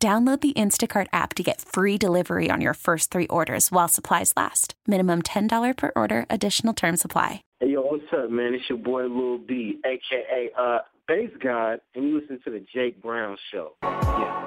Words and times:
Download 0.00 0.40
the 0.40 0.52
Instacart 0.52 1.08
app 1.12 1.34
to 1.34 1.42
get 1.42 1.60
free 1.60 1.98
delivery 1.98 2.52
on 2.52 2.60
your 2.60 2.74
first 2.74 3.10
three 3.10 3.26
orders 3.26 3.72
while 3.72 3.88
supplies 3.88 4.32
last. 4.36 4.74
Minimum 4.86 5.22
$10 5.22 5.76
per 5.76 5.90
order, 5.96 6.24
additional 6.30 6.72
term 6.72 6.96
supply. 6.96 7.42
Hey, 7.58 7.70
yo, 7.70 7.82
what's 7.82 8.04
up, 8.12 8.30
man? 8.30 8.54
It's 8.54 8.62
your 8.68 8.78
boy 8.78 9.06
Lil 9.06 9.38
B, 9.38 9.80
a.k.a. 9.84 10.56
Uh, 10.56 10.78
Based 11.08 11.40
God, 11.40 11.80
and 11.96 12.06
you 12.06 12.20
listen 12.20 12.38
to 12.44 12.50
the 12.50 12.64
Jake 12.72 13.02
Brown 13.02 13.36
Show. 13.50 13.72
Yeah. 13.82 14.44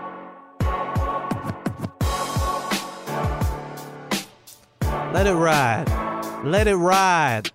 Let 5.11 5.27
it 5.27 5.33
ride. 5.33 6.45
Let 6.45 6.67
it 6.67 6.75
ride. 6.75 7.51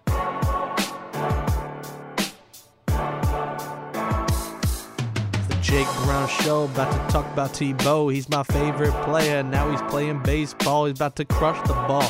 Jake 5.67 5.89
Brown 6.05 6.29
Show. 6.29 6.65
About 6.67 6.93
to 6.93 7.13
talk 7.13 7.27
about 7.33 7.51
Tebow. 7.51 8.13
He's 8.15 8.29
my 8.29 8.45
favorite 8.45 8.93
player. 9.03 9.43
Now 9.43 9.69
he's 9.69 9.83
playing 9.91 10.23
baseball. 10.23 10.87
He's 10.87 10.97
about 10.97 11.17
to 11.17 11.25
crush 11.25 11.61
the 11.67 11.75
ball. 11.75 12.09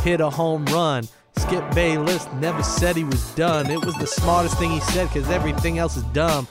Hit 0.00 0.20
a 0.20 0.28
home 0.28 0.66
run. 0.66 1.08
Skip 1.38 1.64
Bayless 1.74 2.28
never 2.34 2.62
said 2.62 2.94
he 2.94 3.04
was 3.04 3.34
done. 3.34 3.70
It 3.70 3.82
was 3.82 3.94
the 3.94 4.06
smartest 4.06 4.58
thing 4.58 4.70
he 4.70 4.80
said 4.80 5.08
because 5.08 5.30
everything 5.30 5.78
else 5.78 5.96
is 5.96 6.02
dumb. 6.12 6.46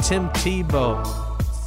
Tim 0.00 0.28
Tebow. 0.30 1.04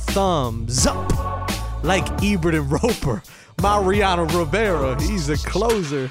Thumbs 0.08 0.88
up. 0.88 1.84
Like 1.84 2.06
Ebert 2.24 2.56
and 2.56 2.72
Roeper. 2.72 3.22
Mariano 3.62 4.24
Rivera. 4.24 5.02
He's 5.02 5.28
a 5.28 5.36
closer. 5.36 6.10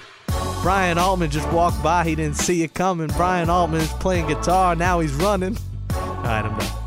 Brian 0.60 0.98
Altman 0.98 1.30
just 1.30 1.50
walked 1.50 1.82
by. 1.82 2.04
He 2.04 2.14
didn't 2.14 2.36
see 2.36 2.62
it 2.62 2.74
coming. 2.74 3.06
Brian 3.16 3.48
Altman 3.48 3.80
is 3.80 3.92
playing 3.94 4.26
guitar. 4.26 4.76
Now 4.76 5.00
he's 5.00 5.14
running. 5.14 5.56
All 5.94 6.22
right, 6.24 6.44
I'm 6.44 6.58
done. 6.58 6.79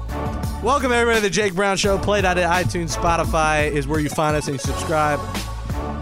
Welcome, 0.64 0.94
everybody, 0.94 1.18
to 1.18 1.24
the 1.24 1.30
Jake 1.30 1.56
Brown 1.56 1.76
Show. 1.76 1.98
Played 1.98 2.24
out 2.24 2.38
at 2.38 2.50
iTunes, 2.66 2.96
Spotify 2.96 3.70
is 3.70 3.86
where 3.86 4.00
you 4.00 4.08
find 4.08 4.34
us 4.34 4.48
and 4.48 4.56
you 4.56 4.60
subscribe 4.60 5.20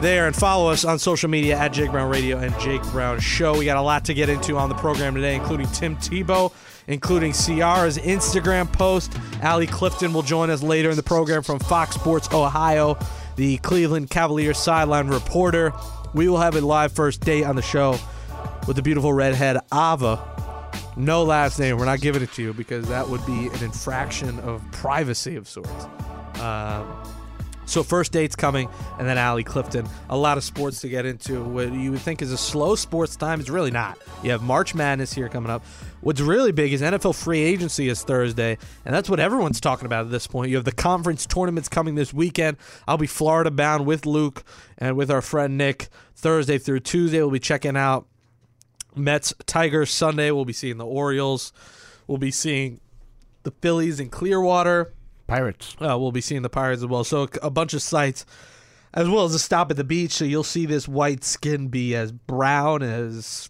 there 0.01 0.27
and 0.27 0.35
follow 0.35 0.69
us 0.69 0.85
on 0.85 0.99
social 0.99 1.31
media 1.31 1.57
at 1.57 1.73
Jake 1.73 1.89
Brown 1.89 2.11
Radio 2.11 2.37
and 2.37 2.57
Jake 2.59 2.83
Brown 2.91 3.19
Show. 3.19 3.57
We 3.57 3.65
got 3.65 3.77
a 3.77 3.81
lot 3.81 4.05
to 4.05 4.13
get 4.13 4.29
into 4.29 4.57
on 4.57 4.69
the 4.69 4.75
program 4.75 5.15
today, 5.15 5.33
including 5.33 5.65
Tim 5.69 5.95
Tebow, 5.95 6.53
including 6.85 7.33
Ciara's 7.33 7.97
Instagram 7.97 8.71
post. 8.71 9.17
Allie 9.41 9.65
Clifton 9.65 10.13
will 10.13 10.21
join 10.21 10.51
us 10.51 10.61
later 10.61 10.91
in 10.91 10.95
the 10.95 11.01
program 11.01 11.41
from 11.41 11.57
Fox 11.57 11.95
Sports 11.95 12.31
Ohio, 12.31 12.99
the 13.37 13.57
Cleveland 13.57 14.11
Cavaliers 14.11 14.59
sideline 14.59 15.07
reporter. 15.07 15.73
We 16.13 16.29
will 16.29 16.39
have 16.39 16.55
a 16.55 16.61
live 16.61 16.91
first 16.91 17.21
date 17.21 17.45
on 17.45 17.55
the 17.55 17.63
show 17.63 17.97
with 18.67 18.75
the 18.75 18.83
beautiful 18.83 19.11
redhead 19.11 19.57
Ava. 19.73 20.30
No 20.97 21.23
last 21.23 21.59
name. 21.59 21.78
We're 21.78 21.86
not 21.86 22.02
giving 22.02 22.22
it 22.22 22.31
to 22.34 22.42
you 22.42 22.53
because 22.53 22.88
that 22.89 23.08
would 23.08 23.25
be 23.25 23.47
an 23.47 23.64
infraction 23.64 24.39
of 24.39 24.64
privacy 24.72 25.36
of 25.36 25.47
sorts. 25.47 25.86
Um, 26.39 26.88
so 27.66 27.84
first 27.84 28.11
date's 28.11 28.36
coming, 28.36 28.67
and 29.00 29.08
then 29.08 29.17
Allie 29.17 29.45
Clifton. 29.45 29.88
A 30.09 30.17
lot 30.17 30.38
of 30.38 30.44
sports 30.44 30.81
to 30.81 30.89
get 30.89 31.06
into. 31.06 31.42
What 31.42 31.72
you 31.72 31.92
would 31.92 32.02
think 32.02 32.22
is 32.22 32.34
a 32.34 32.38
slow 32.38 32.75
sports 32.75 33.16
time 33.16 33.39
is 33.39 33.50
really 33.50 33.72
not. 33.72 33.97
You 34.23 34.31
have 34.31 34.42
March 34.42 34.75
Madness 34.75 35.14
here 35.14 35.30
coming 35.30 35.50
up. 35.50 35.64
What's 36.01 36.19
really 36.19 36.51
big 36.51 36.74
is 36.74 36.81
NFL 36.81 37.16
free 37.16 37.40
agency 37.40 37.88
is 37.88 38.03
Thursday, 38.03 38.57
and 38.84 38.94
that's 38.94 39.09
what 39.09 39.22
everyone's 39.22 39.62
talking 39.62 39.85
about 39.85 40.03
at 40.03 40.12
this 40.12 40.28
point. 40.28 40.50
You 40.50 40.57
have 40.57 40.66
the 40.66 40.74
conference 40.74 41.25
tournaments 41.25 41.69
coming 41.69 41.96
this 41.96 42.13
weekend. 42.13 42.57
I'll 42.90 42.97
be 42.97 43.07
Florida 43.07 43.51
bound 43.51 43.85
with 43.85 44.06
Luke 44.06 44.44
and 44.78 44.97
with 44.97 45.09
our 45.09 45.22
friend 45.22 45.57
Nick 45.57 45.88
Thursday 46.16 46.57
through 46.57 46.81
Tuesday. 46.81 47.19
We'll 47.19 47.31
be 47.31 47.40
checking 47.40 47.78
out 47.78 48.06
Mets 48.96 49.34
Tigers 49.46 49.91
Sunday. 49.91 50.31
We'll 50.31 50.46
be 50.46 50.53
seeing 50.53 50.78
the 50.78 50.85
Orioles. 50.85 51.53
We'll 52.07 52.18
be 52.18 52.31
seeing 52.31 52.81
the 53.44 53.52
Phillies 53.52 54.00
in 54.00 54.09
Clearwater. 54.09 54.94
Pirates. 55.28 55.75
Uh, 55.79 55.97
we'll 55.97 56.12
be 56.12 56.22
seeing 56.22 56.41
the 56.41 56.50
Pirates 56.50 56.81
as 56.81 56.88
well. 56.88 57.03
So 57.03 57.28
a 57.41 57.50
bunch 57.50 57.74
of 57.74 57.81
sites, 57.81 58.25
as 58.94 59.07
well 59.07 59.25
as 59.25 59.34
a 59.34 59.40
stop 59.40 59.72
at 59.72 59.78
the 59.78 59.84
beach. 59.84 60.12
So 60.12 60.25
you'll 60.25 60.44
see 60.44 60.66
this 60.66 60.88
white 60.88 61.24
skin 61.24 61.69
be 61.69 61.96
as 61.96 62.12
brown 62.12 62.84
as 62.84 63.50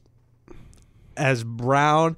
as 1.17 1.43
brown 1.43 2.17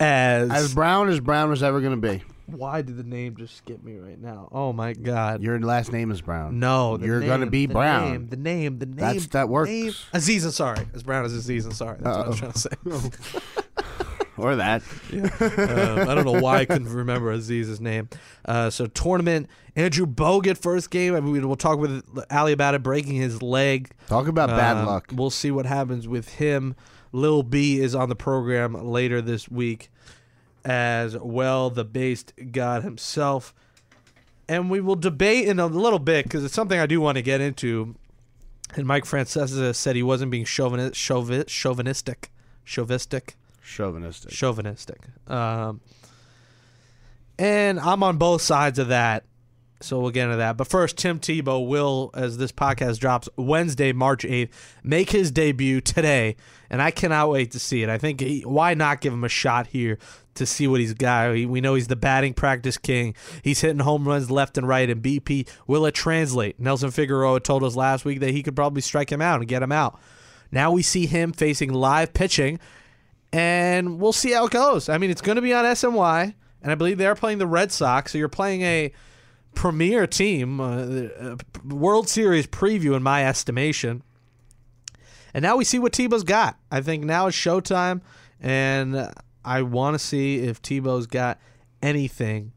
as. 0.00 0.50
As 0.50 0.74
brown 0.74 1.08
as 1.08 1.20
brown 1.20 1.52
is 1.52 1.62
ever 1.62 1.80
going 1.80 2.00
to 2.00 2.08
be. 2.08 2.22
Why 2.46 2.82
did 2.82 2.96
the 2.96 3.02
name 3.04 3.36
just 3.36 3.56
skip 3.56 3.82
me 3.82 3.96
right 3.96 4.18
now? 4.20 4.48
Oh 4.52 4.72
my 4.72 4.92
god! 4.92 5.42
Your 5.42 5.58
last 5.60 5.92
name 5.92 6.10
is 6.10 6.20
Brown. 6.20 6.58
no, 6.58 6.98
you're 6.98 7.20
name, 7.20 7.28
gonna 7.28 7.46
be 7.46 7.66
the 7.66 7.74
brown. 7.74 8.10
Name, 8.12 8.28
the 8.28 8.36
name, 8.36 8.78
the 8.78 8.86
name. 8.86 8.96
That's- 8.96 9.26
that 9.28 9.48
works. 9.48 9.70
Name. 9.70 9.92
Aziz 10.12 10.46
Ansari, 10.46 10.86
as 10.94 11.02
brown 11.02 11.24
as 11.24 11.32
Aziz 11.32 11.66
Ansari. 11.66 11.98
That's 12.00 12.16
what 12.16 12.26
I 12.26 12.28
was 12.28 12.38
trying 12.38 12.52
to 12.52 12.58
say. 12.58 13.50
Or 14.38 14.54
that. 14.56 14.82
um, 15.14 16.08
I 16.10 16.14
don't 16.14 16.26
know 16.26 16.40
why 16.42 16.58
I 16.58 16.64
couldn't 16.66 16.92
remember 16.92 17.32
Aziz's 17.32 17.80
name. 17.80 18.10
Uh, 18.44 18.68
so 18.68 18.86
tournament, 18.86 19.48
Andrew 19.74 20.04
Bogut 20.04 20.58
first 20.58 20.90
game. 20.90 21.14
I 21.14 21.20
mean, 21.20 21.46
we'll 21.46 21.56
talk 21.56 21.78
with 21.78 22.02
Ali 22.30 22.52
about 22.52 22.74
it, 22.74 22.82
breaking 22.82 23.14
his 23.14 23.40
leg. 23.40 23.92
Talk 24.08 24.28
about 24.28 24.50
bad 24.50 24.76
Um, 24.76 24.86
luck. 24.86 25.06
We'll 25.10 25.30
see 25.30 25.50
what 25.50 25.64
happens 25.64 26.06
with 26.06 26.34
him. 26.34 26.76
Lil 27.12 27.44
B 27.44 27.80
is 27.80 27.94
on 27.94 28.10
the 28.10 28.14
program 28.14 28.74
later 28.74 29.22
this 29.22 29.48
week 29.48 29.88
as 30.66 31.16
well, 31.16 31.70
the 31.70 31.84
based 31.84 32.32
god 32.50 32.82
himself. 32.82 33.54
And 34.48 34.68
we 34.68 34.80
will 34.80 34.96
debate 34.96 35.46
in 35.48 35.60
a 35.60 35.66
little 35.66 36.00
bit 36.00 36.24
because 36.24 36.44
it's 36.44 36.54
something 36.54 36.78
I 36.78 36.86
do 36.86 37.00
want 37.00 37.16
to 37.16 37.22
get 37.22 37.40
into. 37.40 37.94
And 38.74 38.84
Mike 38.84 39.04
Francesa 39.04 39.74
said 39.74 39.94
he 39.94 40.02
wasn't 40.02 40.32
being 40.32 40.44
chauvini- 40.44 40.90
chauvi- 40.90 41.46
chauvinistic. 41.46 42.30
Chauvinistic 42.64 43.36
Chauvinistic. 43.64 44.30
chauvinistic. 44.32 44.98
Um, 45.28 45.80
and 47.38 47.78
I'm 47.78 48.02
on 48.02 48.16
both 48.16 48.42
sides 48.42 48.80
of 48.80 48.88
that. 48.88 49.24
So 49.80 50.00
we'll 50.00 50.10
get 50.10 50.24
into 50.24 50.38
that. 50.38 50.56
But 50.56 50.66
first, 50.68 50.96
Tim 50.96 51.20
Tebow 51.20 51.66
will, 51.66 52.10
as 52.14 52.38
this 52.38 52.50
podcast 52.50 52.98
drops 52.98 53.28
Wednesday, 53.36 53.92
March 53.92 54.24
8th, 54.24 54.48
make 54.82 55.10
his 55.10 55.30
debut 55.30 55.80
today. 55.80 56.34
And 56.70 56.82
I 56.82 56.90
cannot 56.90 57.30
wait 57.30 57.52
to 57.52 57.60
see 57.60 57.82
it. 57.82 57.88
I 57.88 57.98
think 57.98 58.20
he, 58.20 58.40
why 58.40 58.74
not 58.74 59.00
give 59.00 59.12
him 59.12 59.22
a 59.22 59.28
shot 59.28 59.68
here 59.68 59.98
to 60.36 60.46
see 60.46 60.66
what 60.66 60.80
he's 60.80 60.94
got? 60.94 61.32
We 61.32 61.60
know 61.60 61.74
he's 61.74 61.88
the 61.88 61.96
batting 61.96 62.34
practice 62.34 62.78
king. 62.78 63.14
He's 63.42 63.60
hitting 63.60 63.80
home 63.80 64.06
runs 64.06 64.30
left 64.30 64.56
and 64.56 64.66
right. 64.66 64.88
And 64.88 65.02
BP, 65.02 65.48
will 65.66 65.86
it 65.86 65.94
translate? 65.94 66.58
Nelson 66.60 66.90
Figueroa 66.90 67.40
told 67.40 67.64
us 67.64 67.76
last 67.76 68.04
week 68.04 68.20
that 68.20 68.30
he 68.30 68.42
could 68.42 68.56
probably 68.56 68.82
strike 68.82 69.10
him 69.10 69.22
out 69.22 69.40
and 69.40 69.48
get 69.48 69.62
him 69.62 69.72
out. 69.72 69.98
Now 70.52 70.70
we 70.70 70.82
see 70.82 71.06
him 71.06 71.32
facing 71.32 71.72
live 71.72 72.12
pitching 72.12 72.60
and 73.32 74.00
we'll 74.00 74.12
see 74.12 74.32
how 74.32 74.46
it 74.46 74.52
goes. 74.52 74.88
I 74.88 74.98
mean, 74.98 75.10
it's 75.10 75.20
going 75.20 75.36
to 75.36 75.42
be 75.42 75.52
on 75.52 75.64
SNY, 75.64 76.34
and 76.62 76.72
I 76.72 76.74
believe 76.74 76.98
they're 76.98 77.14
playing 77.14 77.38
the 77.38 77.46
Red 77.46 77.72
Sox. 77.72 78.12
So 78.12 78.18
you're 78.18 78.28
playing 78.28 78.62
a 78.62 78.92
premier 79.54 80.06
team, 80.06 80.60
uh, 80.60 81.36
World 81.64 82.08
Series 82.08 82.46
preview 82.46 82.96
in 82.96 83.02
my 83.02 83.26
estimation. 83.26 84.02
And 85.34 85.42
now 85.42 85.56
we 85.56 85.64
see 85.64 85.78
what 85.78 85.92
Tebow's 85.92 86.24
got. 86.24 86.58
I 86.70 86.80
think 86.80 87.04
now 87.04 87.26
it's 87.26 87.36
showtime, 87.36 88.00
and 88.40 89.12
I 89.46 89.62
want 89.62 89.94
to 89.94 89.98
see 89.98 90.40
if 90.40 90.60
Tebow's 90.60 91.06
got 91.06 91.38
anything 91.80 92.52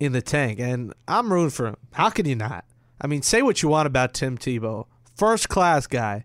in 0.00 0.12
the 0.12 0.20
tank. 0.20 0.58
And 0.58 0.92
I'm 1.06 1.32
rooting 1.32 1.50
for 1.50 1.68
him. 1.68 1.76
How 1.92 2.10
can 2.10 2.26
you 2.26 2.34
not? 2.34 2.64
I 3.00 3.06
mean, 3.06 3.22
say 3.22 3.40
what 3.40 3.62
you 3.62 3.68
want 3.68 3.86
about 3.86 4.14
Tim 4.14 4.36
Tebow, 4.36 4.86
first 5.14 5.48
class 5.48 5.86
guy. 5.86 6.24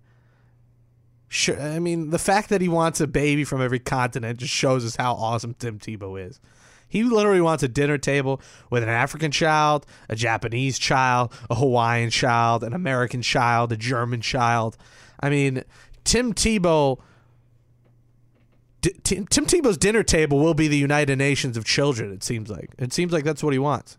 Sure, 1.28 1.60
I 1.60 1.80
mean, 1.80 2.10
the 2.10 2.20
fact 2.20 2.50
that 2.50 2.62
he 2.62 2.70
wants 2.70 3.02
a 3.02 3.08
baby 3.08 3.44
from 3.44 3.62
every 3.62 3.80
continent 3.80 4.40
just 4.40 4.54
shows 4.54 4.86
us 4.86 4.96
how 4.96 5.14
awesome 5.14 5.54
Tim 5.54 5.78
Tebow 5.78 6.26
is. 6.26 6.40
He 6.88 7.04
literally 7.04 7.42
wants 7.42 7.64
a 7.64 7.68
dinner 7.68 7.98
table 7.98 8.42
with 8.70 8.82
an 8.82 8.90
African 8.90 9.30
child, 9.30 9.86
a 10.08 10.16
Japanese 10.16 10.80
child, 10.80 11.34
a 11.50 11.56
Hawaiian 11.56 12.10
child, 12.10 12.64
an 12.64 12.74
American 12.74 13.22
child, 13.22 13.74
a 13.74 13.78
German 13.78 14.22
child. 14.22 14.78
I 15.20 15.30
mean, 15.30 15.64
Tim 16.04 16.34
Tebow. 16.34 17.00
Tim 18.82 19.26
Tebow's 19.26 19.78
dinner 19.78 20.04
table 20.04 20.40
will 20.40 20.54
be 20.54 20.68
the 20.68 20.78
United 20.78 21.18
Nations 21.18 21.58
of 21.58 21.66
children. 21.66 22.12
It 22.12 22.24
seems 22.24 22.50
like 22.50 22.72
it 22.78 22.94
seems 22.94 23.12
like 23.12 23.24
that's 23.24 23.44
what 23.44 23.54
he 23.54 23.60
wants. 23.60 23.98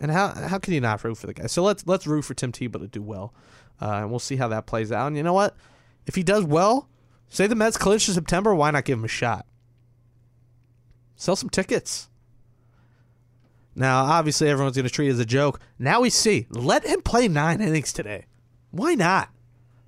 And 0.00 0.10
how 0.10 0.28
how 0.28 0.58
can 0.58 0.72
you 0.72 0.80
not 0.80 1.02
root 1.04 1.18
for 1.18 1.26
the 1.26 1.34
guy? 1.34 1.46
So 1.46 1.62
let's 1.62 1.86
let's 1.86 2.06
root 2.06 2.22
for 2.22 2.34
Tim 2.34 2.52
Tebow 2.52 2.80
to 2.80 2.86
do 2.86 3.02
well, 3.02 3.34
uh, 3.80 3.90
and 3.92 4.10
we'll 4.10 4.20
see 4.20 4.36
how 4.36 4.48
that 4.48 4.66
plays 4.66 4.90
out. 4.90 5.08
And 5.08 5.16
you 5.16 5.22
know 5.22 5.32
what? 5.34 5.56
If 6.06 6.14
he 6.14 6.22
does 6.22 6.44
well, 6.44 6.88
say 7.28 7.46
the 7.46 7.54
Mets 7.54 7.76
clinch 7.76 8.08
in 8.08 8.14
September, 8.14 8.54
why 8.54 8.70
not 8.70 8.84
give 8.84 8.98
him 8.98 9.04
a 9.04 9.08
shot? 9.08 9.44
Sell 11.16 11.36
some 11.36 11.50
tickets. 11.50 12.08
Now, 13.74 14.04
obviously, 14.04 14.48
everyone's 14.48 14.76
going 14.76 14.88
to 14.88 14.92
treat 14.92 15.08
it 15.08 15.12
as 15.12 15.20
a 15.20 15.26
joke. 15.26 15.60
Now 15.78 16.00
we 16.00 16.10
see. 16.10 16.46
Let 16.50 16.84
him 16.84 17.00
play 17.00 17.28
nine 17.28 17.60
innings 17.60 17.92
today. 17.92 18.24
Why 18.70 18.94
not? 18.94 19.28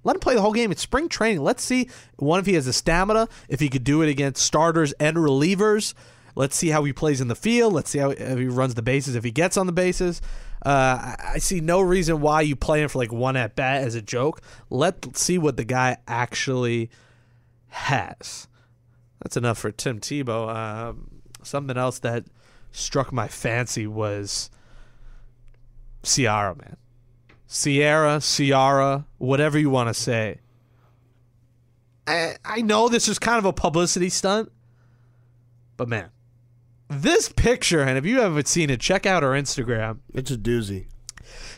Let 0.02 0.17
him 0.17 0.20
play 0.20 0.35
the 0.35 0.41
whole 0.41 0.52
game. 0.52 0.73
It's 0.73 0.82
spring 0.82 1.08
training. 1.08 1.43
Let's 1.43 1.62
see 1.62 1.88
one 2.17 2.41
if 2.41 2.47
he 2.47 2.55
has 2.55 2.67
the 2.67 2.73
stamina, 2.73 3.29
if 3.49 3.61
he 3.61 3.69
could 3.69 3.85
do 3.85 4.02
it 4.02 4.08
against 4.08 4.43
starters 4.43 4.93
and 4.94 5.17
relievers. 5.17 5.94
Let's 6.35 6.56
see 6.56 6.69
how 6.69 6.85
he 6.85 6.93
plays 6.93 7.20
in 7.20 7.29
the 7.29 7.35
field. 7.35 7.73
Let's 7.73 7.91
see 7.91 7.99
how 7.99 8.11
he 8.11 8.47
runs 8.47 8.75
the 8.75 8.82
bases, 8.82 9.14
if 9.14 9.25
he 9.25 9.31
gets 9.31 9.56
on 9.56 9.67
the 9.67 9.73
bases. 9.73 10.23
Uh, 10.64 11.17
I, 11.19 11.38
see 11.38 11.61
no 11.61 11.81
reason 11.81 12.20
why 12.20 12.43
you 12.43 12.55
play 12.55 12.82
him 12.82 12.88
for 12.88 12.99
like 12.99 13.12
one 13.12 13.37
at 13.37 13.56
bat 13.56 13.82
as 13.82 13.94
a 13.94 14.02
joke. 14.02 14.43
Let's 14.69 15.20
see 15.20 15.38
what 15.38 15.56
the 15.56 15.64
guy 15.64 15.97
actually 16.06 16.91
has. 17.69 18.47
That's 19.23 19.37
enough 19.37 19.58
for 19.58 19.73
Tim 19.73 20.00
Tebow. 20.00 20.55
Um, 20.55 21.23
something 21.43 21.76
else 21.76 21.99
that 22.00 22.25
struck 22.73 23.12
my 23.12 23.26
fancy 23.26 23.87
was 23.87 24.50
Ciara, 26.02 26.55
man. 26.55 26.76
Sierra, 27.52 28.20
Ciara, 28.20 29.06
whatever 29.19 29.58
you 29.58 29.70
want 29.70 29.88
to 29.88 29.94
say. 29.94 30.38
I, 32.06 32.37
I 32.44 32.62
know 32.62 32.88
this 32.88 33.08
is 33.08 33.19
kind 33.19 33.38
of 33.38 33.44
a 33.44 33.52
publicity 33.52 34.08
stunt, 34.08 34.52
but 35.76 35.88
man, 35.88 36.11
this 36.88 37.29
picture, 37.29 37.81
and 37.81 37.99
if 37.99 38.06
you 38.06 38.20
haven't 38.20 38.47
seen 38.47 38.70
it, 38.70 38.79
check 38.79 39.05
out 39.05 39.25
her 39.25 39.31
Instagram. 39.31 39.99
It's 40.14 40.31
a 40.31 40.37
doozy. 40.37 40.87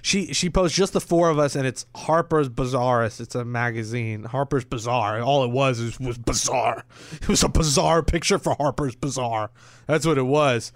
She 0.01 0.33
she 0.33 0.49
posts 0.49 0.75
just 0.75 0.95
the 0.95 1.01
four 1.01 1.29
of 1.29 1.39
us, 1.39 1.55
and 1.55 1.67
it's 1.67 1.85
Harper's 1.95 2.49
Bazaarist. 2.49 3.21
It's 3.21 3.35
a 3.35 3.45
magazine. 3.45 4.25
Harper's 4.25 4.65
Bazaar. 4.65 5.21
All 5.21 5.45
it 5.45 5.51
was 5.51 5.79
was, 5.79 6.01
was 6.01 6.17
bizarre. 6.17 6.87
It 7.21 7.29
was 7.29 7.43
a 7.43 7.51
bizarre 7.51 8.03
picture 8.03 8.39
for 8.39 8.55
Harper's 8.55 8.97
Bazaar. 8.97 9.51
That's 9.87 10.07
what 10.07 10.17
it 10.17 10.23
was. 10.23 10.73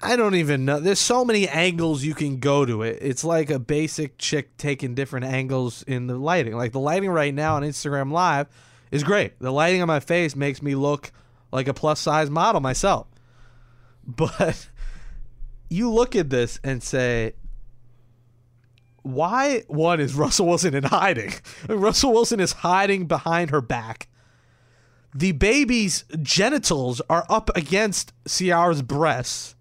I 0.00 0.14
don't 0.14 0.36
even 0.36 0.64
know. 0.64 0.78
There's 0.78 1.00
so 1.00 1.24
many 1.24 1.48
angles 1.48 2.04
you 2.04 2.14
can 2.14 2.38
go 2.38 2.64
to 2.64 2.82
it. 2.82 2.98
It's 3.00 3.24
like 3.24 3.50
a 3.50 3.58
basic 3.58 4.16
chick 4.16 4.56
taking 4.56 4.94
different 4.94 5.26
angles 5.26 5.82
in 5.82 6.06
the 6.06 6.16
lighting. 6.16 6.56
Like 6.56 6.72
the 6.72 6.80
lighting 6.80 7.10
right 7.10 7.34
now 7.34 7.56
on 7.56 7.62
Instagram 7.62 8.12
Live 8.12 8.46
is 8.92 9.02
great. 9.02 9.38
The 9.40 9.50
lighting 9.50 9.82
on 9.82 9.88
my 9.88 10.00
face 10.00 10.36
makes 10.36 10.62
me 10.62 10.76
look 10.76 11.10
like 11.50 11.66
a 11.66 11.74
plus 11.74 11.98
size 12.00 12.30
model 12.30 12.60
myself. 12.60 13.06
But 14.10 14.70
you 15.68 15.90
look 15.90 16.16
at 16.16 16.30
this 16.30 16.58
and 16.64 16.82
say, 16.82 17.34
why 19.02 19.64
one 19.68 20.00
is 20.00 20.14
Russell 20.14 20.46
Wilson 20.46 20.74
in 20.74 20.84
hiding? 20.84 21.34
Russell 21.68 22.12
Wilson 22.12 22.40
is 22.40 22.52
hiding 22.52 23.06
behind 23.06 23.50
her 23.50 23.60
back. 23.60 24.08
The 25.14 25.32
baby's 25.32 26.04
genitals 26.22 27.02
are 27.10 27.26
up 27.28 27.50
against 27.54 28.12
Ciara's 28.26 28.80
breasts. 28.80 29.54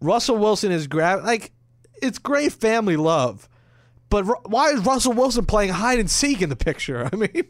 Russell 0.00 0.36
Wilson 0.36 0.72
is 0.72 0.86
grab 0.86 1.24
like 1.24 1.52
it's 2.00 2.18
great 2.18 2.52
family 2.52 2.96
love, 2.96 3.48
but 4.10 4.24
Ru- 4.24 4.36
why 4.46 4.68
is 4.70 4.80
Russell 4.84 5.12
Wilson 5.12 5.44
playing 5.46 5.70
hide 5.70 5.98
and 5.98 6.10
seek 6.10 6.40
in 6.42 6.48
the 6.48 6.56
picture? 6.56 7.08
I 7.12 7.16
mean, 7.16 7.46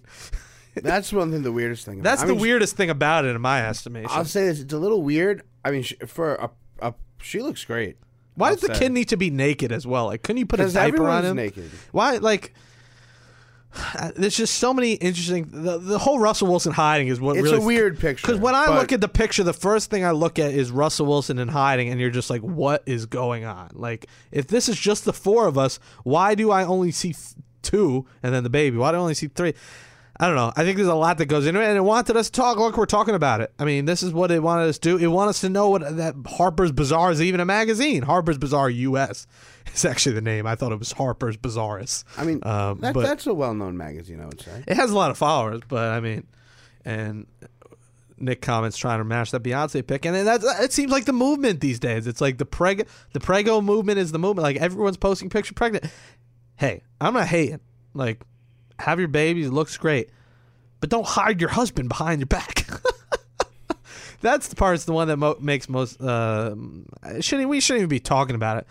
That's 0.74 1.12
one 1.12 1.30
thing. 1.32 1.42
The 1.42 1.52
weirdest 1.52 1.84
thing. 1.84 2.00
About. 2.00 2.08
It. 2.08 2.10
That's 2.10 2.22
I 2.22 2.26
the 2.26 2.32
mean, 2.32 2.42
weirdest 2.42 2.76
thing 2.76 2.90
about 2.90 3.24
it 3.24 3.34
in 3.34 3.40
my 3.40 3.66
estimation. 3.66 4.10
I'll 4.12 4.24
say 4.24 4.46
this. 4.46 4.60
It's 4.60 4.72
a 4.72 4.78
little 4.78 5.02
weird. 5.02 5.42
I 5.64 5.70
mean, 5.70 5.82
sh- 5.82 5.94
for 6.06 6.36
a, 6.36 6.50
a 6.80 6.94
she 7.20 7.40
looks 7.40 7.64
great. 7.64 7.96
why 8.36 8.48
I'll 8.48 8.54
does 8.54 8.62
the 8.62 8.74
say. 8.74 8.80
kid 8.80 8.92
need 8.92 9.08
to 9.08 9.16
be 9.16 9.28
naked 9.30 9.72
as 9.72 9.86
well? 9.86 10.06
Like, 10.06 10.22
couldn't 10.22 10.38
you 10.38 10.46
put 10.46 10.60
a 10.60 10.70
diaper 10.70 11.08
on 11.08 11.24
him? 11.24 11.36
naked. 11.36 11.70
Why, 11.92 12.16
like, 12.18 12.54
there's 14.16 14.36
just 14.36 14.54
so 14.54 14.72
many 14.72 14.94
interesting. 14.94 15.48
The, 15.50 15.78
the 15.78 15.98
whole 15.98 16.18
Russell 16.18 16.48
Wilson 16.48 16.72
hiding 16.72 17.08
is 17.08 17.20
what 17.20 17.36
It's 17.36 17.44
really 17.44 17.62
a 17.62 17.66
weird 17.66 17.98
picture. 17.98 18.26
Because 18.26 18.40
when 18.40 18.54
I 18.54 18.66
look 18.74 18.92
at 18.92 19.00
the 19.00 19.08
picture, 19.08 19.42
the 19.42 19.52
first 19.52 19.90
thing 19.90 20.04
I 20.04 20.12
look 20.12 20.38
at 20.38 20.52
is 20.52 20.70
Russell 20.70 21.06
Wilson 21.06 21.38
in 21.38 21.48
hiding, 21.48 21.88
and 21.88 22.00
you're 22.00 22.10
just 22.10 22.30
like, 22.30 22.42
what 22.42 22.82
is 22.86 23.06
going 23.06 23.44
on? 23.44 23.70
Like, 23.74 24.06
if 24.32 24.46
this 24.46 24.68
is 24.68 24.78
just 24.78 25.04
the 25.04 25.12
four 25.12 25.46
of 25.46 25.58
us, 25.58 25.78
why 26.04 26.34
do 26.34 26.50
I 26.50 26.64
only 26.64 26.90
see 26.90 27.14
two 27.62 28.06
and 28.22 28.34
then 28.34 28.42
the 28.42 28.50
baby? 28.50 28.76
Why 28.76 28.92
do 28.92 28.96
I 28.96 29.00
only 29.00 29.14
see 29.14 29.28
three? 29.28 29.54
I 30.20 30.26
don't 30.26 30.34
know. 30.34 30.52
I 30.56 30.64
think 30.64 30.76
there's 30.76 30.88
a 30.88 30.94
lot 30.96 31.18
that 31.18 31.26
goes 31.26 31.46
into 31.46 31.60
it, 31.60 31.66
and 31.66 31.76
it 31.76 31.82
wanted 31.82 32.16
us 32.16 32.28
to 32.28 32.32
talk. 32.32 32.58
Look, 32.58 32.76
we're 32.76 32.86
talking 32.86 33.14
about 33.14 33.40
it. 33.40 33.52
I 33.56 33.64
mean, 33.64 33.84
this 33.84 34.02
is 34.02 34.12
what 34.12 34.32
it 34.32 34.42
wanted 34.42 34.68
us 34.68 34.78
to 34.78 34.96
do. 34.98 35.04
It 35.04 35.06
wanted 35.06 35.30
us 35.30 35.40
to 35.42 35.48
know 35.48 35.68
what 35.70 35.96
that 35.96 36.16
Harper's 36.26 36.72
Bazaar 36.72 37.12
is 37.12 37.22
even 37.22 37.38
a 37.38 37.44
magazine. 37.44 38.02
Harper's 38.02 38.36
Bazaar 38.36 38.68
U.S. 38.68 39.28
is 39.74 39.84
actually 39.84 40.14
the 40.14 40.20
name. 40.20 40.46
I 40.46 40.54
thought 40.54 40.72
it 40.72 40.78
was 40.78 40.92
Harper's 40.92 41.36
Bazaarist. 41.36 42.04
I 42.16 42.24
mean, 42.24 42.40
Um, 42.44 42.80
that, 42.80 42.94
but- 42.94 43.04
that's 43.04 43.26
a 43.26 43.34
well-known 43.34 43.76
magazine. 43.76 44.20
I 44.20 44.26
would 44.26 44.40
say. 44.40 44.64
It 44.66 44.76
has 44.76 44.90
a 44.90 44.94
lot 44.96 45.10
of 45.10 45.18
followers, 45.18 45.60
but 45.68 45.90
I 45.90 46.00
mean, 46.00 46.26
and 46.84 47.26
Nick 48.18 48.40
comments 48.42 48.76
trying 48.76 48.98
to 48.98 49.04
match 49.04 49.30
that 49.30 49.42
Beyonce 49.42 49.86
pick, 49.86 50.04
and 50.04 50.26
that's 50.26 50.44
it 50.60 50.72
seems 50.72 50.90
like 50.90 51.04
the 51.04 51.12
movement 51.12 51.60
these 51.60 51.78
days. 51.78 52.06
It's 52.06 52.20
like 52.20 52.38
the 52.38 52.46
preg 52.46 52.86
the 53.12 53.20
prego 53.20 53.60
movement 53.60 53.98
is 53.98 54.10
the 54.12 54.18
movement. 54.18 54.42
Like 54.42 54.56
everyone's 54.56 54.96
posting 54.96 55.30
picture 55.30 55.54
pregnant. 55.54 55.84
Hey, 56.56 56.82
I'm 57.00 57.14
not 57.14 57.28
hating. 57.28 57.60
Like, 57.94 58.20
have 58.80 58.98
your 58.98 59.06
babies, 59.08 59.46
it 59.46 59.52
looks 59.52 59.76
great, 59.76 60.10
but 60.80 60.90
don't 60.90 61.06
hide 61.06 61.40
your 61.40 61.50
husband 61.50 61.88
behind 61.88 62.20
your 62.20 62.26
back. 62.26 62.66
That's 64.20 64.48
the 64.48 64.56
part's 64.56 64.84
the 64.84 64.92
one 64.92 65.06
that 65.08 65.16
mo- 65.16 65.36
makes 65.40 65.68
most. 65.68 66.00
Uh, 66.00 66.56
shouldn't 67.20 67.48
we 67.48 67.60
shouldn't 67.60 67.82
even 67.82 67.88
be 67.88 68.00
talking 68.00 68.34
about 68.34 68.56
it, 68.58 68.66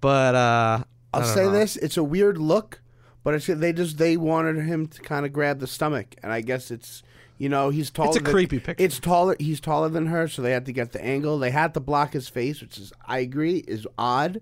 but 0.00 0.34
uh, 0.34 0.84
I'll 1.12 1.24
say 1.24 1.44
know. 1.44 1.52
this: 1.52 1.76
it's 1.76 1.96
a 1.96 2.04
weird 2.04 2.38
look, 2.38 2.80
but 3.22 3.34
it's 3.34 3.46
they 3.46 3.72
just 3.72 3.98
they 3.98 4.16
wanted 4.16 4.64
him 4.64 4.86
to 4.88 5.00
kind 5.02 5.26
of 5.26 5.32
grab 5.32 5.60
the 5.60 5.66
stomach, 5.66 6.14
and 6.22 6.32
I 6.32 6.40
guess 6.40 6.70
it's 6.70 7.02
you 7.38 7.48
know 7.48 7.70
he's 7.70 7.90
taller. 7.90 8.08
It's 8.08 8.18
a 8.18 8.22
than- 8.22 8.32
creepy 8.32 8.58
picture. 8.60 8.84
It's 8.84 8.98
taller. 8.98 9.36
He's 9.38 9.60
taller 9.60 9.88
than 9.88 10.06
her, 10.06 10.28
so 10.28 10.42
they 10.42 10.52
had 10.52 10.66
to 10.66 10.72
get 10.72 10.92
the 10.92 11.04
angle. 11.04 11.38
They 11.38 11.50
had 11.50 11.74
to 11.74 11.80
block 11.80 12.12
his 12.12 12.28
face, 12.28 12.60
which 12.60 12.78
is 12.78 12.92
I 13.06 13.18
agree 13.18 13.58
is 13.58 13.86
odd. 13.98 14.40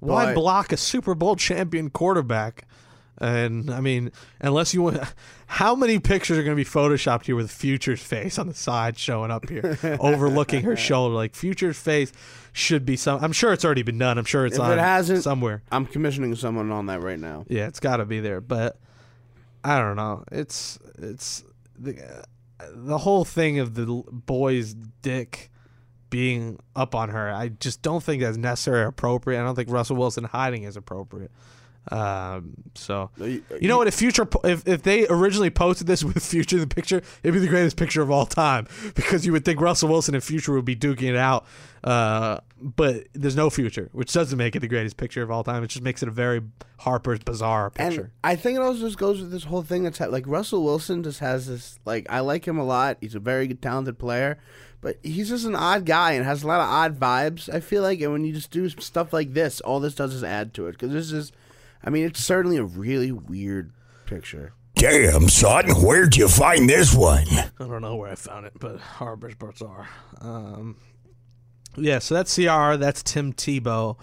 Why 0.00 0.32
block 0.34 0.72
a 0.72 0.76
Super 0.76 1.14
Bowl 1.14 1.36
champion 1.36 1.90
quarterback? 1.90 2.66
And 3.18 3.70
I 3.70 3.80
mean, 3.80 4.12
unless 4.40 4.72
you 4.72 4.82
want, 4.82 4.98
how 5.46 5.74
many 5.74 5.98
pictures 5.98 6.38
are 6.38 6.42
going 6.42 6.56
to 6.56 6.64
be 6.64 6.68
photoshopped 6.68 7.26
here 7.26 7.36
with 7.36 7.50
Future's 7.50 8.00
face 8.02 8.38
on 8.38 8.46
the 8.46 8.54
side 8.54 8.96
showing 8.98 9.30
up 9.30 9.48
here, 9.48 9.78
overlooking 10.00 10.62
her 10.62 10.76
shoulder? 10.76 11.14
Like 11.14 11.34
Future's 11.34 11.78
face 11.78 12.12
should 12.52 12.86
be 12.86 12.96
some. 12.96 13.22
I'm 13.22 13.32
sure 13.32 13.52
it's 13.52 13.64
already 13.64 13.82
been 13.82 13.98
done. 13.98 14.16
I'm 14.16 14.24
sure 14.24 14.46
it's 14.46 14.56
If 14.56 14.62
on 14.62 14.72
it 14.72 14.78
hasn't- 14.78 15.22
somewhere. 15.22 15.62
I'm 15.70 15.84
commissioning 15.86 16.34
someone 16.34 16.70
on 16.72 16.86
that 16.86 17.02
right 17.02 17.18
now. 17.18 17.44
Yeah, 17.48 17.66
it's 17.66 17.80
got 17.80 17.98
to 17.98 18.06
be 18.06 18.20
there. 18.20 18.40
But 18.40 18.78
I 19.62 19.78
don't 19.78 19.96
know. 19.96 20.24
It's 20.32 20.78
it's 20.98 21.44
the 21.78 22.24
the 22.74 22.98
whole 22.98 23.24
thing 23.26 23.58
of 23.58 23.74
the 23.74 23.86
boy's 24.10 24.72
dick 24.74 25.50
being 26.08 26.58
up 26.74 26.94
on 26.94 27.10
her. 27.10 27.30
I 27.30 27.48
just 27.48 27.82
don't 27.82 28.02
think 28.02 28.22
that's 28.22 28.36
necessary 28.36 28.80
or 28.80 28.86
appropriate. 28.86 29.40
I 29.40 29.44
don't 29.44 29.54
think 29.54 29.70
Russell 29.70 29.96
Wilson 29.96 30.24
hiding 30.24 30.62
is 30.64 30.76
appropriate. 30.76 31.30
Um, 31.90 32.54
so 32.74 33.10
You- 33.18 33.42
you 33.60 33.68
know 33.68 33.78
what? 33.78 33.88
If 33.88 33.94
future, 33.94 34.26
if 34.44 34.66
if 34.66 34.82
they 34.82 35.06
originally 35.08 35.50
posted 35.50 35.86
this 35.86 36.04
with 36.04 36.24
future 36.24 36.56
in 36.56 36.60
the 36.60 36.66
picture, 36.74 37.02
it'd 37.22 37.34
be 37.34 37.40
the 37.40 37.48
greatest 37.48 37.76
picture 37.76 38.02
of 38.02 38.10
all 38.10 38.26
time 38.26 38.66
because 38.94 39.26
you 39.26 39.32
would 39.32 39.44
think 39.44 39.60
Russell 39.60 39.88
Wilson 39.88 40.14
and 40.14 40.22
future 40.22 40.52
would 40.52 40.64
be 40.64 40.76
duking 40.76 41.08
it 41.10 41.16
out. 41.16 41.46
Uh, 41.82 42.38
but 42.60 43.06
there's 43.14 43.36
no 43.36 43.48
future, 43.48 43.88
which 43.92 44.12
doesn't 44.12 44.36
make 44.36 44.54
it 44.54 44.60
the 44.60 44.68
greatest 44.68 44.98
picture 44.98 45.22
of 45.22 45.30
all 45.30 45.42
time. 45.42 45.64
It 45.64 45.68
just 45.68 45.82
makes 45.82 46.02
it 46.02 46.08
a 46.08 46.12
very 46.12 46.42
Harper's 46.80 47.18
bizarre 47.20 47.70
picture. 47.70 48.00
And 48.02 48.10
I 48.22 48.36
think 48.36 48.56
it 48.58 48.62
also 48.62 48.80
just 48.80 48.98
goes 48.98 49.20
with 49.20 49.30
this 49.30 49.44
whole 49.44 49.62
thing 49.62 49.82
that's 49.84 49.98
ha- 49.98 50.06
like 50.06 50.26
Russell 50.26 50.62
Wilson 50.62 51.02
just 51.02 51.20
has 51.20 51.46
this 51.46 51.78
like 51.86 52.06
I 52.10 52.20
like 52.20 52.46
him 52.46 52.58
a 52.58 52.64
lot. 52.64 52.98
He's 53.00 53.14
a 53.14 53.20
very 53.20 53.46
good, 53.46 53.62
talented 53.62 53.98
player, 53.98 54.38
but 54.82 54.98
he's 55.02 55.30
just 55.30 55.46
an 55.46 55.56
odd 55.56 55.86
guy 55.86 56.12
and 56.12 56.24
has 56.24 56.42
a 56.42 56.46
lot 56.46 56.60
of 56.60 56.68
odd 56.68 57.00
vibes. 57.00 57.52
I 57.52 57.60
feel 57.60 57.82
like, 57.82 58.00
and 58.02 58.12
when 58.12 58.24
you 58.24 58.32
just 58.34 58.50
do 58.50 58.68
stuff 58.68 59.12
like 59.14 59.32
this, 59.32 59.60
all 59.62 59.80
this 59.80 59.94
does 59.94 60.14
is 60.14 60.22
add 60.22 60.52
to 60.54 60.66
it 60.68 60.72
because 60.72 60.92
this 60.92 61.12
is, 61.12 61.32
I 61.82 61.90
mean, 61.90 62.04
it's 62.06 62.22
certainly 62.22 62.56
a 62.56 62.64
really 62.64 63.12
weird 63.12 63.72
picture. 64.06 64.52
Damn, 64.74 65.28
son, 65.28 65.68
where'd 65.82 66.16
you 66.16 66.28
find 66.28 66.68
this 66.68 66.94
one? 66.94 67.26
I 67.28 67.50
don't 67.58 67.82
know 67.82 67.96
where 67.96 68.10
I 68.10 68.14
found 68.14 68.46
it, 68.46 68.52
but 68.58 68.78
Harper's 68.80 69.34
Bazaar. 69.34 69.88
Um, 70.20 70.76
yeah, 71.76 71.98
so 71.98 72.14
that's 72.14 72.34
CR. 72.34 72.76
That's 72.76 73.02
Tim 73.02 73.32
Tebow 73.32 73.98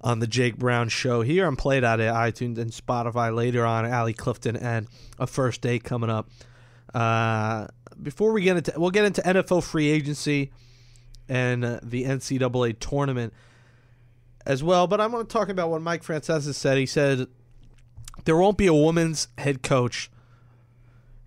on 0.00 0.18
the 0.18 0.26
Jake 0.26 0.58
Brown 0.58 0.88
Show 0.88 1.22
here 1.22 1.46
on 1.46 1.56
Played 1.56 1.84
Out 1.84 2.00
at 2.00 2.12
iTunes 2.12 2.58
and 2.58 2.70
Spotify 2.70 3.34
later 3.34 3.64
on. 3.64 3.86
Allie 3.86 4.12
Clifton 4.12 4.56
and 4.56 4.88
a 5.18 5.26
first 5.26 5.60
day 5.60 5.78
coming 5.78 6.10
up. 6.10 6.28
Uh, 6.92 7.68
before 8.02 8.32
we 8.32 8.42
get 8.42 8.56
into, 8.56 8.74
we'll 8.76 8.90
get 8.90 9.04
into 9.04 9.22
NFL 9.22 9.62
free 9.62 9.88
agency 9.88 10.52
and 11.28 11.64
uh, 11.64 11.80
the 11.82 12.04
NCAA 12.04 12.78
tournament 12.78 13.32
as 14.46 14.62
well. 14.62 14.86
But 14.86 15.00
I'm 15.00 15.10
going 15.10 15.26
to 15.26 15.32
talk 15.32 15.48
about 15.48 15.70
what 15.70 15.82
Mike 15.82 16.02
Francesa 16.02 16.54
said. 16.54 16.78
He 16.78 16.86
said 16.86 17.26
there 18.24 18.36
won't 18.36 18.58
be 18.58 18.66
a 18.66 18.74
woman's 18.74 19.28
head 19.38 19.62
coach 19.62 20.10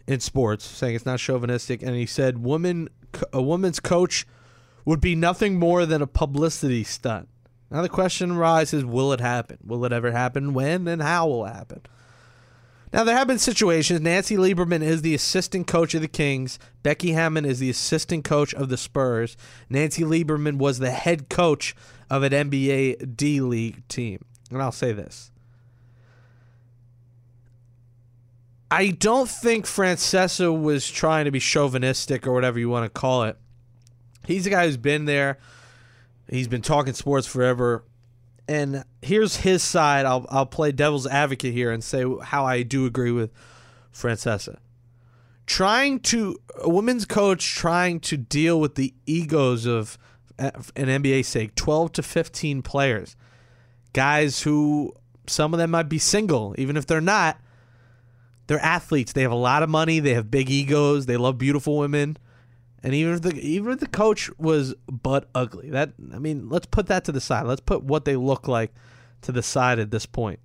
in 0.07 0.19
sports, 0.19 0.65
saying 0.65 0.95
it's 0.95 1.05
not 1.05 1.19
chauvinistic, 1.19 1.81
and 1.81 1.95
he 1.95 2.05
said 2.05 2.43
woman 2.43 2.89
a 3.31 3.41
woman's 3.41 3.79
coach 3.79 4.27
would 4.83 5.01
be 5.01 5.15
nothing 5.15 5.57
more 5.57 5.85
than 5.85 6.01
a 6.01 6.07
publicity 6.07 6.83
stunt. 6.83 7.27
Now 7.71 7.81
the 7.81 7.89
question 7.89 8.31
arises: 8.31 8.85
Will 8.85 9.11
it 9.13 9.19
happen? 9.19 9.57
Will 9.65 9.85
it 9.85 9.93
ever 9.93 10.11
happen? 10.11 10.53
When 10.53 10.87
and 10.87 11.01
how 11.01 11.27
will 11.27 11.45
it 11.45 11.53
happen? 11.53 11.81
Now 12.93 13.03
there 13.03 13.17
have 13.17 13.27
been 13.27 13.39
situations. 13.39 13.99
Nancy 13.99 14.37
Lieberman 14.37 14.81
is 14.81 15.01
the 15.01 15.15
assistant 15.15 15.67
coach 15.67 15.93
of 15.95 16.01
the 16.01 16.07
Kings. 16.07 16.59
Becky 16.83 17.11
Hammon 17.11 17.43
is 17.43 17.59
the 17.59 17.69
assistant 17.69 18.23
coach 18.23 18.53
of 18.53 18.69
the 18.69 18.77
Spurs. 18.77 19.35
Nancy 19.69 20.03
Lieberman 20.03 20.57
was 20.57 20.79
the 20.79 20.91
head 20.91 21.29
coach 21.29 21.75
of 22.09 22.23
an 22.23 22.31
NBA 22.31 23.15
D 23.15 23.41
League 23.41 23.87
team. 23.87 24.23
And 24.51 24.61
I'll 24.61 24.71
say 24.71 24.91
this. 24.91 25.31
I 28.69 28.89
don't 28.89 29.29
think 29.29 29.65
Francesa 29.65 30.51
was 30.51 30.89
trying 30.89 31.25
to 31.25 31.31
be 31.31 31.39
chauvinistic 31.39 32.25
or 32.27 32.33
whatever 32.33 32.59
you 32.59 32.69
want 32.69 32.83
to 32.85 32.89
call 32.89 33.23
it. 33.23 33.37
He's 34.25 34.47
a 34.47 34.49
guy 34.49 34.65
who's 34.65 34.77
been 34.77 35.05
there. 35.05 35.37
He's 36.29 36.47
been 36.47 36.61
talking 36.63 36.93
sports 36.93 37.27
forever. 37.27 37.85
And 38.47 38.83
here's 39.01 39.37
his 39.37 39.63
side. 39.63 40.05
I'll 40.05 40.25
I'll 40.29 40.45
play 40.45 40.71
devil's 40.71 41.07
advocate 41.07 41.53
here 41.53 41.71
and 41.71 41.83
say 41.83 42.05
how 42.23 42.45
I 42.45 42.63
do 42.63 42.85
agree 42.85 43.11
with 43.11 43.31
Francesa. 43.93 44.57
Trying 45.45 45.99
to 46.01 46.37
a 46.61 46.69
women's 46.69 47.05
coach 47.05 47.53
trying 47.53 47.99
to 48.01 48.17
deal 48.17 48.59
with 48.59 48.75
the 48.75 48.93
egos 49.05 49.65
of 49.65 49.97
Uh, 50.37 50.51
an 50.75 50.87
NBA 50.87 51.23
sake, 51.23 51.55
12 51.55 51.93
to 51.93 52.03
15 52.03 52.61
players. 52.61 53.15
Guys 53.93 54.41
who 54.41 54.93
some 55.27 55.53
of 55.53 55.59
them 55.59 55.71
might 55.71 55.89
be 55.89 55.97
single, 55.97 56.55
even 56.57 56.77
if 56.77 56.85
they're 56.85 57.01
not. 57.01 57.39
They're 58.47 58.59
athletes. 58.59 59.13
They 59.13 59.23
have 59.23 59.31
a 59.31 59.35
lot 59.35 59.63
of 59.63 59.69
money. 59.69 59.99
They 59.99 60.13
have 60.13 60.29
big 60.29 60.49
egos. 60.49 61.05
They 61.07 61.17
love 61.17 61.37
beautiful 61.37 61.77
women. 61.77 62.17
And 62.83 62.93
even 62.93 63.15
if 63.15 63.21
the 63.23 63.33
even 63.39 63.73
if 63.73 63.79
the 63.79 63.87
coach 63.87 64.29
was 64.37 64.75
butt 64.87 65.27
ugly, 65.33 65.71
that 65.71 65.93
I 66.13 66.19
mean, 66.19 66.49
let's 66.49 66.67
put 66.67 66.85
that 66.87 67.03
to 67.05 67.11
the 67.11 67.21
side. 67.21 67.47
Let's 67.47 67.61
put 67.61 67.83
what 67.83 68.05
they 68.05 68.15
look 68.15 68.47
like 68.47 68.71
to 69.21 69.31
the 69.31 69.41
side 69.41 69.79
at 69.79 69.89
this 69.89 70.05
point. 70.05 70.39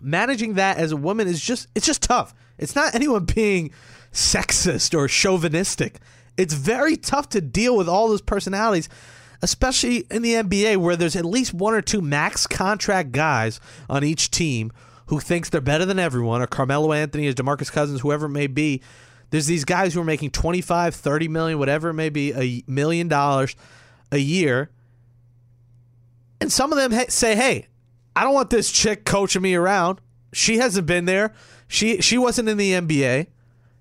Managing 0.00 0.54
that 0.54 0.78
as 0.78 0.92
a 0.92 0.96
woman 0.96 1.28
is 1.28 1.42
just 1.42 1.68
it's 1.74 1.84
just 1.84 2.02
tough. 2.02 2.34
It's 2.56 2.74
not 2.74 2.94
anyone 2.94 3.26
being 3.26 3.70
sexist 4.12 4.96
or 4.96 5.08
chauvinistic. 5.08 6.00
It's 6.38 6.54
very 6.54 6.96
tough 6.96 7.28
to 7.30 7.40
deal 7.40 7.76
with 7.76 7.88
all 7.88 8.08
those 8.08 8.22
personalities, 8.22 8.88
especially 9.42 10.06
in 10.10 10.22
the 10.22 10.34
NBA 10.34 10.78
where 10.78 10.96
there's 10.96 11.16
at 11.16 11.24
least 11.24 11.52
one 11.52 11.74
or 11.74 11.82
two 11.82 12.00
max 12.00 12.46
contract 12.46 13.12
guys 13.12 13.60
on 13.90 14.04
each 14.04 14.30
team 14.30 14.72
who 15.06 15.18
thinks 15.20 15.50
they're 15.50 15.60
better 15.60 15.84
than 15.84 15.98
everyone, 15.98 16.40
or 16.40 16.46
Carmelo 16.46 16.92
Anthony, 16.92 17.26
or 17.26 17.32
DeMarcus 17.32 17.72
Cousins, 17.72 18.02
whoever 18.02 18.26
it 18.26 18.30
may 18.30 18.46
be. 18.46 18.80
There's 19.30 19.46
these 19.46 19.64
guys 19.64 19.92
who 19.92 20.00
are 20.00 20.04
making 20.04 20.30
25, 20.30 20.94
30 20.94 21.28
million, 21.28 21.58
whatever 21.58 21.90
it 21.90 21.94
may 21.94 22.08
be, 22.08 22.32
a 22.32 22.62
million 22.70 23.08
dollars 23.08 23.56
a 24.12 24.18
year. 24.18 24.70
And 26.40 26.52
some 26.52 26.72
of 26.72 26.78
them 26.78 26.92
say, 27.08 27.34
"Hey, 27.34 27.66
I 28.14 28.22
don't 28.22 28.34
want 28.34 28.50
this 28.50 28.70
chick 28.70 29.04
coaching 29.04 29.42
me 29.42 29.54
around. 29.54 30.00
She 30.32 30.58
hasn't 30.58 30.86
been 30.86 31.04
there. 31.04 31.34
She 31.66 32.00
she 32.00 32.16
wasn't 32.16 32.48
in 32.48 32.56
the 32.56 32.72
NBA. 32.72 33.26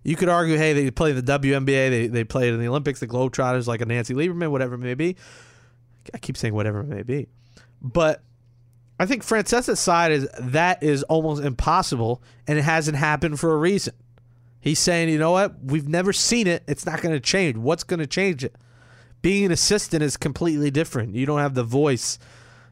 You 0.08 0.16
could 0.16 0.30
argue, 0.30 0.56
hey, 0.56 0.72
they 0.72 0.90
play 0.90 1.12
the 1.12 1.22
WNBA, 1.22 1.90
they 1.90 2.08
they 2.08 2.24
played 2.24 2.54
in 2.54 2.62
the 2.62 2.68
Olympics, 2.70 3.02
the 3.02 3.08
Globetrotters, 3.08 3.68
like 3.68 3.82
a 3.82 3.86
Nancy 3.86 4.14
Lieberman, 4.14 4.52
whatever 4.52 4.76
it 4.76 4.78
may 4.78 4.94
be. 4.94 5.18
I 6.14 6.18
keep 6.18 6.38
saying 6.38 6.54
whatever 6.54 6.80
it 6.80 6.88
may 6.88 7.04
be, 7.04 7.28
but 7.82 8.24
I 8.98 9.06
think 9.06 9.22
Francesa's 9.22 9.82
side 9.82 10.14
is 10.14 10.26
that 10.40 10.82
is 10.82 11.04
almost 11.04 11.44
impossible, 11.44 12.24
and 12.48 12.58
it 12.58 12.62
hasn't 12.62 12.96
happened 12.96 13.38
for 13.38 13.54
a 13.54 13.58
reason. 13.58 13.96
He's 14.62 14.80
saying, 14.80 15.10
you 15.10 15.20
know 15.20 15.34
what? 15.34 15.62
We've 15.62 15.90
never 15.90 16.14
seen 16.14 16.48
it. 16.48 16.64
It's 16.70 16.86
not 16.86 17.02
going 17.02 17.14
to 17.14 17.20
change. 17.20 17.58
What's 17.58 17.84
going 17.84 18.00
to 18.00 18.08
change 18.08 18.46
it? 18.46 18.56
Being 19.22 19.44
an 19.44 19.52
assistant 19.52 20.04
is 20.04 20.16
completely 20.16 20.72
different. 20.72 21.16
You 21.16 21.26
don't 21.26 21.40
have 21.40 21.54
the 21.54 21.66
voice, 21.66 22.18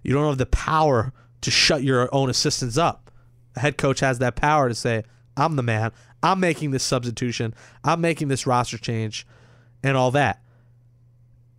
you 0.04 0.14
don't 0.14 0.30
have 0.30 0.38
the 0.38 0.46
power 0.46 1.12
to 1.42 1.52
shut 1.52 1.84
your 1.84 2.08
own 2.16 2.30
assistants 2.30 2.78
up. 2.78 3.12
A 3.58 3.60
head 3.60 3.78
coach 3.78 4.00
has 4.00 4.20
that 4.20 4.38
power 4.38 4.70
to 4.70 4.76
say, 4.76 5.04
I'm 5.36 5.58
the 5.58 5.64
man. 5.64 5.92
I'm 6.26 6.40
making 6.40 6.72
this 6.72 6.84
substitution. 6.84 7.54
I'm 7.84 8.02
making 8.02 8.30
this 8.30 8.48
roster 8.48 8.80
change 8.80 9.28
and 9.84 9.96
all 9.96 10.10
that. 10.12 10.42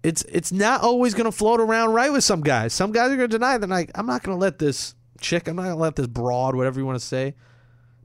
It's 0.03 0.23
it's 0.25 0.51
not 0.51 0.83
always 0.83 1.15
going 1.15 1.31
to 1.31 1.33
float 1.33 1.61
around 1.61 1.93
right 1.93 2.13
with 2.13 2.25
some 2.25 2.41
guys. 2.41 2.75
Some 2.75 2.91
guys 2.91 3.13
are 3.13 3.17
going 3.17 3.31
to 3.31 3.39
deny. 3.39 3.57
They're 3.59 3.69
like, 3.69 3.93
I'm 3.95 4.07
not 4.07 4.25
going 4.25 4.37
to 4.37 4.41
let 4.41 4.59
this 4.59 4.97
chick, 5.21 5.47
I'm 5.47 5.55
not 5.55 5.63
going 5.63 5.77
to 5.77 5.81
let 5.81 5.95
this 5.95 6.09
broad, 6.09 6.57
whatever 6.57 6.81
you 6.81 6.87
want 6.87 6.99
to 6.99 7.05
say, 7.05 7.37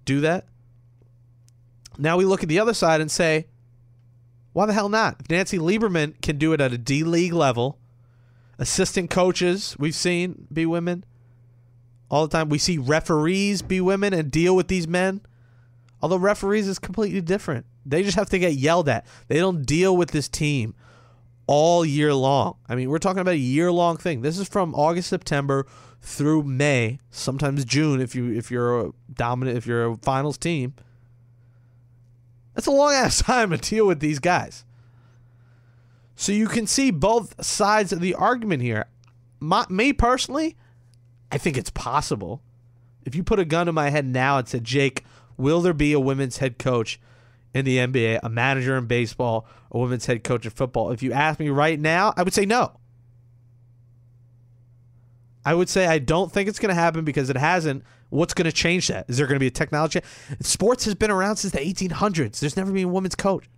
do 0.06 0.22
that. 0.22 0.46
Now 1.98 2.16
we 2.16 2.26
look 2.26 2.44
at 2.44 2.50
the 2.50 2.60
other 2.60 2.76
side 2.76 3.02
and 3.02 3.10
say, 3.10 3.48
why 4.54 4.68
the 4.68 4.74
hell 4.74 4.90
not? 4.90 5.18
If 5.20 5.32
Nancy 5.32 5.58
Lieberman 5.58 6.22
can 6.22 6.38
do 6.38 6.54
it 6.54 6.62
at 6.62 6.74
a 6.74 6.78
D 6.78 7.04
League 7.04 7.34
level, 7.34 7.80
assistant 8.60 9.10
coaches 9.10 9.76
we've 9.80 9.96
seen 9.96 10.48
be 10.54 10.68
women 10.68 11.06
all 12.12 12.28
the 12.28 12.38
time. 12.38 12.50
We 12.50 12.60
see 12.60 12.78
referees 12.78 13.64
be 13.64 13.82
women 13.82 14.14
and 14.14 14.30
deal 14.30 14.56
with 14.56 14.68
these 14.68 14.88
men. 14.88 15.22
Although 16.02 16.18
referees 16.18 16.68
is 16.68 16.80
completely 16.80 17.22
different. 17.22 17.66
They 17.86 18.04
just 18.04 18.18
have 18.18 18.30
to 18.30 18.40
get 18.40 18.54
yelled 18.54 18.90
at. 18.90 19.06
They 19.28 19.38
don't 19.38 19.64
deal 19.64 19.96
with 19.96 20.12
this 20.12 20.28
team 20.28 20.74
all 21.48 21.86
year 21.86 22.14
long. 22.14 22.56
I 22.68 22.76
mean, 22.76 22.90
we're 22.90 22.98
talking 22.98 23.20
about 23.20 23.34
a 23.34 23.38
year 23.38 23.72
long 23.72 23.98
thing. 23.98 24.22
This 24.22 24.40
is 24.40 24.48
from 24.48 24.74
August, 24.74 25.10
September 25.10 25.68
through 26.02 26.44
May, 26.44 27.00
sometimes 27.12 27.64
June 27.64 28.02
if 28.02 28.16
you 28.16 28.32
if 28.32 28.50
you're 28.50 28.88
a 28.88 28.92
dominant 29.14 29.58
if 29.58 29.68
you're 29.68 29.92
a 29.92 29.98
finals 29.98 30.38
team. 30.38 30.74
That's 32.56 32.68
a 32.68 32.72
long 32.72 32.94
ass 32.94 33.22
time 33.22 33.52
to 33.52 33.58
deal 33.58 33.86
with 33.86 34.00
these 34.00 34.20
guys. 34.20 34.66
So 36.16 36.32
you 36.32 36.48
can 36.48 36.68
see 36.68 36.92
both 36.92 37.44
sides 37.44 37.92
of 37.92 38.00
the 38.00 38.14
argument 38.14 38.62
here. 38.62 38.86
My, 39.40 39.66
me 39.70 39.92
personally, 39.92 40.56
I 41.32 41.38
think 41.38 41.58
it's 41.58 41.72
possible. 41.72 42.42
If 43.06 43.16
you 43.16 43.24
put 43.24 43.40
a 43.40 43.46
gun 43.46 43.66
to 43.66 43.72
my 43.72 43.90
head 43.90 44.06
now 44.06 44.38
and 44.38 44.48
said, 44.48 44.64
Jake, 44.64 45.04
will 45.42 45.62
there 45.62 45.74
be 45.74 45.94
a 45.94 46.00
women's 46.00 46.38
head 46.38 46.58
coach 46.58 47.00
in 47.54 47.66
the 47.66 47.78
NBA, 47.78 48.20
a 48.24 48.30
manager 48.30 48.78
in 48.78 48.86
baseball, 48.86 49.46
a 49.72 49.80
women's 49.80 50.06
head 50.06 50.24
coach 50.24 50.46
in 50.46 50.52
football? 50.52 50.92
If 50.92 51.04
you 51.04 51.12
ask 51.12 51.40
me 51.40 51.50
right 51.50 51.80
now, 51.80 52.14
I 52.16 52.24
would 52.24 52.34
say 52.34 52.46
no. 52.46 52.78
I 55.44 55.56
would 55.56 55.70
say 55.70 55.88
I 55.88 55.98
don't 55.98 56.32
think 56.32 56.48
it's 56.48 56.60
going 56.60 56.70
to 56.70 56.76
happen 56.76 57.04
because 57.04 57.30
it 57.30 57.38
hasn't. 57.38 57.84
What's 58.10 58.34
going 58.34 58.46
to 58.46 58.52
change 58.52 58.90
that? 58.90 59.10
Is 59.10 59.18
there 59.18 59.26
going 59.26 59.38
to 59.38 59.40
be 59.40 59.48
a 59.48 59.52
technology? 59.52 60.02
Sports 60.42 60.86
has 60.86 60.96
been 60.96 61.10
around 61.10 61.38
since 61.38 61.54
the 61.54 61.60
1800s. 61.60 62.40
There's 62.40 62.56
never 62.56 62.72
been 62.72 62.86
a 62.86 62.90
women's 62.90 63.16
coach. 63.16 63.50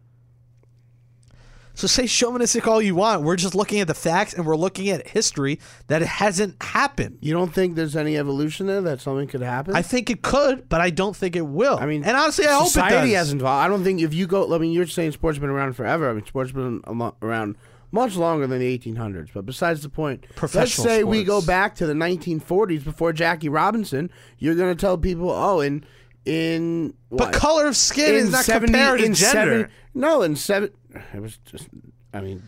So 1.75 1.87
say 1.87 2.05
chauvinistic 2.05 2.67
all 2.67 2.81
you 2.81 2.93
want. 2.95 3.23
We're 3.23 3.35
just 3.35 3.55
looking 3.55 3.79
at 3.79 3.87
the 3.87 3.93
facts 3.95 4.33
and 4.35 4.45
we're 4.45 4.55
looking 4.55 4.89
at 4.89 5.07
history 5.07 5.59
that 5.87 6.01
it 6.03 6.07
hasn't 6.07 6.61
happened. 6.61 7.17
You 7.21 7.33
don't 7.33 7.51
think 7.53 7.75
there's 7.75 7.95
any 7.95 8.15
evolution 8.17 8.67
there 8.67 8.81
that 8.81 9.01
something 9.01 9.27
could 9.27 9.41
happen? 9.41 9.75
I 9.75 9.81
think 9.81 10.09
it 10.11 10.21
could, 10.21 10.69
but 10.69 10.81
I 10.81 10.91
don't 10.91 11.15
think 11.15 11.35
it 11.35 11.47
will. 11.47 11.77
I 11.79 11.87
mean, 11.87 12.03
and 12.03 12.15
honestly, 12.15 12.45
I 12.45 12.53
hope 12.53 12.67
it 12.67 12.71
society 12.71 13.13
hasn't 13.13 13.41
evolved. 13.41 13.65
I 13.65 13.67
don't 13.67 13.83
think 13.83 14.01
if 14.01 14.13
you 14.13 14.27
go, 14.27 14.53
I 14.53 14.59
mean, 14.59 14.71
you're 14.71 14.85
saying 14.85 15.13
sports 15.13 15.37
has 15.37 15.41
been 15.41 15.49
around 15.49 15.73
forever. 15.73 16.09
I 16.09 16.13
mean, 16.13 16.25
sports 16.25 16.51
has 16.51 16.55
been 16.55 16.81
around 17.21 17.57
much 17.91 18.15
longer 18.15 18.45
than 18.47 18.59
the 18.59 18.77
1800s. 18.77 19.29
But 19.33 19.45
besides 19.45 19.81
the 19.81 19.89
point, 19.89 20.25
let's 20.53 20.73
say 20.73 21.03
we 21.03 21.23
go 21.23 21.41
back 21.41 21.75
to 21.75 21.85
the 21.87 21.93
1940s 21.93 22.83
before 22.83 23.13
Jackie 23.13 23.49
Robinson. 23.49 24.11
You're 24.37 24.55
going 24.55 24.75
to 24.75 24.79
tell 24.79 24.97
people, 24.97 25.29
oh, 25.31 25.61
in 25.61 25.85
in 26.25 26.93
But 27.11 27.33
color 27.33 27.67
of 27.67 27.75
skin 27.75 28.15
is 28.15 28.31
not 28.31 28.45
70 28.45 28.65
compared 28.71 28.99
to 28.99 29.05
in 29.05 29.13
gender. 29.13 29.39
seven- 29.41 29.69
no, 29.93 30.21
in 30.23 30.35
seven, 30.35 30.71
it 31.13 31.21
was 31.21 31.37
just. 31.45 31.67
I 32.13 32.21
mean, 32.21 32.43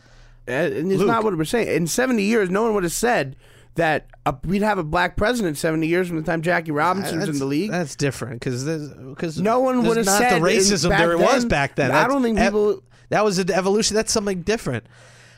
uh, 0.48 0.52
and 0.52 0.92
it's 0.92 1.00
Luke. 1.00 1.08
not 1.08 1.24
what 1.24 1.36
we're 1.38 1.44
saying. 1.46 1.68
In 1.70 1.88
70 1.88 2.22
years, 2.24 2.50
no 2.50 2.64
one 2.64 2.74
would 2.76 2.84
have 2.84 2.92
said 2.94 3.36
that 3.76 4.08
uh, 4.26 4.34
we'd 4.46 4.62
have 4.62 4.78
a 4.78 4.84
black 4.84 5.18
president 5.18 5.58
70 5.58 5.86
years 5.88 6.08
from 6.08 6.18
the 6.18 6.24
time 6.24 6.42
Jackie 6.42 6.72
Robinson 6.72 7.20
was 7.20 7.30
in 7.30 7.40
the 7.40 7.46
league. 7.46 7.72
That's 7.72 7.96
different 7.96 8.40
because 8.40 8.64
because 8.64 9.40
No 9.40 9.60
one 9.60 9.84
would 9.86 9.98
have 9.98 10.06
said 10.06 10.42
the 10.42 10.46
racism 10.46 10.90
there 10.98 11.18
was 11.18 11.42
then- 11.42 11.48
back 11.50 11.76
then. 11.76 11.92
I 11.92 12.08
don't 12.08 12.22
think 12.24 12.38
people- 12.40 12.82
that 13.10 13.24
was 13.24 13.38
an 13.40 13.52
evolution. 13.52 13.96
That's 13.96 14.12
something 14.12 14.42
different. 14.42 14.86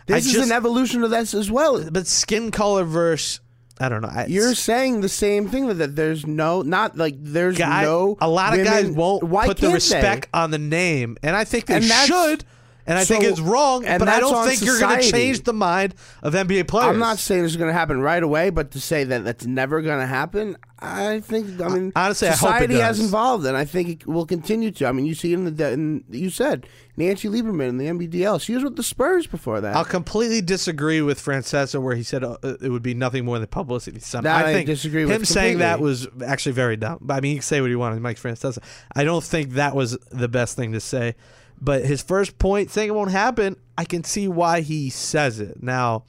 I 0.10 0.14
This 0.14 0.28
is 0.28 0.34
just- 0.34 0.46
an 0.46 0.56
evolution 0.56 1.04
of 1.04 1.10
this 1.10 1.34
as 1.34 1.50
well. 1.52 1.84
but 1.92 2.06
skin 2.08 2.52
color 2.52 2.84
versus 2.84 3.40
I 3.80 3.90
don't 3.90 4.02
know. 4.02 4.10
I, 4.12 4.26
You're 4.26 4.56
saying 4.56 5.02
the 5.02 5.10
same 5.10 5.50
thing 5.50 5.68
that 5.78 5.96
there's 5.96 6.26
no, 6.26 6.64
not 6.64 6.98
like 6.98 7.14
there's 7.20 7.58
guy, 7.60 7.84
no. 7.84 8.18
a 8.20 8.28
lot 8.28 8.58
of 8.58 8.66
guys 8.66 8.90
won't 8.90 9.22
put 9.30 9.58
the 9.58 9.70
respect 9.70 10.30
they? 10.34 10.40
on 10.40 10.50
the 10.50 10.58
name, 10.58 11.16
and 11.22 11.36
I 11.36 11.44
think 11.44 11.68
they 11.68 11.76
And 11.76 11.84
that's- 11.84 12.08
should. 12.08 12.44
And 12.88 12.98
I 12.98 13.04
think 13.04 13.26
it's 13.26 13.42
wrong, 13.42 13.84
but 13.84 14.08
I 14.08 14.22
don't 14.22 14.34
on 14.34 14.48
think 14.48 14.62
you're 14.62 14.80
going 14.80 15.02
to 15.02 15.12
change 15.12 15.44
the 15.44 15.52
mind 15.52 15.94
of 16.24 16.34
NBA 16.34 16.70
players. 16.70 16.88
I'm 16.88 17.00
not 17.00 17.20
saying 17.20 17.44
this 17.44 17.52
is 17.52 17.58
going 17.58 17.68
to 17.68 17.74
happen 17.74 18.00
right 18.00 18.24
away, 18.24 18.50
but 18.50 18.72
to 18.72 18.80
say 18.80 19.04
that 19.04 19.26
that's 19.26 19.46
never 19.46 19.82
going 19.82 20.00
to 20.00 20.06
happen, 20.06 20.56
I 20.80 21.20
think. 21.20 21.60
I 21.60 21.68
mean, 21.68 21.92
Honestly, 21.98 22.30
I 22.30 22.32
hope 22.32 22.38
it 22.38 22.38
society 22.38 22.76
has 22.76 23.04
evolved, 23.04 23.46
and 23.46 23.58
I 23.58 23.66
think 23.66 23.90
it 23.90 24.08
will 24.08 24.26
continue 24.26 24.72
to. 24.72 24.86
I 24.86 24.94
mean, 24.94 25.06
you 25.06 25.16
see 25.16 25.34
in 25.34 25.54
the. 25.54 25.72
In, 25.72 26.06
you 26.10 26.30
said 26.30 26.66
Nancy 26.96 27.28
Lieberman 27.28 27.68
in 27.68 27.78
the 27.78 27.88
NBDL. 27.88 28.42
She 28.42 28.54
was 28.54 28.64
with 28.64 28.78
the 28.78 28.84
Spurs 28.84 29.28
before 29.28 29.60
that. 29.60 29.76
I'll 29.76 29.84
completely 29.84 30.42
disagree 30.42 31.02
with 31.02 31.20
Francesa 31.20 31.82
where 31.82 31.96
he 31.96 32.04
said 32.04 32.24
uh, 32.24 32.38
it 32.42 32.72
would 32.72 32.84
be 32.84 32.94
nothing 32.94 33.26
more 33.26 33.38
than 33.38 33.48
publicity. 33.50 34.00
stunt. 34.00 34.24
That 34.24 34.46
I 34.46 34.50
I 34.50 34.54
think 34.54 34.68
disagree 34.68 35.04
him 35.04 35.10
with 35.10 35.28
saying 35.28 35.58
that 35.58 35.82
was 35.82 36.08
actually 36.26 36.54
very 36.54 36.78
dumb. 36.78 37.06
I 37.10 37.20
mean, 37.20 37.32
he 37.32 37.36
can 37.36 37.44
say 37.44 37.60
what 37.60 37.70
he 37.70 37.76
wanted, 37.76 38.02
Mike 38.02 38.18
Francesa. 38.18 38.64
I 38.96 39.04
don't 39.04 39.24
think 39.24 39.52
that 39.52 39.76
was 39.76 39.98
the 40.12 40.30
best 40.30 40.56
thing 40.56 40.72
to 40.72 40.80
say. 40.80 41.16
But 41.60 41.86
his 41.86 42.02
first 42.02 42.38
point 42.38 42.70
saying 42.70 42.90
it 42.90 42.94
won't 42.94 43.12
happen, 43.12 43.58
I 43.78 43.86
can 43.86 44.04
see 44.04 44.28
why 44.28 44.62
he 44.62 44.90
says 44.90 45.40
it. 45.40 45.62
Now, 45.64 46.04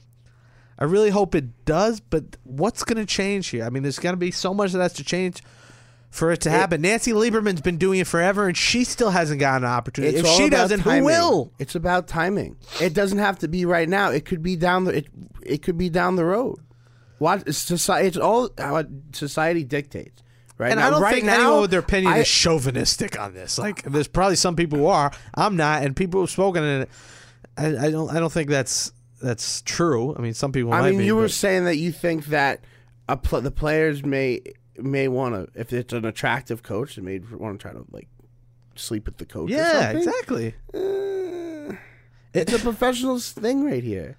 I 0.77 0.85
really 0.85 1.09
hope 1.09 1.35
it 1.35 1.65
does, 1.65 1.99
but 1.99 2.37
what's 2.43 2.83
going 2.83 2.97
to 2.97 3.05
change 3.05 3.47
here? 3.47 3.65
I 3.65 3.69
mean, 3.69 3.83
there's 3.83 3.99
going 3.99 4.13
to 4.13 4.17
be 4.17 4.31
so 4.31 4.53
much 4.53 4.71
that 4.71 4.81
has 4.81 4.93
to 4.93 5.03
change 5.03 5.41
for 6.09 6.31
it 6.31 6.41
to 6.41 6.49
happen. 6.49 6.81
Nancy 6.81 7.11
Lieberman's 7.11 7.61
been 7.61 7.77
doing 7.77 7.99
it 7.99 8.07
forever, 8.07 8.47
and 8.47 8.57
she 8.57 8.83
still 8.83 9.11
hasn't 9.11 9.39
gotten 9.39 9.63
an 9.63 9.71
opportunity. 9.71 10.17
If 10.17 10.25
she 10.25 10.49
doesn't, 10.49 10.81
timing. 10.81 10.99
who 10.99 11.05
will? 11.05 11.51
It's 11.59 11.75
about 11.75 12.07
timing. 12.07 12.57
It 12.81 12.93
doesn't 12.93 13.19
have 13.19 13.39
to 13.39 13.47
be 13.47 13.65
right 13.65 13.87
now. 13.87 14.09
It 14.09 14.25
could 14.25 14.41
be 14.41 14.55
down 14.55 14.85
the. 14.85 14.97
It, 14.97 15.07
it 15.43 15.61
could 15.61 15.77
be 15.77 15.89
down 15.89 16.15
the 16.15 16.25
road. 16.25 16.59
What 17.19 17.53
society? 17.53 18.07
It's 18.07 18.17
all 18.17 18.49
how 18.57 18.83
society 19.11 19.63
dictates. 19.63 20.23
Right 20.59 20.71
And 20.71 20.79
now, 20.81 20.87
I 20.87 20.89
don't 20.91 21.01
right 21.01 21.13
think 21.15 21.25
now, 21.25 21.35
anyone 21.35 21.61
with 21.61 21.71
their 21.71 21.79
opinion 21.79 22.11
I- 22.13 22.17
is 22.19 22.27
chauvinistic 22.27 23.17
on 23.17 23.33
this. 23.33 23.57
Like, 23.57 23.81
there's 23.83 24.09
probably 24.09 24.35
some 24.35 24.55
people 24.57 24.77
who 24.77 24.87
are. 24.87 25.09
I'm 25.33 25.55
not, 25.55 25.83
and 25.83 25.95
people 25.95 26.19
who've 26.19 26.29
spoken 26.29 26.63
in 26.63 26.81
it. 26.81 26.89
I, 27.57 27.87
I 27.87 27.91
don't. 27.91 28.09
I 28.11 28.19
don't 28.19 28.31
think 28.31 28.49
that's 28.49 28.91
that's 29.21 29.61
true. 29.61 30.13
I 30.15 30.21
mean, 30.21 30.33
some 30.33 30.51
people. 30.51 30.73
I 30.73 30.81
might 30.81 30.89
mean, 30.91 30.99
be, 30.99 31.05
you 31.05 31.15
were 31.15 31.29
saying 31.29 31.63
that 31.63 31.77
you 31.77 31.91
think 31.93 32.25
that 32.25 32.63
a 33.07 33.15
pl- 33.15 33.39
the 33.41 33.51
players 33.51 34.03
may 34.05 34.41
may 34.77 35.07
want 35.07 35.33
to, 35.35 35.59
if 35.59 35.71
it's 35.73 35.93
an 35.93 36.03
attractive 36.05 36.61
coach, 36.61 36.95
they 36.97 37.01
may 37.01 37.19
want 37.19 37.57
to 37.57 37.63
try 37.63 37.71
to 37.73 37.85
like 37.91 38.09
sleep 38.75 39.05
with 39.05 39.17
the 39.17 39.25
coach. 39.25 39.49
or 39.51 39.53
Yeah, 39.53 39.91
exactly. 39.91 40.55
Uh, 40.73 41.75
it's 42.33 42.53
a 42.53 42.59
professional 42.63 43.17
thing 43.19 43.63
right 43.63 43.83
here. 43.83 44.17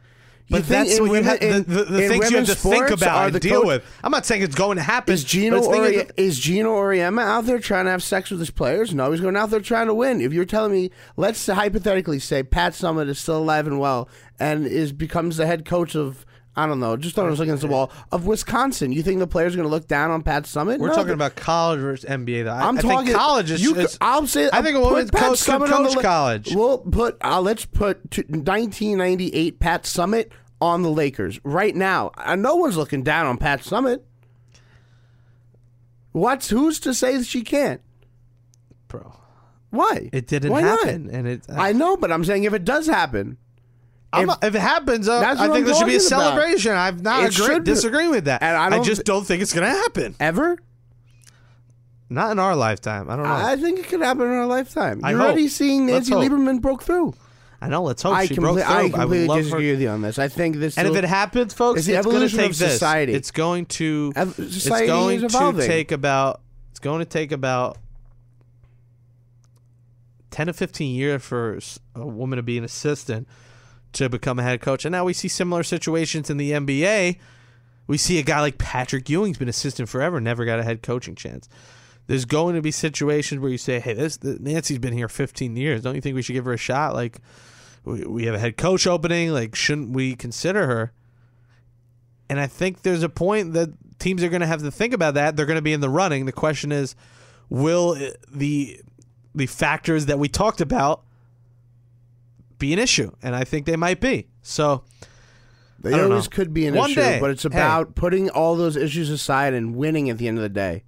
But 0.51 0.67
that's 0.67 0.99
in 0.99 1.09
what 1.09 1.15
you 1.19 1.23
have, 1.23 1.41
the, 1.41 1.65
the, 1.67 1.85
the 1.85 2.03
in 2.03 2.09
things 2.11 2.31
you 2.31 2.37
have 2.39 2.47
to 2.47 2.55
think 2.55 2.91
about 2.91 3.31
and 3.33 3.41
deal 3.41 3.61
coach- 3.61 3.67
with. 3.67 3.85
I'm 4.03 4.11
not 4.11 4.27
saying 4.27 4.43
it's 4.43 4.55
going 4.55 4.77
to 4.77 4.83
happen. 4.83 5.15
Is 5.15 5.23
Geno 5.25 5.57
but 5.57 5.59
it's 5.59 5.69
thinking 5.69 6.01
Ori- 6.01 6.11
is 6.17 6.39
Geno 6.39 6.75
Auriemma 6.75 7.23
out 7.23 7.47
there 7.47 7.59
trying 7.59 7.85
to 7.85 7.91
have 7.93 8.03
sex 8.03 8.31
with 8.31 8.41
his 8.41 8.51
players? 8.51 8.93
No, 8.95 9.13
he's 9.13 9.21
going 9.21 9.37
out 9.37 9.51
there 9.51 9.61
trying 9.61 9.87
to 9.87 9.95
win. 9.95 10.21
If 10.21 10.33
you're 10.33 10.45
telling 10.45 10.73
me, 10.73 10.91
let's 11.17 11.47
hypothetically 11.47 12.19
say 12.19 12.43
Pat 12.43 12.73
Summitt 12.73 13.09
is 13.09 13.19
still 13.19 13.39
alive 13.39 13.67
and 13.67 13.79
well 13.79 14.09
and 14.39 14.67
is 14.67 14.93
becomes 14.93 15.37
the 15.37 15.47
head 15.47 15.65
coach 15.65 15.95
of 15.95 16.27
I 16.57 16.67
don't 16.67 16.81
know, 16.81 16.97
just 16.97 17.15
throwing 17.15 17.33
us 17.33 17.39
against 17.39 17.63
the 17.63 17.69
wall 17.69 17.93
of 18.11 18.27
Wisconsin. 18.27 18.91
You 18.91 19.05
think 19.05 19.21
the 19.21 19.27
players 19.29 19.55
are 19.55 19.57
going 19.57 19.69
to 19.69 19.75
look 19.75 19.87
down 19.87 20.11
on 20.11 20.25
Pat 20.25 20.43
Summitt? 20.45 20.79
We're 20.81 20.89
No, 20.89 20.95
talking 20.95 21.13
about 21.13 21.37
college 21.37 21.79
versus 21.81 22.11
NBA. 22.11 22.45
Though 22.45 22.51
I, 22.51 22.67
I'm 22.67 22.77
I 22.77 22.81
talking 22.81 23.07
think 23.07 23.17
college 23.17 23.53
is. 23.53 23.63
You, 23.63 23.77
is- 23.77 23.97
I'll 24.01 24.27
say. 24.27 24.51
I 24.53 24.61
think 24.61 24.77
a 24.77 24.81
woman's 24.81 25.13
coach 25.13 25.45
could 25.45 25.63
coach 25.71 25.97
college. 26.03 26.53
We'll 26.55 26.79
put. 26.79 27.17
Uh, 27.23 27.41
let's 27.41 27.65
put 27.67 28.11
t- 28.11 28.23
1998 28.23 29.61
Pat 29.61 29.85
Summitt 29.85 30.31
on 30.61 30.83
the 30.83 30.91
Lakers 30.91 31.41
right 31.45 31.75
now. 31.75 32.11
Uh, 32.17 32.37
no 32.37 32.57
one's 32.57 32.77
looking 32.77 33.03
down 33.03 33.27
on 33.27 33.37
Pat 33.39 33.61
Summitt. 33.63 34.03
What's 36.13 36.51
who's 36.51 36.81
to 36.81 36.95
say 36.95 37.17
that 37.17 37.27
she 37.27 37.43
can't? 37.43 37.81
bro. 38.89 39.15
Why? 39.71 40.11
It 40.13 40.27
didn't 40.27 40.51
Why 40.51 40.63
not? 40.63 40.81
happen, 40.81 41.11
and 41.11 41.29
it. 41.29 41.43
I 41.49 41.73
know, 41.73 41.97
but 41.97 42.11
I'm 42.11 42.25
saying 42.25 42.43
if 42.43 42.53
it 42.53 42.65
does 42.65 42.89
happen, 42.89 43.37
if- 44.17 44.27
not- 44.27 44.43
if, 44.43 44.55
it 44.57 44.61
happens, 44.61 45.09
uh, 45.09 45.19
I 45.21 45.37
think 45.37 45.41
I'm 45.59 45.65
there 45.65 45.75
should 45.75 45.87
be 45.87 45.95
a 45.95 45.99
talking 46.01 46.13
about. 46.17 46.35
celebration. 46.35 46.73
I've 46.73 47.03
not 47.03 47.33
agree, 47.33 47.61
disagreeing 47.61 48.11
with 48.11 48.25
that. 48.25 48.43
And 48.43 48.57
I 48.57 48.69
don't 48.69 48.83
just 48.85 49.03
thi- 49.03 49.05
don't 49.05 49.25
think 49.25 49.43
it's 49.43 49.53
going 49.53 49.65
to 49.73 49.79
happen. 49.79 50.17
ever, 50.19 50.59
Not 52.09 52.33
in 52.33 52.41
our 52.41 52.57
lifetime. 52.57 53.09
I 53.09 53.15
don't 53.15 53.25
know. 53.27 53.31
I 53.31 53.53
I, 53.53 53.57
think 53.57 53.79
it 53.79 53.87
could 53.87 54.01
happen 54.01 54.25
in 54.25 54.33
our 54.33 54.47
lifetime. 54.47 55.01
You're 55.07 55.17
hope. 55.17 55.27
already 55.29 55.47
seeing 55.47 55.87
Nancy. 55.87 56.11
Lieberman 56.13 56.61
broke 56.61 56.83
through. 56.83 57.15
Know. 57.69 57.83
Let's 57.83 58.03
hope 58.03 58.15
I, 58.15 58.27
she 58.27 58.35
broke 58.35 58.55
through. 58.57 58.63
I 58.65 58.83
would 58.85 58.93
completely 58.93 59.27
love 59.27 59.39
disagree 59.39 59.67
her. 59.69 59.73
with 59.75 59.83
you 59.83 59.89
on 59.91 60.01
this. 60.03 60.19
I 60.19 60.29
think 60.29 60.57
this. 60.57 60.79
And 60.79 60.89
if 60.89 60.97
it 60.97 61.05
happens, 61.05 61.53
folks, 61.53 61.81
It's 61.81 61.87
the 61.89 61.93
going 61.95 62.03
to 62.05 62.11
evolution 62.11 62.39
take 62.39 62.51
of 62.53 62.59
this. 62.59 62.73
society. 62.73 63.13
It's 63.13 63.31
going 63.31 63.67
to. 63.67 64.13
Ev- 64.17 64.35
It's 64.39 64.67
going 64.69 65.17
is 65.17 65.33
to 65.33 65.39
evolving. 65.39 65.67
take 65.67 65.93
about. 65.93 66.41
It's 66.71 66.81
going 66.81 67.01
to 67.01 67.05
take 67.05 67.33
about. 67.33 67.77
10 70.31 70.47
to 70.47 70.53
15 70.53 70.95
years 70.95 71.23
for 71.23 71.57
s- 71.57 71.79
a 71.95 72.07
woman 72.07 72.37
to 72.37 72.43
be 72.43 72.57
an 72.57 72.63
assistant 72.65 73.27
to 73.93 74.09
become 74.09 74.39
a 74.39 74.43
head 74.43 74.61
coach. 74.61 74.85
And 74.85 74.93
now 74.93 75.05
we 75.05 75.13
see 75.13 75.27
similar 75.29 75.63
situations 75.65 76.31
in 76.31 76.37
the 76.37 76.53
NBA. 76.53 77.17
We 77.89 77.99
see 77.99 78.19
a 78.21 78.23
guy 78.23 78.41
like 78.41 78.57
Patrick 78.57 79.09
Ewing's 79.11 79.39
been 79.39 79.49
assistant 79.49 79.89
forever, 79.89 80.21
never 80.21 80.45
got 80.45 80.61
a 80.61 80.63
head 80.63 80.83
coaching 80.83 81.17
chance. 81.17 81.49
There's 82.11 82.25
going 82.25 82.57
to 82.57 82.61
be 82.61 82.73
situations 82.73 83.41
where 83.41 83.53
you 83.53 83.57
say, 83.57 83.79
"Hey, 83.79 83.93
this 83.93 84.19
Nancy's 84.25 84.81
been 84.81 84.93
here 84.93 85.09
15 85.09 85.55
years. 85.55 85.83
Don't 85.83 85.95
you 85.95 86.01
think 86.01 86.17
we 86.17 86.23
should 86.23 86.33
give 86.33 86.45
her 86.45 86.53
a 86.53 86.57
shot? 86.57 86.93
Like, 86.93 87.21
we, 87.85 88.05
we 88.05 88.25
have 88.25 88.35
a 88.35 88.39
head 88.41 88.57
coach 88.57 88.85
opening. 88.85 89.31
Like, 89.31 89.55
shouldn't 89.55 89.91
we 89.91 90.17
consider 90.17 90.67
her?" 90.67 90.93
And 92.29 92.41
I 92.41 92.49
think 92.49 92.83
there's 92.83 93.05
a 93.05 93.09
point 93.09 93.53
that 93.53 93.71
teams 94.01 94.25
are 94.25 94.29
going 94.29 94.41
to 94.41 94.49
have 94.49 94.61
to 94.63 94.73
think 94.73 94.93
about 94.93 95.15
that. 95.15 95.37
They're 95.37 95.47
going 95.47 95.55
to 95.59 95.63
be 95.63 95.73
in 95.73 95.79
the 95.81 95.89
running. 95.89 96.27
The 96.27 96.33
question 96.33 96.73
is, 96.73 96.97
will 97.49 97.95
eh, 97.95 98.11
the 98.29 98.81
the 99.33 99.47
factors 99.47 100.07
that 100.07 100.19
we 100.19 100.27
talked 100.27 100.61
about 100.61 101.05
be 102.59 102.73
an 102.73 102.81
issue? 102.81 103.13
And 103.23 103.37
I 103.37 103.45
think 103.45 103.67
they 103.67 103.77
might 103.77 104.01
be. 104.01 104.27
So 104.43 104.83
They 105.79 105.93
always 105.93 106.25
know. 106.25 106.31
could 106.31 106.53
be 106.53 106.67
an 106.67 106.75
One 106.75 106.91
issue, 106.91 107.01
day, 107.03 107.21
but 107.21 107.31
it's 107.31 107.45
hey. 107.45 107.51
about 107.51 107.95
putting 107.95 108.31
all 108.31 108.57
those 108.57 108.77
issues 108.77 109.11
aside 109.11 109.55
and 109.55 109.77
winning 109.77 110.11
at 110.11 110.19
the 110.19 110.27
end 110.27 110.39
of 110.39 110.43
the 110.43 110.49
day. 110.49 110.83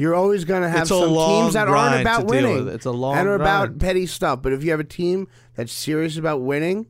You're 0.00 0.14
always 0.14 0.46
going 0.46 0.62
to 0.62 0.68
have 0.70 0.80
It's 0.80 0.88
some 0.88 1.08
teams 1.10 1.52
that 1.52 1.68
aren't 1.68 2.00
about 2.00 2.24
winning. 2.24 2.68
It's 2.68 2.86
a 2.86 2.90
long 2.90 3.18
and 3.18 3.28
are 3.28 3.34
about 3.34 3.78
petty 3.78 4.06
stuff. 4.06 4.40
But 4.40 4.54
if 4.54 4.64
you 4.64 4.70
have 4.70 4.80
a 4.80 4.84
team 4.84 5.28
that's 5.54 5.74
serious 5.74 6.16
about 6.16 6.40
winning, 6.40 6.86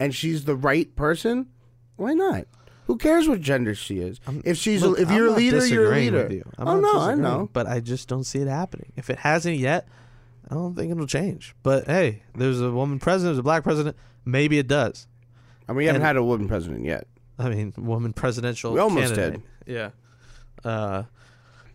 and 0.00 0.14
she's 0.14 0.46
the 0.46 0.56
right 0.56 0.96
person, 0.96 1.48
why 1.96 2.14
not? 2.14 2.46
Who 2.86 2.96
cares 2.96 3.28
what 3.28 3.42
gender 3.42 3.74
she 3.74 3.98
is? 3.98 4.20
if 4.42 4.56
she's 4.56 4.82
Look, 4.82 4.98
a, 4.98 5.02
if 5.02 5.08
I'm 5.10 5.16
you're 5.16 5.26
a 5.26 5.30
leader, 5.32 5.66
you're 5.66 5.92
a 5.92 5.96
leader. 5.96 6.22
with 6.22 6.32
you. 6.32 6.50
I'm 6.56 6.66
oh 6.66 6.80
not 6.80 6.94
no, 6.94 7.00
I 7.00 7.14
know. 7.14 7.50
but 7.52 7.66
I 7.66 7.80
just 7.80 8.08
don't 8.08 8.24
see 8.24 8.38
it 8.38 8.48
happening. 8.48 8.90
If 8.96 9.10
it 9.10 9.18
hasn't 9.18 9.58
yet, 9.58 9.86
I 10.50 10.54
don't 10.54 10.74
think 10.74 10.90
it'll 10.90 11.06
change. 11.06 11.54
But 11.62 11.84
hey, 11.86 12.22
there's 12.36 12.62
a 12.62 12.70
woman 12.70 12.98
president, 12.98 13.34
there's 13.34 13.40
a 13.40 13.42
black 13.42 13.64
president. 13.64 13.96
Maybe 14.24 14.58
it 14.58 14.66
does. 14.66 15.06
I 15.68 15.72
mean, 15.72 15.76
we 15.76 15.84
haven't 15.86 16.00
and- 16.00 16.06
had 16.06 16.16
a 16.16 16.24
woman 16.24 16.48
president 16.48 16.86
yet. 16.86 17.06
I 17.38 17.50
mean, 17.50 17.74
woman 17.76 18.14
presidential. 18.14 18.72
We 18.72 18.80
almost 18.80 19.14
candidate. 19.14 19.42
Yeah. 19.66 19.90
Uh, 20.64 21.02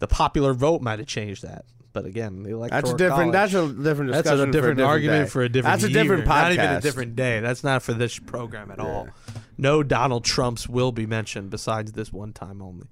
the 0.02 0.08
popular 0.08 0.54
vote 0.54 0.82
might 0.82 1.00
have 1.00 1.08
changed 1.08 1.44
that, 1.44 1.64
but 1.94 2.06
again, 2.06 2.44
the 2.44 2.50
electoral 2.52 2.82
That's 2.82 2.92
a 2.92 2.98
different. 2.98 3.32
college- 3.34 3.52
That's 3.52 3.54
a 3.54 3.68
different 3.84 4.12
That's 4.12 4.30
a 4.30 4.46
different, 4.52 4.80
for 4.80 4.84
a 4.84 4.88
argument 4.88 5.26
day. 5.26 5.30
for 5.30 5.42
a 5.44 5.50
different. 5.50 5.74
That's 5.80 5.84
a 5.86 5.92
year, 5.92 6.04
different 6.04 6.26
podcast. 6.26 6.42
Not 6.42 6.52
even 6.54 6.66
a 6.76 6.82
different 6.82 7.16
day. 7.16 7.40
That's 7.40 7.64
not 7.64 7.84
for 7.84 7.94
this 7.94 8.20
program 8.20 8.72
at 8.72 8.80
all. 8.80 9.08
No 9.58 9.84
Donald 9.84 10.26
Trumps 10.26 10.68
will 10.68 10.92
be 10.92 11.06
mentioned 11.06 11.50
besides 11.52 11.92
this 11.94 12.12
one 12.12 12.34
time 12.34 12.62
only. 12.62 12.88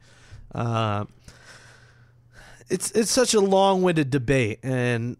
Uh, 0.55 1.05
it's 2.69 2.91
it's 2.91 3.11
such 3.11 3.33
a 3.33 3.39
long-winded 3.39 4.09
debate, 4.11 4.59
and 4.63 5.17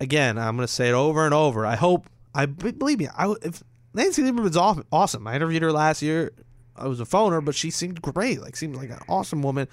again, 0.00 0.38
I'm 0.38 0.56
going 0.56 0.66
to 0.66 0.72
say 0.72 0.88
it 0.88 0.94
over 0.94 1.24
and 1.24 1.34
over. 1.34 1.66
I 1.66 1.74
hope 1.76 2.08
I 2.34 2.46
believe 2.46 2.98
me. 3.00 3.08
I 3.16 3.34
if 3.42 3.62
Nancy 3.94 4.22
Lieberman's 4.22 4.56
aw- 4.56 4.82
awesome. 4.92 5.26
I 5.26 5.34
interviewed 5.34 5.62
her 5.62 5.72
last 5.72 6.02
year. 6.02 6.32
I 6.74 6.86
was 6.88 7.00
a 7.00 7.04
phoner, 7.04 7.44
but 7.44 7.54
she 7.54 7.70
seemed 7.70 8.00
great. 8.00 8.40
Like 8.40 8.56
seemed 8.56 8.76
like 8.76 8.88
an 8.90 9.00
awesome 9.08 9.42
woman, 9.42 9.68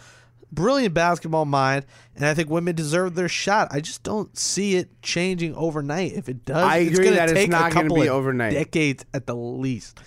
brilliant 0.51 0.93
basketball 0.93 1.45
mind, 1.45 1.85
and 2.15 2.25
I 2.25 2.33
think 2.33 2.49
women 2.49 2.75
deserve 2.75 3.15
their 3.15 3.29
shot. 3.29 3.67
I 3.71 3.79
just 3.81 4.03
don't 4.03 4.37
see 4.37 4.75
it 4.75 4.89
changing 5.01 5.55
overnight. 5.55 6.13
If 6.13 6.29
it 6.29 6.45
does, 6.45 6.57
I 6.63 6.77
it's 6.77 6.91
agree 6.91 7.05
gonna 7.05 7.15
that 7.17 7.29
it's 7.37 7.49
not 7.49 7.71
a 7.71 7.75
gonna 7.75 7.93
be 7.93 8.09
overnight. 8.09 8.53
decades 8.53 9.05
at 9.13 9.27
the 9.27 9.35
least. 9.35 9.99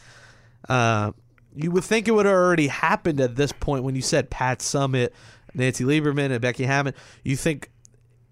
Uh, 0.68 1.12
you 1.54 1.70
would 1.70 1.84
think 1.84 2.08
it 2.08 2.12
would 2.12 2.26
have 2.26 2.34
already 2.34 2.68
happened 2.68 3.20
at 3.20 3.36
this 3.36 3.52
point 3.52 3.84
when 3.84 3.94
you 3.94 4.02
said 4.02 4.30
Pat 4.30 4.60
Summitt, 4.60 5.10
Nancy 5.54 5.84
Lieberman, 5.84 6.30
and 6.30 6.40
Becky 6.40 6.64
Hammon. 6.64 6.94
You 7.24 7.36
think 7.36 7.70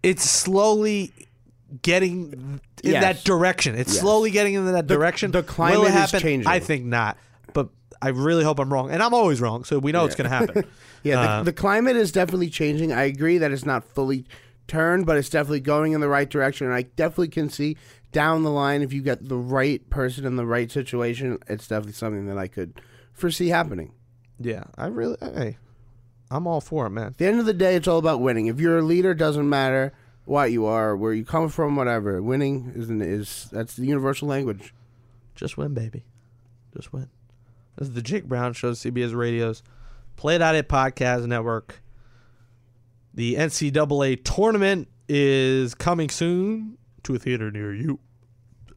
it's 0.02 0.24
slowly 0.24 1.12
getting 1.82 2.32
in 2.82 2.92
Yes. 2.92 3.02
that 3.02 3.24
direction. 3.24 3.74
It's 3.74 3.92
Yes. 3.92 4.00
slowly 4.00 4.30
getting 4.30 4.54
in 4.54 4.64
that 4.72 4.86
direction. 4.86 5.30
the 5.32 5.38
Will 5.38 5.44
climate 5.44 5.94
is 5.94 6.10
changing. 6.22 6.46
I 6.48 6.58
think 6.60 6.84
not. 6.84 7.18
I 8.02 8.08
really 8.08 8.44
hope 8.44 8.58
I'm 8.58 8.72
wrong, 8.72 8.90
and 8.90 9.02
I'm 9.02 9.12
always 9.14 9.40
wrong. 9.40 9.64
So 9.64 9.78
we 9.78 9.92
know 9.92 10.04
it's 10.06 10.14
going 10.16 10.30
to 10.30 10.36
happen. 10.36 10.64
Yeah, 11.02 11.22
the, 11.22 11.28
Uh, 11.30 11.42
the 11.44 11.52
climate 11.54 11.96
is 11.96 12.12
definitely 12.12 12.50
changing. 12.50 12.92
I 12.92 13.04
agree 13.04 13.38
that 13.38 13.52
it's 13.52 13.64
not 13.64 13.84
fully 13.84 14.26
turned, 14.68 15.06
but 15.06 15.16
it's 15.16 15.30
definitely 15.30 15.60
going 15.60 15.92
in 15.92 16.00
the 16.02 16.08
right 16.10 16.28
direction. 16.28 16.66
And 16.66 16.74
I 16.76 16.82
definitely 16.82 17.28
can 17.28 17.48
see 17.48 17.78
down 18.12 18.42
the 18.42 18.50
line 18.50 18.82
if 18.82 18.92
you 18.92 19.00
get 19.00 19.26
the 19.26 19.38
right 19.38 19.88
person 19.88 20.26
in 20.26 20.36
the 20.36 20.44
right 20.44 20.70
situation, 20.70 21.38
it's 21.48 21.66
definitely 21.68 21.92
something 21.94 22.26
that 22.26 22.36
I 22.36 22.48
could 22.48 22.82
foresee 23.14 23.48
happening. 23.48 23.92
yeah, 24.38 24.64
I 24.76 24.88
really. 24.88 25.16
Hey, 25.22 25.56
I'm 26.30 26.46
all 26.46 26.60
for 26.60 26.84
it, 26.86 26.90
man. 26.90 27.06
At 27.06 27.18
the 27.18 27.24
end 27.26 27.40
of 27.40 27.46
the 27.46 27.54
day, 27.54 27.76
it's 27.76 27.88
all 27.88 27.98
about 27.98 28.20
winning. 28.20 28.46
If 28.46 28.60
you're 28.60 28.78
a 28.78 28.82
leader, 28.82 29.14
doesn't 29.14 29.48
matter 29.48 29.94
what 30.26 30.52
you 30.52 30.66
are, 30.66 30.94
where 30.96 31.14
you 31.14 31.24
come 31.24 31.48
from, 31.48 31.76
whatever. 31.76 32.20
Winning 32.22 32.72
is 32.76 32.90
is 32.90 33.48
that's 33.50 33.74
the 33.74 33.86
universal 33.86 34.28
language. 34.28 34.74
Just 35.34 35.56
win, 35.56 35.72
baby. 35.72 36.04
Just 36.76 36.92
win. 36.92 37.08
This 37.80 37.88
is 37.88 37.94
the 37.94 38.02
Jake 38.02 38.24
Brown 38.24 38.52
Show, 38.52 38.72
CBS 38.72 39.14
Radio's 39.14 39.62
Play 40.16 40.34
It 40.34 40.42
Out 40.42 40.54
It 40.54 40.68
Podcast 40.68 41.24
Network. 41.24 41.80
The 43.14 43.36
NCAA 43.36 44.22
tournament 44.22 44.86
is 45.08 45.74
coming 45.74 46.10
soon 46.10 46.76
to 47.04 47.14
a 47.14 47.18
theater 47.18 47.50
near 47.50 47.72
you. 47.74 47.98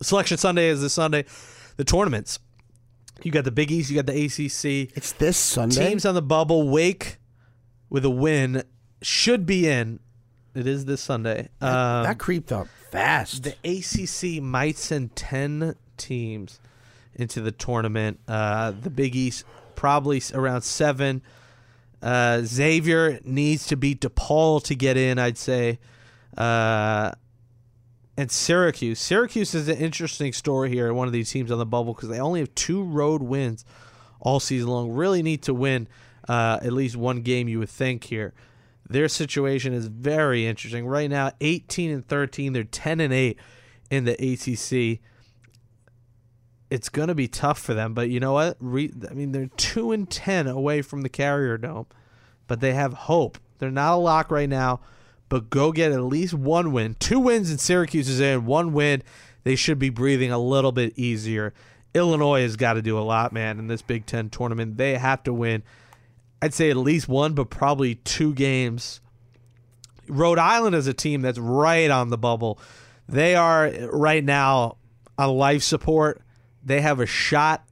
Selection 0.01 0.37
Sunday 0.37 0.69
is 0.69 0.81
this 0.81 0.93
Sunday. 0.93 1.25
The 1.75 1.83
tournaments. 1.83 2.39
You 3.23 3.31
got 3.31 3.43
the 3.43 3.51
Big 3.51 3.71
East, 3.71 3.89
you 3.89 4.01
got 4.01 4.05
the 4.05 4.23
ACC. 4.23 4.95
It's 4.95 5.11
this 5.11 5.35
Sunday. 5.35 5.89
Teams 5.89 6.05
on 6.05 6.15
the 6.15 6.21
bubble. 6.21 6.69
Wake 6.69 7.17
with 7.89 8.05
a 8.05 8.09
win 8.09 8.63
should 9.01 9.45
be 9.45 9.67
in. 9.67 9.99
It 10.55 10.65
is 10.65 10.85
this 10.85 11.01
Sunday. 11.01 11.49
Um, 11.59 12.03
that 12.03 12.19
creeped 12.19 12.53
up 12.53 12.67
fast. 12.89 13.43
the 13.43 13.55
ACC 13.65 14.41
might 14.41 14.77
send 14.77 15.13
10 15.17 15.75
teams 15.97 16.61
into 17.15 17.41
the 17.41 17.51
tournament. 17.51 18.19
Uh, 18.27 18.71
the 18.71 18.89
Big 18.89 19.15
East 19.15 19.45
probably 19.75 20.21
around 20.33 20.61
seven. 20.61 21.21
Uh, 22.01 22.41
Xavier 22.43 23.19
needs 23.23 23.67
to 23.67 23.77
beat 23.77 24.01
DePaul 24.01 24.63
to 24.63 24.75
get 24.75 24.97
in, 24.97 25.19
I'd 25.19 25.37
say. 25.37 25.79
Uh, 26.37 27.11
and 28.17 28.31
Syracuse. 28.31 28.99
Syracuse 28.99 29.55
is 29.55 29.67
an 29.67 29.77
interesting 29.77 30.33
story 30.33 30.69
here, 30.69 30.93
one 30.93 31.07
of 31.07 31.13
these 31.13 31.31
teams 31.31 31.51
on 31.51 31.57
the 31.57 31.65
bubble, 31.65 31.93
because 31.93 32.09
they 32.09 32.19
only 32.19 32.41
have 32.41 32.53
two 32.55 32.83
road 32.83 33.23
wins 33.23 33.65
all 34.19 34.39
season 34.39 34.69
long. 34.69 34.91
Really 34.91 35.23
need 35.23 35.41
to 35.43 35.53
win 35.53 35.87
uh, 36.27 36.59
at 36.61 36.73
least 36.73 36.95
one 36.95 37.21
game, 37.21 37.47
you 37.47 37.59
would 37.59 37.69
think, 37.69 38.05
here. 38.05 38.33
Their 38.87 39.07
situation 39.07 39.73
is 39.73 39.87
very 39.87 40.45
interesting. 40.45 40.85
Right 40.85 41.09
now, 41.09 41.31
18 41.41 41.89
and 41.89 42.07
13. 42.07 42.53
They're 42.53 42.63
10 42.63 42.99
and 42.99 43.13
8 43.13 43.39
in 43.89 44.05
the 44.05 44.13
ACC. 44.13 45.01
It's 46.69 46.89
going 46.89 47.09
to 47.09 47.15
be 47.15 47.27
tough 47.27 47.59
for 47.59 47.73
them, 47.73 47.93
but 47.93 48.09
you 48.09 48.19
know 48.19 48.33
what? 48.33 48.57
Re- 48.59 48.93
I 49.09 49.13
mean, 49.13 49.31
they're 49.31 49.49
2 49.57 49.91
and 49.91 50.09
10 50.09 50.47
away 50.47 50.81
from 50.81 51.01
the 51.01 51.09
Carrier 51.09 51.57
Dome, 51.57 51.85
but 52.47 52.61
they 52.61 52.73
have 52.73 52.93
hope. 52.93 53.37
They're 53.59 53.69
not 53.69 53.95
a 53.95 53.97
lock 53.97 54.31
right 54.31 54.49
now, 54.49 54.79
but 55.29 55.49
go 55.49 55.71
get 55.71 55.91
at 55.91 56.01
least 56.01 56.33
one 56.33 56.71
win. 56.71 56.95
Two 56.99 57.19
wins 57.19 57.51
in 57.51 57.57
Syracuse 57.57 58.09
is 58.09 58.19
in, 58.19 58.45
one 58.45 58.73
win. 58.73 59.03
They 59.43 59.55
should 59.55 59.77
be 59.77 59.89
breathing 59.89 60.31
a 60.31 60.39
little 60.39 60.71
bit 60.71 60.97
easier. 60.97 61.53
Illinois 61.93 62.41
has 62.41 62.55
got 62.55 62.73
to 62.73 62.81
do 62.81 62.97
a 62.97 63.01
lot, 63.01 63.33
man, 63.33 63.59
in 63.59 63.67
this 63.67 63.81
Big 63.81 64.05
Ten 64.05 64.29
tournament. 64.29 64.77
They 64.77 64.97
have 64.97 65.23
to 65.23 65.33
win. 65.33 65.63
I'd 66.41 66.53
say 66.53 66.69
at 66.69 66.77
least 66.77 67.07
one, 67.07 67.33
but 67.33 67.49
probably 67.49 67.95
two 67.95 68.33
games. 68.33 68.99
Rhode 70.07 70.39
Island 70.39 70.75
is 70.75 70.87
a 70.87 70.93
team 70.93 71.21
that's 71.21 71.39
right 71.39 71.89
on 71.89 72.09
the 72.09 72.17
bubble. 72.17 72.59
They 73.07 73.35
are 73.35 73.69
right 73.91 74.23
now 74.23 74.77
on 75.17 75.29
life 75.29 75.63
support. 75.63 76.21
They 76.63 76.81
have 76.81 76.99
a 76.99 77.05
shot, 77.05 77.65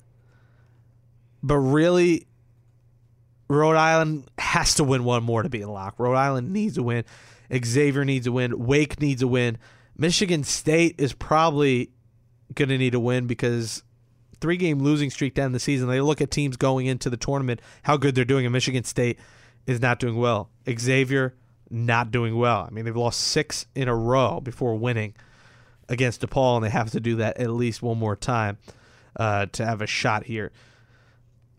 but 1.41 1.57
really, 1.57 2.27
Rhode 3.47 3.75
Island 3.75 4.29
has 4.37 4.75
to 4.75 4.83
win 4.83 5.03
one 5.03 5.23
more 5.23 5.43
to 5.43 5.49
be 5.49 5.61
in 5.61 5.69
lock. 5.69 5.99
Rhode 5.99 6.15
Island 6.15 6.51
needs 6.51 6.77
a 6.77 6.83
win. 6.83 7.03
Xavier 7.53 8.05
needs 8.05 8.27
a 8.27 8.31
win. 8.31 8.65
Wake 8.65 9.01
needs 9.01 9.21
a 9.21 9.27
win. 9.27 9.57
Michigan 9.97 10.43
State 10.43 10.95
is 10.97 11.13
probably 11.13 11.91
going 12.55 12.69
to 12.69 12.77
need 12.77 12.95
a 12.95 12.99
win 12.99 13.27
because 13.27 13.83
three 14.39 14.57
game 14.57 14.79
losing 14.79 15.09
streak 15.09 15.33
down 15.33 15.51
the 15.51 15.59
season. 15.59 15.87
They 15.87 16.01
look 16.01 16.21
at 16.21 16.31
teams 16.31 16.57
going 16.57 16.85
into 16.85 17.09
the 17.09 17.17
tournament, 17.17 17.61
how 17.83 17.97
good 17.97 18.15
they're 18.15 18.25
doing, 18.25 18.45
and 18.45 18.53
Michigan 18.53 18.83
State 18.83 19.19
is 19.67 19.79
not 19.79 19.99
doing 19.99 20.15
well. 20.15 20.49
Xavier 20.69 21.35
not 21.69 22.11
doing 22.11 22.35
well. 22.37 22.65
I 22.67 22.71
mean, 22.71 22.85
they've 22.85 22.95
lost 22.95 23.21
six 23.21 23.65
in 23.75 23.87
a 23.87 23.95
row 23.95 24.41
before 24.41 24.75
winning 24.75 25.13
against 25.87 26.21
DePaul, 26.21 26.57
and 26.57 26.65
they 26.65 26.69
have 26.69 26.91
to 26.91 26.99
do 26.99 27.17
that 27.17 27.37
at 27.37 27.49
least 27.49 27.81
one 27.81 27.97
more 27.97 28.15
time 28.15 28.57
uh, 29.15 29.47
to 29.47 29.65
have 29.65 29.81
a 29.81 29.87
shot 29.87 30.25
here. 30.25 30.51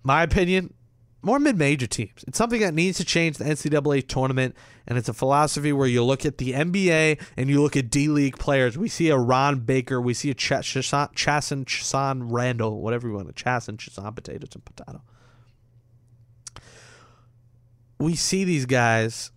My 0.02 0.22
opinion, 0.22 0.74
more 1.22 1.38
mid-major 1.38 1.86
teams. 1.86 2.24
It's 2.26 2.36
something 2.36 2.60
that 2.60 2.74
needs 2.74 2.98
to 2.98 3.04
change 3.04 3.38
the 3.38 3.44
NCAA 3.44 4.08
tournament, 4.08 4.56
and 4.86 4.98
it's 4.98 5.08
a 5.08 5.12
philosophy 5.12 5.72
where 5.72 5.86
you 5.86 6.02
look 6.02 6.26
at 6.26 6.38
the 6.38 6.52
NBA 6.52 7.20
and 7.36 7.48
you 7.48 7.62
look 7.62 7.76
at 7.76 7.90
D 7.90 8.08
League 8.08 8.38
players. 8.38 8.76
We 8.76 8.88
see 8.88 9.08
a 9.08 9.16
Ron 9.16 9.60
Baker, 9.60 10.00
we 10.00 10.14
see 10.14 10.30
a 10.30 10.34
Ch- 10.34 10.50
Chasson 10.50 12.22
Randle, 12.32 12.80
whatever 12.80 13.08
you 13.08 13.14
want, 13.14 13.34
to 13.34 13.44
Chasan 13.44 13.76
Chasan 13.76 14.14
potatoes 14.14 14.50
and 14.54 14.64
potato. 14.64 15.02
We 18.00 18.16
see 18.16 18.42
these 18.42 18.66
guys, 18.66 19.30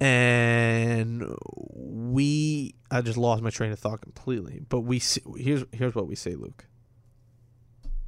and 0.00 1.26
we. 1.44 2.74
I 2.90 3.02
just 3.02 3.18
lost 3.18 3.42
my 3.42 3.50
train 3.50 3.70
of 3.72 3.78
thought 3.78 4.00
completely. 4.00 4.62
But 4.66 4.80
we 4.80 4.98
see, 4.98 5.20
here's 5.36 5.64
here's 5.72 5.94
what 5.94 6.06
we 6.06 6.14
say, 6.14 6.36
Luke. 6.36 6.64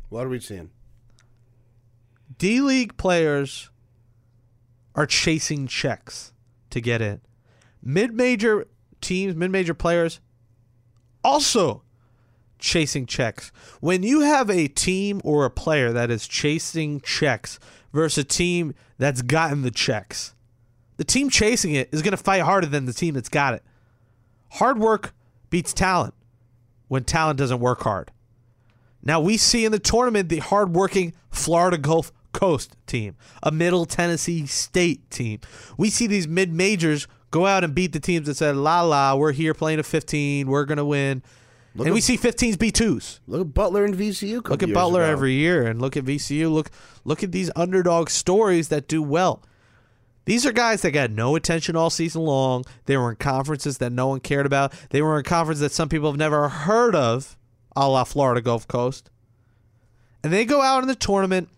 What 0.09 0.27
are 0.27 0.29
we 0.29 0.41
seeing? 0.41 0.71
D 2.39 2.61
League 2.61 2.97
players 2.97 3.71
are 4.95 5.07
chasing 5.07 5.67
checks 5.67 6.33
to 6.71 6.81
get 6.81 7.01
in. 7.01 7.21
Mid 7.83 8.15
major 8.15 8.67
teams, 9.01 9.37
mid 9.37 9.51
major 9.51 9.75
players 9.75 10.21
also 11.23 11.83
chasing 12.59 13.07
checks. 13.07 13.53
When 13.81 14.03
you 14.03 14.21
have 14.21 14.49
a 14.49 14.69
team 14.69 15.21
or 15.25 15.45
a 15.45 15.51
player 15.51 15.93
that 15.93 16.11
is 16.11 16.27
chasing 16.27 17.01
checks 17.01 17.59
versus 17.93 18.25
a 18.25 18.25
team 18.25 18.75
that's 18.99 19.23
gotten 19.23 19.63
the 19.63 19.71
checks, 19.71 20.35
the 20.97 21.05
team 21.05 21.29
chasing 21.29 21.75
it 21.75 21.89
is 21.93 22.03
going 22.03 22.13
to 22.13 22.17
fight 22.17 22.43
harder 22.43 22.67
than 22.67 22.87
the 22.87 22.93
team 22.93 23.15
that's 23.15 23.29
got 23.29 23.55
it. 23.55 23.63
Hard 24.53 24.79
work 24.79 25.15
beats 25.51 25.73
talent 25.73 26.15
when 26.89 27.05
talent 27.05 27.39
doesn't 27.39 27.61
work 27.61 27.83
hard. 27.83 28.11
Now 29.07 29.21
we 29.21 29.37
see 29.37 29.65
in 29.65 29.71
the 29.71 29.79
tournament 29.79 30.29
the 30.29 30.41
hardworking 30.41 31.13
Florida 31.31 31.79
Gulf 31.79 32.13
Coast 32.33 32.77
team, 32.87 33.15
a 33.41 33.53
Middle 33.53 33.87
Tennessee 33.87 34.47
State 34.47 35.09
team. 35.11 35.39
We 35.79 35.91
see 35.91 36.09
these 36.09 36.27
mid 36.27 36.53
majors 36.53 37.07
go 37.31 37.47
out 37.47 37.63
and 37.63 37.73
beat 37.73 37.93
the 37.93 38.01
teams 38.01 38.27
that 38.27 38.37
said, 38.37 38.57
"La 38.57 38.83
la, 38.83 39.15
we're 39.15 39.31
here 39.31 39.55
playing 39.55 39.79
a 39.79 39.85
15, 39.85 40.49
we're 40.49 40.65
gonna 40.65 40.85
win." 40.85 41.23
Look 41.77 41.87
and 41.87 41.93
at- 41.93 41.95
we 41.95 42.01
see 42.01 42.17
15s 42.17 42.57
beat 42.57 42.75
twos. 42.75 43.21
Look 43.29 43.43
at 43.43 43.55
Butler 43.55 43.85
and 43.85 43.95
VCU. 43.95 44.43
Look 44.49 44.63
at 44.65 44.73
Butler 44.73 45.03
ago. 45.03 45.13
every 45.13 45.35
year, 45.35 45.67
and 45.67 45.81
look 45.81 45.97
at 45.97 46.05
VCU. 46.05 46.51
Look, 46.51 46.71
look 47.05 47.23
at 47.23 47.31
these 47.31 47.51
underdog 47.55 48.11
stories 48.11 48.69
that 48.69 48.89
do 48.89 49.03
well. 49.03 49.41
These 50.25 50.45
are 50.45 50.53
guys 50.53 50.83
that 50.83 50.91
got 50.91 51.13
no 51.13 51.37
attention 51.37 51.77
all 51.77 51.91
season 51.91 52.23
long. 52.23 52.65
They 52.87 52.97
were 52.97 53.11
in 53.11 53.17
conferences 53.17 53.79
that 53.79 53.93
no 53.93 54.09
one 54.09 54.19
cared 54.19 54.47
about. 54.47 54.73
They 54.91 55.01
were 55.01 55.17
in 55.17 55.25
conferences 55.25 55.61
that 55.61 55.73
some 55.73 55.89
people 55.89 56.11
have 56.11 56.19
never 56.19 56.49
heard 56.49 56.97
of, 56.97 57.37
a 57.77 57.89
la 57.89 58.05
Florida 58.05 58.41
Gulf 58.41 58.67
Coast. 58.67 59.11
And 60.25 60.33
they 60.33 60.45
go 60.45 60.63
out 60.63 60.83
in 60.83 60.89
the 60.89 60.95
tournament, 60.97 61.49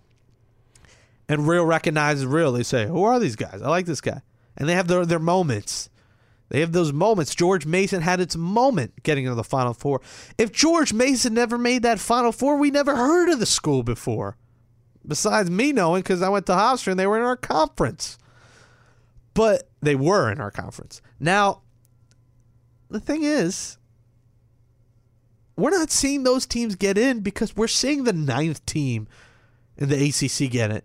and 1.29 1.49
real 1.49 1.65
recognizes 1.65 2.27
real. 2.27 2.53
They 2.53 2.63
say, 2.63 2.87
"Who 2.87 3.05
are 3.05 3.19
these 3.19 3.37
guys? 3.37 3.63
I 3.63 3.69
like 3.69 3.87
this 3.87 4.01
guy." 4.01 4.21
And 4.57 4.69
they 4.69 4.75
have 4.75 4.89
their 4.89 5.07
their 5.07 5.19
moments. 5.19 5.89
They 6.51 6.61
have 6.61 6.73
those 6.73 6.93
moments. 6.93 7.35
George 7.35 7.67
Mason 7.67 8.03
had 8.03 8.21
its 8.21 8.35
moment 8.35 9.03
getting 9.03 9.25
into 9.25 9.35
the 9.35 9.45
Final 9.45 9.75
Four. 9.75 10.01
If 10.39 10.51
George 10.51 10.93
Mason 10.93 11.35
never 11.35 11.59
made 11.59 11.83
that 11.83 12.01
Final 12.01 12.33
Four, 12.33 12.57
we 12.57 12.71
never 12.71 12.97
heard 12.97 13.29
of 13.29 13.39
the 13.39 13.47
school 13.47 13.83
before. 13.83 14.37
Besides 15.07 15.51
me 15.51 15.73
knowing, 15.73 16.03
because 16.03 16.23
I 16.23 16.29
went 16.29 16.47
to 16.47 16.53
Hofstra 16.53 16.89
and 16.93 17.01
they 17.01 17.07
were 17.07 17.19
in 17.19 17.25
our 17.25 17.37
conference. 17.37 18.19
But 19.35 19.69
they 19.81 19.95
were 19.95 20.33
in 20.33 20.41
our 20.41 20.51
conference. 20.51 21.01
Now, 21.21 21.63
the 22.91 23.01
thing 23.01 23.23
is, 23.23 23.79
we're 25.59 25.71
not 25.71 25.91
seeing 25.91 26.23
those 26.23 26.47
teams 26.47 26.77
get 26.77 26.97
in 26.97 27.21
because 27.21 27.57
we're 27.57 27.67
seeing 27.67 28.05
the 28.05 28.13
ninth 28.13 28.65
team 28.65 29.09
in 29.77 29.89
the 29.89 29.97
ACC 29.97 30.51
get 30.51 30.71
it. 30.71 30.85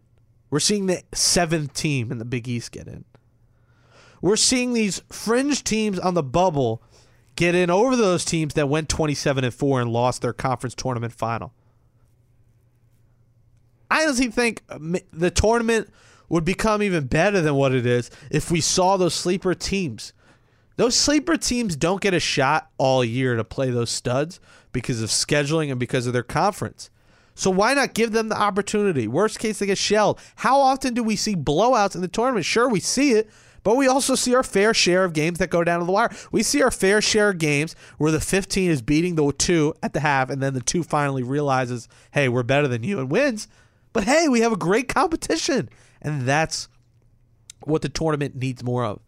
We're 0.49 0.59
seeing 0.59 0.87
the 0.87 1.03
seventh 1.13 1.73
team 1.73 2.11
in 2.11 2.17
the 2.17 2.25
Big 2.25 2.47
East 2.47 2.71
get 2.71 2.87
in. 2.87 3.05
We're 4.19 4.35
seeing 4.35 4.73
these 4.73 5.03
fringe 5.09 5.63
teams 5.63 5.99
on 5.99 6.15
the 6.15 6.23
bubble 6.23 6.81
get 7.35 7.53
in 7.53 7.69
over 7.69 7.95
those 7.95 8.25
teams 8.25 8.55
that 8.55 8.67
went 8.67 8.89
27 8.89 9.43
and 9.43 9.53
4 9.53 9.81
and 9.81 9.91
lost 9.91 10.23
their 10.23 10.33
conference 10.33 10.73
tournament 10.73 11.13
final. 11.13 11.53
I 13.91 14.05
honestly 14.05 14.29
think 14.29 14.63
um, 14.69 14.95
the 15.11 15.29
tournament 15.29 15.93
would 16.29 16.45
become 16.45 16.81
even 16.81 17.05
better 17.05 17.41
than 17.41 17.53
what 17.53 17.75
it 17.75 17.85
is 17.85 18.09
if 18.31 18.49
we 18.49 18.59
saw 18.59 18.97
those 18.97 19.13
sleeper 19.13 19.53
teams. 19.53 20.13
Those 20.77 20.95
sleeper 20.95 21.37
teams 21.37 21.75
don't 21.75 22.01
get 22.01 22.15
a 22.15 22.19
shot 22.19 22.71
all 22.79 23.05
year 23.05 23.35
to 23.35 23.43
play 23.43 23.69
those 23.69 23.91
studs 23.91 24.39
because 24.73 25.01
of 25.01 25.09
scheduling 25.09 25.71
and 25.71 25.79
because 25.79 26.05
of 26.05 26.11
their 26.13 26.23
conference. 26.23 26.89
So 27.35 27.49
why 27.49 27.73
not 27.73 27.93
give 27.93 28.11
them 28.11 28.29
the 28.29 28.39
opportunity? 28.39 29.07
Worst 29.07 29.39
case, 29.39 29.59
they 29.59 29.65
get 29.65 29.77
shelled. 29.77 30.19
How 30.35 30.59
often 30.59 30.93
do 30.93 31.03
we 31.03 31.15
see 31.15 31.35
blowouts 31.35 31.95
in 31.95 32.01
the 32.01 32.07
tournament? 32.07 32.45
Sure, 32.45 32.69
we 32.69 32.79
see 32.79 33.13
it, 33.13 33.29
but 33.63 33.75
we 33.75 33.87
also 33.87 34.13
see 34.13 34.35
our 34.35 34.43
fair 34.43 34.73
share 34.73 35.03
of 35.03 35.13
games 35.13 35.39
that 35.39 35.49
go 35.49 35.63
down 35.63 35.79
to 35.79 35.85
the 35.85 35.91
wire. 35.91 36.11
We 36.31 36.43
see 36.43 36.61
our 36.61 36.69
fair 36.69 37.01
share 37.01 37.29
of 37.29 37.37
games 37.37 37.75
where 37.97 38.11
the 38.11 38.19
15 38.19 38.69
is 38.69 38.81
beating 38.81 39.15
the 39.15 39.31
two 39.31 39.73
at 39.81 39.93
the 39.93 40.01
half, 40.01 40.29
and 40.29 40.43
then 40.43 40.53
the 40.53 40.61
two 40.61 40.83
finally 40.83 41.23
realizes, 41.23 41.87
hey, 42.11 42.29
we're 42.29 42.43
better 42.43 42.67
than 42.67 42.83
you 42.83 42.99
and 42.99 43.09
wins. 43.09 43.47
But 43.93 44.03
hey, 44.03 44.27
we 44.27 44.41
have 44.41 44.51
a 44.51 44.57
great 44.57 44.87
competition. 44.87 45.69
And 46.01 46.23
that's 46.23 46.67
what 47.61 47.81
the 47.81 47.89
tournament 47.89 48.35
needs 48.35 48.63
more 48.63 48.83
of. 48.83 48.99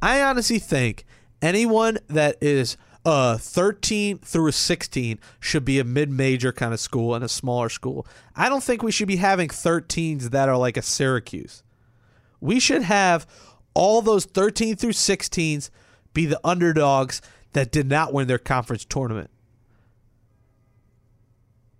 I 0.00 0.22
honestly 0.22 0.58
think 0.58 1.04
anyone 1.42 1.98
that 2.08 2.36
is 2.40 2.76
uh 3.04 3.36
13 3.36 4.18
through 4.18 4.52
16 4.52 5.18
should 5.40 5.64
be 5.64 5.78
a 5.78 5.84
mid-major 5.84 6.52
kind 6.52 6.72
of 6.72 6.80
school 6.80 7.14
and 7.14 7.24
a 7.24 7.28
smaller 7.28 7.68
school. 7.68 8.06
I 8.34 8.48
don't 8.48 8.64
think 8.64 8.82
we 8.82 8.92
should 8.92 9.08
be 9.08 9.16
having 9.16 9.48
13s 9.48 10.30
that 10.30 10.48
are 10.48 10.56
like 10.56 10.76
a 10.76 10.82
Syracuse. 10.82 11.62
We 12.40 12.60
should 12.60 12.82
have 12.82 13.26
all 13.74 14.02
those 14.02 14.24
13 14.24 14.76
through 14.76 14.92
16s 14.92 15.70
be 16.12 16.26
the 16.26 16.40
underdogs 16.44 17.20
that 17.52 17.72
did 17.72 17.88
not 17.88 18.12
win 18.12 18.28
their 18.28 18.38
conference 18.38 18.84
tournament. 18.84 19.30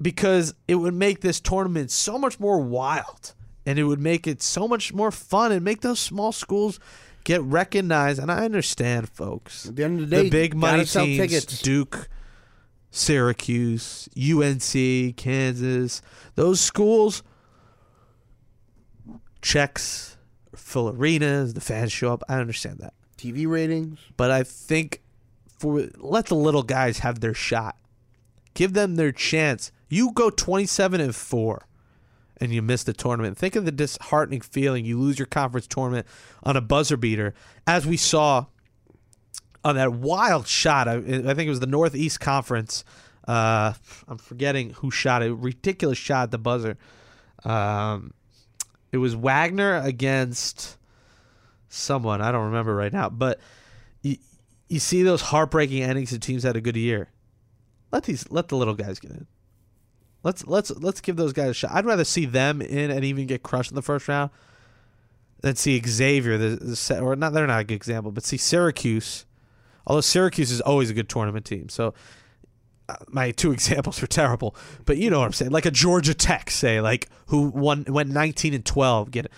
Because 0.03 0.55
it 0.67 0.75
would 0.75 0.95
make 0.95 1.21
this 1.21 1.41
tournament 1.41 1.91
so 1.91 2.19
much 2.19 2.39
more 2.41 2.61
wild 2.61 3.35
and 3.65 3.79
it 3.79 3.85
would 3.85 4.01
make 4.01 4.27
it 4.27 4.43
so 4.43 4.69
much 4.69 4.93
more 4.93 5.11
fun 5.11 5.53
and 5.53 5.65
make 5.65 5.81
those 5.81 6.01
small 6.01 6.33
schools 6.33 6.79
get 7.25 7.43
recognized. 7.43 8.21
And 8.21 8.31
I 8.31 8.45
understand, 8.45 9.09
folks. 9.09 9.69
At 9.69 9.77
the 9.77 9.85
end 9.85 10.01
of 10.01 10.11
the 10.11 10.17
day, 10.17 10.23
the 10.25 10.31
big 10.31 10.55
money 10.55 10.85
teams, 10.85 11.17
tickets. 11.17 11.61
Duke, 11.61 12.09
Syracuse, 12.91 14.09
UNC, 14.17 15.17
Kansas, 15.17 16.01
those 16.37 16.61
schools 16.61 17.23
checks, 19.45 20.17
full 20.55 20.89
arenas, 20.89 21.55
the 21.55 21.61
fans 21.61 21.93
show 21.93 22.13
up. 22.13 22.25
I 22.29 22.39
understand 22.39 22.79
that. 22.79 22.95
TV 23.19 23.47
ratings. 23.47 24.01
But 24.17 24.31
I 24.31 24.43
think 24.43 25.03
for 25.59 25.87
let 25.99 26.27
the 26.27 26.35
little 26.35 26.63
guys 26.63 26.99
have 27.01 27.21
their 27.21 27.35
shot. 27.35 27.77
Give 28.55 28.73
them 28.73 28.97
their 28.97 29.13
chance. 29.13 29.71
You 29.89 30.13
go 30.13 30.31
27 30.31 31.01
and 31.01 31.15
4 31.15 31.67
and 32.41 32.53
you 32.53 32.63
miss 32.63 32.85
the 32.85 32.93
tournament. 32.93 33.39
Think 33.39 33.57
of 33.57 33.65
the 33.65 33.73
disheartening 33.73 34.41
feeling 34.41 34.85
you 34.85 34.99
lose 34.99 35.19
your 35.19 35.27
conference 35.27 35.67
tournament 35.67 36.07
on 36.43 36.57
a 36.57 36.61
buzzer 36.61 36.97
beater 36.97 37.35
as 37.67 37.87
we 37.87 37.97
saw 37.97 38.47
on 39.65 39.77
that 39.77 39.93
wild 39.93 40.47
shot. 40.47 40.89
I, 40.89 40.97
I 40.97 40.99
think 40.99 41.41
it 41.41 41.51
was 41.51 41.61
the 41.61 41.67
Northeast 41.67 42.21
Conference. 42.21 42.85
Uh, 43.27 43.73
I'm 44.07 44.19
forgetting 44.19 44.71
who 44.71 44.91
shot 44.91 45.23
it. 45.23 45.33
Ridiculous 45.33 45.97
shot 45.97 46.25
at 46.25 46.31
the 46.31 46.39
buzzer. 46.39 46.77
Um, 47.45 48.13
it 48.93 48.99
was 48.99 49.15
Wagner 49.15 49.77
against 49.77 50.77
someone. 51.69 52.21
I 52.21 52.31
don't 52.31 52.47
remember 52.47 52.75
right 52.75 52.93
now. 52.93 53.09
But 53.09 53.41
you, 54.03 54.19
you 54.69 54.79
see 54.79 55.03
those 55.03 55.23
heartbreaking 55.23 55.83
endings 55.83 56.13
of 56.13 56.21
teams 56.21 56.43
had 56.43 56.57
a 56.57 56.61
good 56.61 56.77
year. 56.77 57.09
Let 57.91 58.05
these 58.05 58.31
let 58.31 58.49
the 58.49 58.57
little 58.57 58.75
guys 58.75 58.99
get 58.99 59.13
in. 59.13 59.27
Let's 60.25 60.47
let's 60.47 60.71
let's 60.71 61.03
give 61.03 61.17
those 61.17 61.35
guys 61.35 61.51
a 61.51 61.55
shot. 61.55 61.71
I'd 61.73 61.85
rather 61.85 62.05
see 62.05 62.25
them 62.25 62.63
in 62.63 62.91
and 62.91 63.05
even 63.05 63.27
get 63.27 63.43
crushed 63.43 63.71
in 63.71 63.75
the 63.75 63.83
first 63.83 64.09
round 64.09 64.31
than 65.43 65.55
see 65.55 65.81
Xavier, 65.87 66.39
the, 66.39 66.57
the 66.57 67.01
or 67.01 67.15
not. 67.15 67.35
They're 67.35 67.47
not 67.47 67.61
a 67.61 67.65
good 67.65 67.75
example, 67.75 68.11
but 68.11 68.25
see 68.25 68.39
Syracuse. 68.39 69.27
Although 69.87 70.01
Syracuse 70.01 70.51
is 70.51 70.63
always 70.63 70.89
a 70.89 70.95
good 70.95 71.11
tournament 71.11 71.45
team, 71.45 71.69
so 71.69 71.93
uh, 72.89 72.97
my 73.09 73.33
two 73.33 73.53
examples 73.53 74.03
are 74.03 74.07
terrible. 74.07 74.57
But 74.87 74.97
you 74.97 75.11
know 75.11 75.21
what 75.21 75.27
I'm 75.27 75.35
saying, 75.35 75.53
like 75.53 75.67
a 75.67 75.71
Georgia 75.71 76.15
Tech, 76.15 76.51
say, 76.51 76.81
like 76.81 77.09
who 77.27 77.49
won 77.51 77.85
went 77.87 78.09
19 78.09 78.55
and 78.55 78.65
12. 78.65 79.11
Get 79.11 79.27
it. 79.27 79.33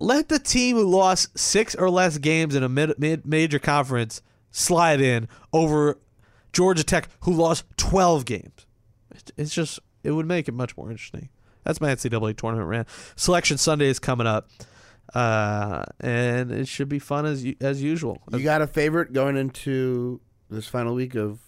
Let 0.00 0.30
the 0.30 0.38
team 0.38 0.76
who 0.76 0.84
lost 0.84 1.38
six 1.38 1.74
or 1.74 1.90
less 1.90 2.16
games 2.16 2.54
in 2.54 2.62
a 2.62 2.68
mid, 2.70 2.98
mid 2.98 3.26
major 3.26 3.58
conference 3.58 4.22
slide 4.50 5.02
in 5.02 5.28
over 5.52 5.98
Georgia 6.54 6.84
Tech, 6.84 7.08
who 7.20 7.34
lost 7.34 7.64
12 7.76 8.24
games. 8.24 8.63
It's 9.36 9.54
just, 9.54 9.80
it 10.02 10.12
would 10.12 10.26
make 10.26 10.48
it 10.48 10.52
much 10.52 10.76
more 10.76 10.90
interesting. 10.90 11.28
That's 11.64 11.80
my 11.80 11.94
NCAA 11.94 12.36
tournament 12.36 12.68
rant. 12.68 12.88
Selection 13.16 13.58
Sunday 13.58 13.86
is 13.86 13.98
coming 13.98 14.26
up, 14.26 14.48
uh, 15.14 15.84
and 16.00 16.52
it 16.52 16.68
should 16.68 16.88
be 16.88 16.98
fun 16.98 17.26
as 17.26 17.44
as 17.60 17.82
usual. 17.82 18.22
You 18.30 18.40
got 18.40 18.62
a 18.62 18.66
favorite 18.66 19.12
going 19.12 19.36
into 19.36 20.20
this 20.50 20.66
final 20.66 20.94
week 20.94 21.14
of 21.14 21.40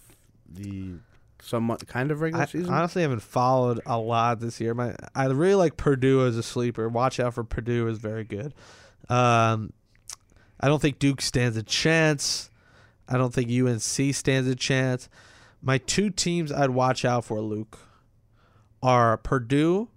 the 0.49 0.95
somewhat 1.41 1.87
kind 1.87 2.11
of 2.11 2.21
regular 2.21 2.43
I 2.43 2.47
season? 2.47 2.73
honestly 2.73 3.01
I 3.01 3.03
haven't 3.03 3.21
followed 3.21 3.79
a 3.85 3.97
lot 3.97 4.39
this 4.39 4.59
year. 4.59 4.73
My 4.73 4.95
I 5.15 5.25
really 5.25 5.55
like 5.55 5.77
Purdue 5.77 6.25
as 6.25 6.35
a 6.35 6.43
sleeper. 6.43 6.89
Watch 6.89 7.19
out 7.19 7.35
for 7.35 7.43
Purdue 7.43 7.87
is 7.87 7.99
very 7.99 8.23
good. 8.23 8.53
Um, 9.09 9.71
I 10.59 10.67
don't 10.67 10.81
think 10.81 10.99
Duke 10.99 11.21
stands 11.21 11.55
a 11.57 11.63
chance. 11.63 12.49
I 13.07 13.17
don't 13.17 13.33
think 13.33 13.49
UNC 13.49 14.15
stands 14.15 14.49
a 14.49 14.55
chance. 14.55 15.07
My 15.61 15.77
two 15.77 16.09
teams 16.09 16.51
I'd 16.51 16.69
watch 16.69 17.03
out 17.03 17.25
for, 17.25 17.41
Luke, 17.41 17.77
are 18.81 19.17
Purdue. 19.17 19.89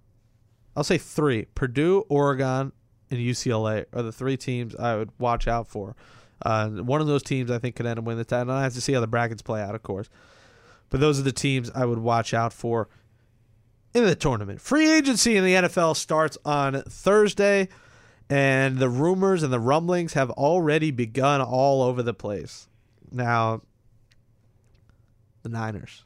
I'll 0.75 0.83
say 0.83 0.97
three: 0.97 1.45
Purdue, 1.55 2.05
Oregon, 2.09 2.71
and 3.09 3.19
UCLA 3.19 3.85
are 3.93 4.01
the 4.01 4.11
three 4.11 4.37
teams 4.37 4.75
I 4.75 4.95
would 4.95 5.11
watch 5.19 5.47
out 5.47 5.67
for. 5.67 5.95
Uh, 6.43 6.69
one 6.69 7.01
of 7.01 7.07
those 7.07 7.23
teams 7.23 7.51
I 7.51 7.59
think 7.59 7.75
could 7.75 7.85
end 7.85 7.99
up 7.99 8.05
winning 8.05 8.17
the 8.17 8.25
title. 8.25 8.53
I 8.53 8.63
have 8.63 8.73
to 8.73 8.81
see 8.81 8.93
how 8.93 8.99
the 8.99 9.07
brackets 9.07 9.41
play 9.41 9.61
out, 9.61 9.75
of 9.75 9.83
course. 9.83 10.09
But 10.89 10.99
those 10.99 11.19
are 11.19 11.23
the 11.23 11.31
teams 11.31 11.69
I 11.75 11.85
would 11.85 11.99
watch 11.99 12.33
out 12.33 12.51
for 12.51 12.89
in 13.93 14.05
the 14.05 14.15
tournament. 14.15 14.61
Free 14.61 14.91
agency 14.91 15.37
in 15.37 15.43
the 15.43 15.53
NFL 15.53 15.95
starts 15.95 16.37
on 16.43 16.81
Thursday, 16.83 17.69
and 18.29 18.79
the 18.79 18.89
rumors 18.89 19.43
and 19.43 19.53
the 19.53 19.59
rumblings 19.59 20.13
have 20.13 20.29
already 20.31 20.91
begun 20.91 21.41
all 21.41 21.83
over 21.83 22.01
the 22.01 22.13
place. 22.13 22.67
Now, 23.11 23.61
the 25.43 25.49
Niners. 25.49 26.03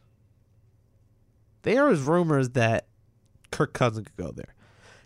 There 1.63 1.89
is 1.89 2.01
rumors 2.01 2.49
that 2.49 2.87
Kirk 3.51 3.73
Cousins 3.73 4.07
could 4.07 4.23
go 4.23 4.31
there. 4.31 4.53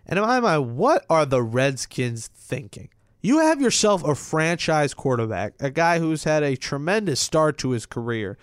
And 0.06 0.18
in 0.18 0.24
my 0.24 0.40
mind, 0.40 0.76
what 0.76 1.06
are 1.08 1.24
the 1.24 1.42
Redskins 1.42 2.26
thinking? 2.26 2.88
You 3.22 3.38
have 3.38 3.60
yourself 3.60 4.02
a 4.02 4.14
franchise 4.14 4.94
quarterback, 4.94 5.54
a 5.60 5.70
guy 5.70 5.98
who's 5.98 6.24
had 6.24 6.42
a 6.42 6.56
tremendous 6.56 7.20
start 7.20 7.58
to 7.58 7.70
his 7.70 7.86
career. 7.86 8.38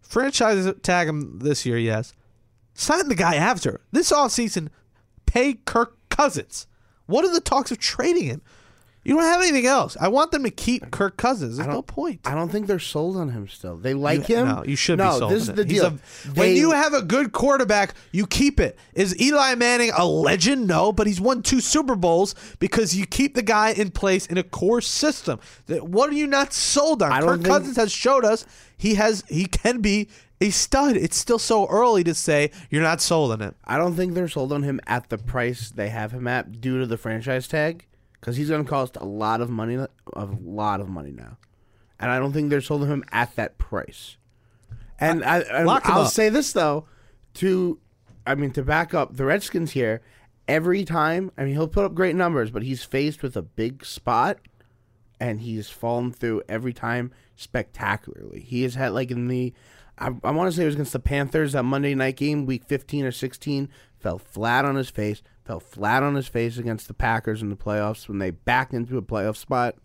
Franchise 0.00 0.72
tag 0.82 1.08
him 1.08 1.40
this 1.40 1.66
year, 1.66 1.78
yes. 1.78 2.14
Sign 2.74 3.08
the 3.08 3.14
guy 3.14 3.34
after. 3.34 3.80
This 3.92 4.12
offseason, 4.12 4.68
pay 5.26 5.54
Kirk 5.54 5.96
Cousins. 6.08 6.66
What 7.06 7.24
are 7.24 7.32
the 7.32 7.40
talks 7.40 7.70
of 7.70 7.78
trading 7.78 8.24
him? 8.24 8.42
You 9.02 9.14
don't 9.14 9.22
have 9.24 9.40
anything 9.40 9.64
else. 9.64 9.96
I 9.98 10.08
want 10.08 10.30
them 10.30 10.42
to 10.44 10.50
keep 10.50 10.90
Kirk 10.90 11.16
Cousins. 11.16 11.56
There's 11.56 11.66
no 11.68 11.80
point. 11.80 12.20
I 12.26 12.34
don't 12.34 12.50
think 12.50 12.66
they're 12.66 12.78
sold 12.78 13.16
on 13.16 13.30
him 13.30 13.48
still. 13.48 13.76
They 13.78 13.94
like 13.94 14.28
You- 14.28 14.36
him. 14.36 14.48
No, 14.48 14.64
you 14.66 14.76
should 14.76 14.98
no, 14.98 15.12
be 15.14 15.18
sold. 15.18 15.32
this 15.32 15.48
on 15.48 15.54
is 15.54 15.56
the 15.56 15.64
deal. 15.64 15.86
a- 15.86 15.98
when 16.34 16.54
you 16.54 16.72
have 16.72 16.92
a 16.92 17.00
good 17.00 17.32
quarterback, 17.32 17.94
you 18.12 18.26
keep 18.26 18.60
it. 18.60 18.78
Is 18.94 19.18
Eli 19.18 19.54
Manning 19.54 19.90
a 19.96 20.04
legend? 20.04 20.66
No, 20.66 20.92
but 20.92 21.06
he's 21.06 21.18
won 21.20 21.42
two 21.42 21.60
Super 21.60 21.96
Bowls 21.96 22.34
because 22.58 22.94
you 22.94 23.06
keep 23.06 23.34
the 23.34 23.42
guy 23.42 23.70
in 23.70 23.90
place 23.90 24.26
in 24.26 24.36
a 24.36 24.42
core 24.42 24.82
system. 24.82 25.40
What 25.68 26.10
are 26.10 26.14
you 26.14 26.26
not 26.26 26.52
sold 26.52 27.02
on? 27.02 27.22
Kirk 27.22 27.42
Cousins 27.42 27.76
has 27.76 27.90
showed 27.90 28.26
us 28.26 28.44
he 28.76 28.96
has 28.96 29.24
he 29.28 29.46
can 29.46 29.80
be 29.80 30.08
a 30.42 30.50
stud. 30.50 30.96
It's 30.98 31.16
still 31.16 31.38
so 31.38 31.66
early 31.68 32.04
to 32.04 32.12
say 32.14 32.50
you're 32.68 32.82
not 32.82 33.00
sold 33.00 33.32
on 33.32 33.40
it. 33.40 33.54
I 33.64 33.78
don't 33.78 33.94
think 33.94 34.12
they're 34.12 34.28
sold 34.28 34.52
on 34.52 34.62
him 34.62 34.78
at 34.86 35.08
the 35.08 35.16
price 35.16 35.70
they 35.70 35.88
have 35.88 36.12
him 36.12 36.26
at 36.26 36.60
due 36.60 36.78
to 36.80 36.86
the 36.86 36.96
franchise 36.98 37.48
tag, 37.48 37.86
because 38.20 38.36
he's 38.36 38.50
going 38.50 38.64
to 38.64 38.68
cost 38.68 38.96
a 38.96 39.04
lot 39.04 39.40
of 39.40 39.50
money, 39.50 39.76
a 39.76 40.28
lot 40.42 40.80
of 40.80 40.88
money 40.88 41.10
now, 41.10 41.38
and 41.98 42.10
I 42.10 42.18
don't 42.18 42.32
think 42.32 42.50
they're 42.50 42.60
sold 42.60 42.82
on 42.82 42.88
him 42.88 43.04
at 43.10 43.34
that 43.36 43.58
price. 43.58 44.16
And 44.98 45.24
I, 45.24 45.40
I 45.40 45.62
lock 45.62 45.86
him 45.86 45.92
I'll 45.92 46.06
say 46.06 46.28
this 46.28 46.52
though, 46.52 46.86
to, 47.34 47.78
I 48.26 48.34
mean 48.34 48.50
to 48.52 48.62
back 48.62 48.92
up 48.92 49.16
the 49.16 49.24
Redskins 49.24 49.72
here, 49.72 50.02
every 50.46 50.84
time 50.84 51.30
I 51.38 51.44
mean 51.44 51.54
he'll 51.54 51.68
put 51.68 51.84
up 51.84 51.94
great 51.94 52.16
numbers, 52.16 52.50
but 52.50 52.62
he's 52.62 52.82
faced 52.82 53.22
with 53.22 53.36
a 53.36 53.42
big 53.42 53.84
spot, 53.84 54.38
and 55.18 55.40
he's 55.40 55.68
fallen 55.68 56.12
through 56.12 56.42
every 56.48 56.72
time 56.72 57.12
spectacularly. 57.36 58.40
He 58.40 58.62
has 58.62 58.74
had 58.74 58.92
like 58.92 59.10
in 59.10 59.28
the. 59.28 59.52
I, 59.98 60.10
I 60.24 60.30
want 60.30 60.50
to 60.50 60.56
say 60.56 60.62
it 60.62 60.66
was 60.66 60.74
against 60.76 60.94
the 60.94 60.98
Panthers 60.98 61.52
that 61.52 61.62
Monday 61.62 61.94
night 61.94 62.16
game, 62.16 62.46
week 62.46 62.64
15 62.64 63.04
or 63.04 63.12
16, 63.12 63.68
fell 63.98 64.18
flat 64.18 64.64
on 64.64 64.76
his 64.76 64.88
face, 64.88 65.22
fell 65.44 65.60
flat 65.60 66.02
on 66.02 66.14
his 66.14 66.28
face 66.28 66.58
against 66.58 66.88
the 66.88 66.94
Packers 66.94 67.42
in 67.42 67.48
the 67.48 67.56
playoffs 67.56 68.08
when 68.08 68.18
they 68.18 68.30
backed 68.30 68.74
into 68.74 68.98
a 68.98 69.02
playoff 69.02 69.36
spot. 69.36 69.76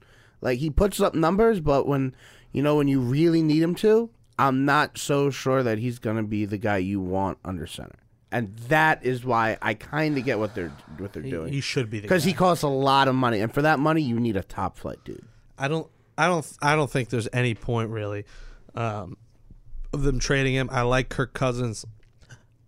Like 0.42 0.60
he 0.60 0.70
puts 0.70 1.00
up 1.00 1.16
numbers, 1.16 1.60
but 1.60 1.88
when 1.88 2.16
you 2.52 2.62
know 2.62 2.76
when 2.76 2.88
you 2.88 3.00
really 3.00 3.42
need 3.42 3.64
him 3.64 3.76
to, 3.76 4.10
I'm 4.38 4.66
not 4.66 4.98
so 4.98 5.30
sure 5.30 5.64
that 5.64 5.80
he's 5.80 6.00
gonna 6.00 6.24
be 6.24 6.46
the 6.46 6.58
guy 6.58 6.78
you 6.78 7.00
want 7.00 7.40
under 7.44 7.66
center. 7.66 8.00
And 8.32 8.58
that 8.68 9.06
is 9.06 9.24
why 9.24 9.58
I 9.62 9.76
kind 9.76 10.18
of 10.18 10.26
get 10.26 10.40
what 10.40 10.56
they're 10.56 10.74
what 10.98 11.14
they're 11.14 11.24
doing. 11.24 11.52
He 11.52 11.62
should 11.62 11.90
be 11.90 12.00
the 12.00 12.04
because 12.04 12.24
he 12.24 12.34
costs 12.34 12.64
a 12.64 12.68
lot 12.68 13.08
of 13.08 13.16
money, 13.16 13.40
and 13.40 13.54
for 13.54 13.62
that 13.62 13.80
money, 13.80 14.02
you 14.02 14.20
need 14.20 14.36
a 14.36 14.44
top 14.44 14.78
flight 14.78 15.00
dude. 15.06 15.26
I 15.58 15.68
don't 15.68 15.90
I 16.18 16.28
don't 16.28 16.46
I 16.62 16.76
don't 16.76 16.92
think 16.92 17.10
there's 17.10 17.30
any 17.32 17.56
point 17.56 17.90
really 17.90 18.26
um, 18.76 19.18
of 19.94 20.04
them 20.04 20.20
trading 20.20 20.54
him. 20.54 20.70
I 20.72 20.82
like 20.82 21.10
Kirk 21.10 21.34
Cousins 21.34 21.86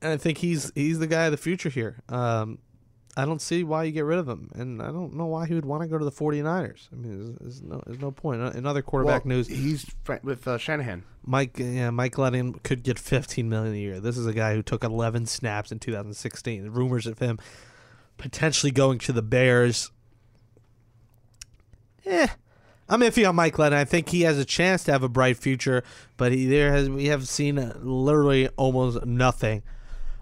and 0.01 0.13
I 0.13 0.17
think 0.17 0.37
he's 0.37 0.71
he's 0.75 0.99
the 0.99 1.07
guy 1.07 1.25
of 1.25 1.31
the 1.31 1.37
future 1.37 1.69
here. 1.69 1.97
Um, 2.09 2.59
I 3.17 3.25
don't 3.25 3.41
see 3.41 3.63
why 3.63 3.83
you 3.83 3.91
get 3.91 4.05
rid 4.05 4.19
of 4.19 4.29
him 4.29 4.51
and 4.53 4.79
I 4.79 4.87
don't 4.87 5.15
know 5.15 5.25
why 5.25 5.47
he 5.47 5.55
would 5.55 5.65
want 5.65 5.81
to 5.81 5.87
go 5.87 5.97
to 5.97 6.05
the 6.05 6.11
49ers. 6.11 6.87
I 6.93 6.95
mean 6.95 7.17
there's, 7.17 7.37
there's 7.39 7.61
no 7.63 7.81
there's 7.87 7.99
no 7.99 8.11
point. 8.11 8.41
In 8.55 8.67
other 8.67 8.83
quarterback 8.83 9.25
Well, 9.25 9.37
news, 9.37 9.47
He's 9.47 9.87
with 10.21 10.47
uh, 10.47 10.59
Shanahan. 10.59 11.03
Mike 11.25 11.57
yeah, 11.57 11.89
Mike 11.89 12.13
Glennon 12.13 12.61
could 12.61 12.83
get 12.83 12.99
15 12.99 13.49
million 13.49 13.73
a 13.73 13.77
year. 13.77 13.99
This 13.99 14.19
is 14.19 14.27
a 14.27 14.33
guy 14.33 14.53
who 14.53 14.61
took 14.61 14.83
11 14.83 15.25
snaps 15.25 15.71
in 15.71 15.79
2016. 15.79 16.69
Rumors 16.69 17.07
of 17.07 17.17
him 17.17 17.39
potentially 18.17 18.71
going 18.71 18.99
to 18.99 19.11
the 19.11 19.23
Bears. 19.23 19.91
Eh, 22.05 22.27
I'm 22.87 23.01
iffy 23.01 23.27
on 23.27 23.35
Mike 23.35 23.55
Glennon. 23.55 23.73
I 23.73 23.83
think 23.83 24.09
he 24.09 24.21
has 24.21 24.37
a 24.37 24.45
chance 24.45 24.83
to 24.83 24.91
have 24.91 25.01
a 25.01 25.09
bright 25.09 25.37
future, 25.37 25.83
but 26.17 26.31
he 26.31 26.45
there 26.45 26.71
has 26.71 26.87
we 26.87 27.05
have 27.05 27.27
seen 27.27 27.55
literally 27.81 28.47
almost 28.57 29.03
nothing 29.05 29.63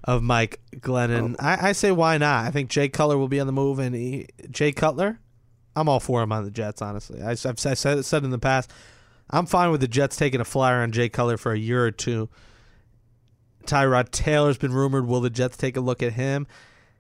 of 0.05 0.21
Mike 0.23 0.61
Glennon. 0.77 1.35
Oh. 1.39 1.43
I, 1.43 1.69
I 1.69 1.71
say 1.73 1.91
why 1.91 2.17
not? 2.17 2.45
I 2.45 2.51
think 2.51 2.69
Jay 2.69 2.87
Cutler 2.87 3.17
will 3.17 3.27
be 3.27 3.39
on 3.39 3.47
the 3.47 3.53
move, 3.53 3.79
and 3.79 3.93
he, 3.93 4.27
Jay 4.49 4.71
Cutler, 4.71 5.19
I'm 5.75 5.89
all 5.89 5.99
for 5.99 6.21
him 6.21 6.31
on 6.31 6.45
the 6.45 6.51
Jets. 6.51 6.81
Honestly, 6.81 7.21
I, 7.21 7.29
have 7.29 7.59
said 7.59 8.05
said 8.05 8.23
in 8.23 8.29
the 8.29 8.39
past, 8.39 8.71
I'm 9.29 9.47
fine 9.47 9.71
with 9.71 9.81
the 9.81 9.87
Jets 9.87 10.15
taking 10.15 10.39
a 10.39 10.45
flyer 10.45 10.81
on 10.81 10.91
Jay 10.91 11.09
Cutler 11.09 11.37
for 11.37 11.51
a 11.51 11.57
year 11.57 11.83
or 11.83 11.91
two. 11.91 12.29
Tyrod 13.65 14.11
Taylor's 14.11 14.59
been 14.59 14.73
rumored. 14.73 15.07
Will 15.07 15.21
the 15.21 15.31
Jets 15.31 15.57
take 15.57 15.75
a 15.75 15.81
look 15.81 16.03
at 16.03 16.13
him? 16.13 16.45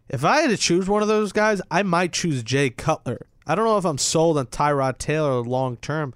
If 0.09 0.25
I 0.25 0.41
had 0.41 0.49
to 0.49 0.57
choose 0.57 0.89
one 0.89 1.03
of 1.03 1.07
those 1.07 1.31
guys, 1.31 1.61
I 1.69 1.83
might 1.83 2.11
choose 2.11 2.43
Jay 2.43 2.71
Cutler. 2.71 3.27
I 3.45 3.53
don't 3.53 3.65
know 3.65 3.77
if 3.77 3.85
I'm 3.85 3.99
sold 3.99 4.39
on 4.39 4.47
Tyrod 4.47 4.97
Taylor 4.97 5.41
long 5.41 5.77
term. 5.77 6.13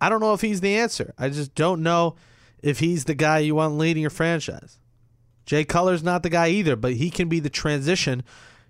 I 0.00 0.10
don't 0.10 0.20
know 0.20 0.34
if 0.34 0.42
he's 0.42 0.60
the 0.60 0.76
answer. 0.76 1.14
I 1.18 1.30
just 1.30 1.54
don't 1.54 1.82
know 1.82 2.16
if 2.62 2.80
he's 2.80 3.04
the 3.04 3.14
guy 3.14 3.38
you 3.38 3.54
want 3.54 3.78
leading 3.78 4.02
your 4.02 4.10
franchise. 4.10 4.78
Jay 5.46 5.64
Cutler's 5.64 6.02
not 6.02 6.22
the 6.22 6.30
guy 6.30 6.48
either, 6.48 6.76
but 6.76 6.94
he 6.94 7.10
can 7.10 7.28
be 7.28 7.40
the 7.40 7.50
transition 7.50 8.22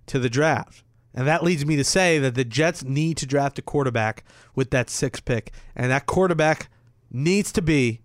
to 0.06 0.18
the 0.18 0.30
draft. 0.30 0.82
And 1.14 1.26
that 1.26 1.42
leads 1.42 1.66
me 1.66 1.76
to 1.76 1.84
say 1.84 2.18
that 2.18 2.34
the 2.34 2.44
Jets 2.44 2.82
need 2.82 3.16
to 3.18 3.26
draft 3.26 3.58
a 3.58 3.62
quarterback 3.62 4.24
with 4.54 4.70
that 4.70 4.88
six 4.88 5.20
pick. 5.20 5.52
And 5.76 5.90
that 5.90 6.06
quarterback 6.06 6.68
needs 7.10 7.52
to 7.52 7.62
be 7.62 8.00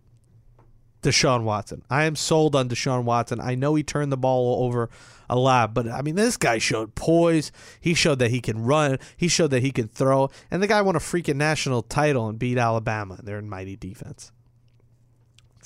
Deshaun 1.01 1.43
Watson. 1.43 1.83
I 1.89 2.03
am 2.03 2.15
sold 2.15 2.55
on 2.55 2.67
Deshaun 2.67 3.03
Watson. 3.03 3.39
I 3.39 3.55
know 3.55 3.75
he 3.75 3.83
turned 3.83 4.11
the 4.11 4.17
ball 4.17 4.65
over 4.65 4.89
a 5.29 5.37
lot, 5.37 5.73
but 5.73 5.87
I 5.87 6.01
mean, 6.01 6.15
this 6.15 6.35
guy 6.35 6.57
showed 6.57 6.95
poise. 6.95 7.51
He 7.79 7.93
showed 7.93 8.19
that 8.19 8.31
he 8.31 8.41
can 8.41 8.63
run. 8.63 8.99
He 9.15 9.29
showed 9.29 9.51
that 9.51 9.63
he 9.63 9.71
can 9.71 9.87
throw. 9.87 10.29
And 10.51 10.61
the 10.61 10.67
guy 10.67 10.81
won 10.81 10.95
a 10.95 10.99
freaking 10.99 11.35
national 11.35 11.83
title 11.83 12.27
and 12.27 12.37
beat 12.37 12.57
Alabama. 12.57 13.19
They're 13.23 13.39
in 13.39 13.49
mighty 13.49 13.77
defense. 13.77 14.31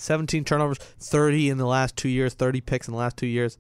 17 0.02 0.44
turnovers, 0.44 0.78
30 0.78 1.50
in 1.50 1.58
the 1.58 1.66
last 1.66 1.96
two 1.96 2.10
years, 2.10 2.34
30 2.34 2.62
picks 2.62 2.88
in 2.88 2.94
the 2.94 2.98
last 2.98 3.18
two 3.18 3.28
years. 3.28 3.58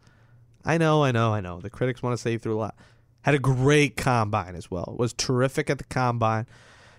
I 0.66 0.78
know, 0.78 1.04
I 1.04 1.12
know, 1.12 1.34
I 1.34 1.40
know. 1.40 1.60
The 1.60 1.70
critics 1.70 2.02
want 2.02 2.14
to 2.14 2.22
say 2.22 2.32
he 2.32 2.38
threw 2.38 2.56
a 2.56 2.60
lot. 2.60 2.76
Had 3.22 3.36
a 3.36 3.40
great 3.40 3.96
combine 3.96 4.56
as 4.56 4.72
well. 4.72 4.96
Was 4.98 5.14
terrific 5.14 5.70
at 5.70 5.78
the 5.78 5.84
combine. 5.84 6.48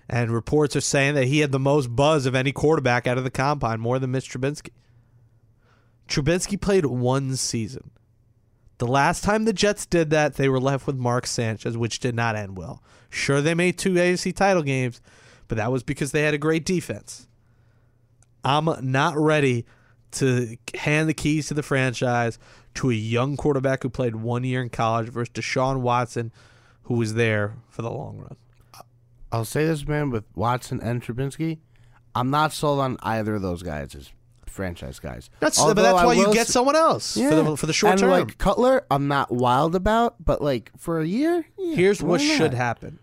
And 0.09 0.31
reports 0.31 0.76
are 0.76 0.81
saying 0.81 1.14
that 1.14 1.26
he 1.26 1.40
had 1.40 1.52
the 1.52 1.59
most 1.59 1.88
buzz 1.88 2.26
of 2.26 2.35
any 2.35 2.52
quarterback 2.52 3.07
out 3.07 3.18
of 3.18 3.24
the 3.24 3.31
combine, 3.31 3.81
more 3.81 3.98
than 3.98 4.12
Mitch 4.12 4.31
Trubinsky. 4.31 4.70
Trubinsky 6.09 6.61
played 6.61 6.87
one 6.87 7.35
season. 7.37 7.90
The 8.78 8.87
last 8.87 9.24
time 9.24 9.44
the 9.44 9.52
Jets 9.52 9.87
did 9.87 10.11
that, 10.11 10.35
they 10.35 10.48
were 10.48 10.61
left 10.61 10.87
with 10.87 10.96
Mark 10.96 11.26
Sanchez, 11.26 11.76
which 11.76 12.00
did 12.00 12.14
not 12.14 12.37
end 12.37 12.57
well. 12.57 12.83
Sure, 13.11 13.40
they 13.40 13.55
made 13.55 13.78
two 13.78 13.94
AFC 13.94 14.35
title 14.35 14.62
games, 14.62 15.00
but 15.48 15.57
that 15.57 15.72
was 15.72 15.83
because 15.83 16.12
they 16.12 16.22
had 16.22 16.35
a 16.35 16.38
great 16.38 16.64
defense. 16.64 17.28
I'm 18.44 18.68
not 18.81 19.16
ready 19.16 19.64
to 20.12 20.57
hand 20.74 21.09
the 21.09 21.14
keys 21.14 21.48
to 21.48 21.55
the 21.55 21.62
franchise 21.62 22.38
to 22.74 22.90
a 22.90 22.94
young 22.94 23.37
quarterback 23.37 23.83
who 23.83 23.88
played 23.90 24.16
one 24.16 24.44
year 24.44 24.62
in 24.62 24.68
college 24.70 25.09
versus 25.09 25.33
Deshaun 25.33 25.81
Watson, 25.81 26.33
who 26.85 26.94
was 26.94 27.14
there 27.14 27.55
for 27.68 27.83
the 27.83 27.90
long 27.90 28.18
run. 28.18 28.37
I'll 29.31 29.44
say 29.46 29.64
this, 29.64 29.87
man, 29.87 30.11
with 30.11 30.24
Watson 30.35 30.81
and 30.83 31.02
Trubinsky, 31.02 31.59
I'm 32.14 32.31
not 32.31 32.52
sold 32.52 32.81
on 32.81 32.98
either 33.02 33.35
of 33.37 33.42
those 33.42 33.62
guys 33.62 33.94
as 33.94 34.11
franchise 34.46 34.98
guys. 34.98 35.31
That's 35.40 35.59
Although 35.59 35.74
but 35.74 35.83
that's 35.83 35.98
I 35.98 36.05
why 36.07 36.12
you 36.12 36.33
get 36.35 36.46
someone 36.46 36.76
else 36.76 37.14
for 37.14 37.35
the 37.35 37.57
for 37.57 37.64
the 37.66 37.72
short 37.72 37.92
and 37.92 38.00
term. 38.00 38.11
like 38.11 38.37
Cutler, 38.37 38.85
I'm 38.90 39.09
not 39.09 39.33
wild 39.33 39.74
about, 39.74 40.22
but 40.22 40.42
like 40.42 40.70
for 40.76 41.00
a 41.00 41.07
year, 41.07 41.46
yeah, 41.59 41.74
Here's 41.74 42.02
what 42.02 42.20
not? 42.20 42.37
should 42.37 42.52
happen. 42.55 42.98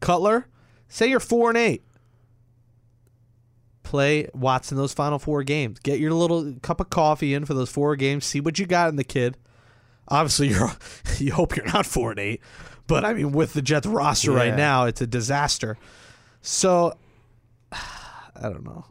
Cutler, 0.00 0.46
say 0.88 1.08
you're 1.08 1.20
four 1.20 1.50
and 1.50 1.56
eight. 1.58 1.84
Play 3.88 4.28
Watson 4.34 4.76
those 4.76 4.92
final 4.92 5.18
four 5.18 5.42
games. 5.42 5.78
Get 5.78 5.98
your 5.98 6.12
little 6.12 6.52
cup 6.60 6.78
of 6.78 6.90
coffee 6.90 7.32
in 7.32 7.46
for 7.46 7.54
those 7.54 7.70
four 7.70 7.96
games. 7.96 8.26
See 8.26 8.38
what 8.38 8.58
you 8.58 8.66
got 8.66 8.90
in 8.90 8.96
the 8.96 9.02
kid. 9.02 9.38
Obviously, 10.08 10.48
you're 10.48 10.72
you 11.16 11.32
hope 11.32 11.56
you're 11.56 11.64
not 11.64 11.86
four 11.86 12.10
and 12.10 12.20
eight, 12.20 12.42
but 12.86 13.06
I 13.06 13.14
mean, 13.14 13.32
with 13.32 13.54
the 13.54 13.62
Jets 13.62 13.86
roster 13.86 14.30
right 14.30 14.54
now, 14.54 14.84
it's 14.84 15.00
a 15.00 15.06
disaster. 15.06 15.78
So, 16.42 16.98
I 17.72 18.42
don't 18.42 18.62
know. 18.62 18.84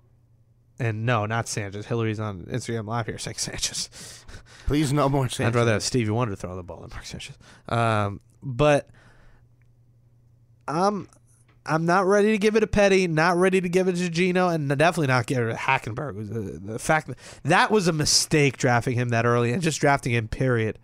And 0.79 1.05
no, 1.05 1.27
not 1.27 1.47
Sanchez. 1.47 1.86
Hillary's 1.86 2.19
on 2.19 2.45
Instagram 2.45 2.88
Live 2.88 3.05
here 3.05 3.19
saying 3.19 3.38
Sanchez. 3.38 4.25
Please 4.65 4.91
no 4.91 5.10
more 5.10 5.29
Sanchez. 5.29 5.45
I'd 5.45 5.55
rather 5.55 5.73
have 5.73 5.83
Stevie 5.83 6.10
Wonder 6.10 6.36
throw 6.36 6.55
the 6.55 6.63
ball 6.63 6.81
than 6.81 6.89
Mark 6.89 7.05
Sanchez. 7.05 7.38
Um, 7.69 8.19
but 8.41 8.89
I'm 10.67 11.07
I'm 11.67 11.86
not 11.86 12.06
ready 12.06 12.32
to 12.32 12.38
give 12.38 12.56
it 12.56 12.62
to 12.62 12.67
Petty, 12.67 13.08
not 13.08 13.38
ready 13.38 13.62
to 13.62 13.69
give 13.69 13.88
it 13.88 13.95
to 13.97 14.10
Geno, 14.10 14.49
and 14.49 14.69
definitely 14.69 15.08
not 15.08 15.25
give 15.25 15.39
it 15.39 15.51
to 15.51 15.58
Hackenberg. 15.58 16.30
The, 16.30 16.39
uh, 16.39 16.73
the 16.73 16.80
fact 16.80 17.08
that 17.08 17.17
that 17.43 17.71
was 17.71 17.88
a 17.88 17.93
mistake 17.93 18.58
drafting 18.58 18.95
him 18.95 19.10
that 19.10 19.25
early 19.25 19.51
and 19.51 19.62
just 19.62 19.80
drafting 19.80 20.13
him. 20.13 20.27
Period. 20.27 20.80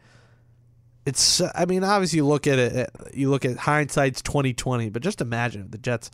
It's 1.05 1.41
uh, 1.41 1.51
I 1.55 1.65
mean 1.65 1.83
obviously 1.83 2.17
you 2.17 2.25
look 2.25 2.47
at 2.47 2.59
it 2.59 2.75
uh, 2.75 3.05
you 3.13 3.29
look 3.29 3.45
at 3.45 3.57
hindsight's 3.57 4.21
twenty 4.21 4.53
twenty, 4.53 4.89
but 4.89 5.01
just 5.01 5.21
imagine 5.21 5.63
if 5.63 5.71
the 5.71 5.77
Jets 5.77 6.11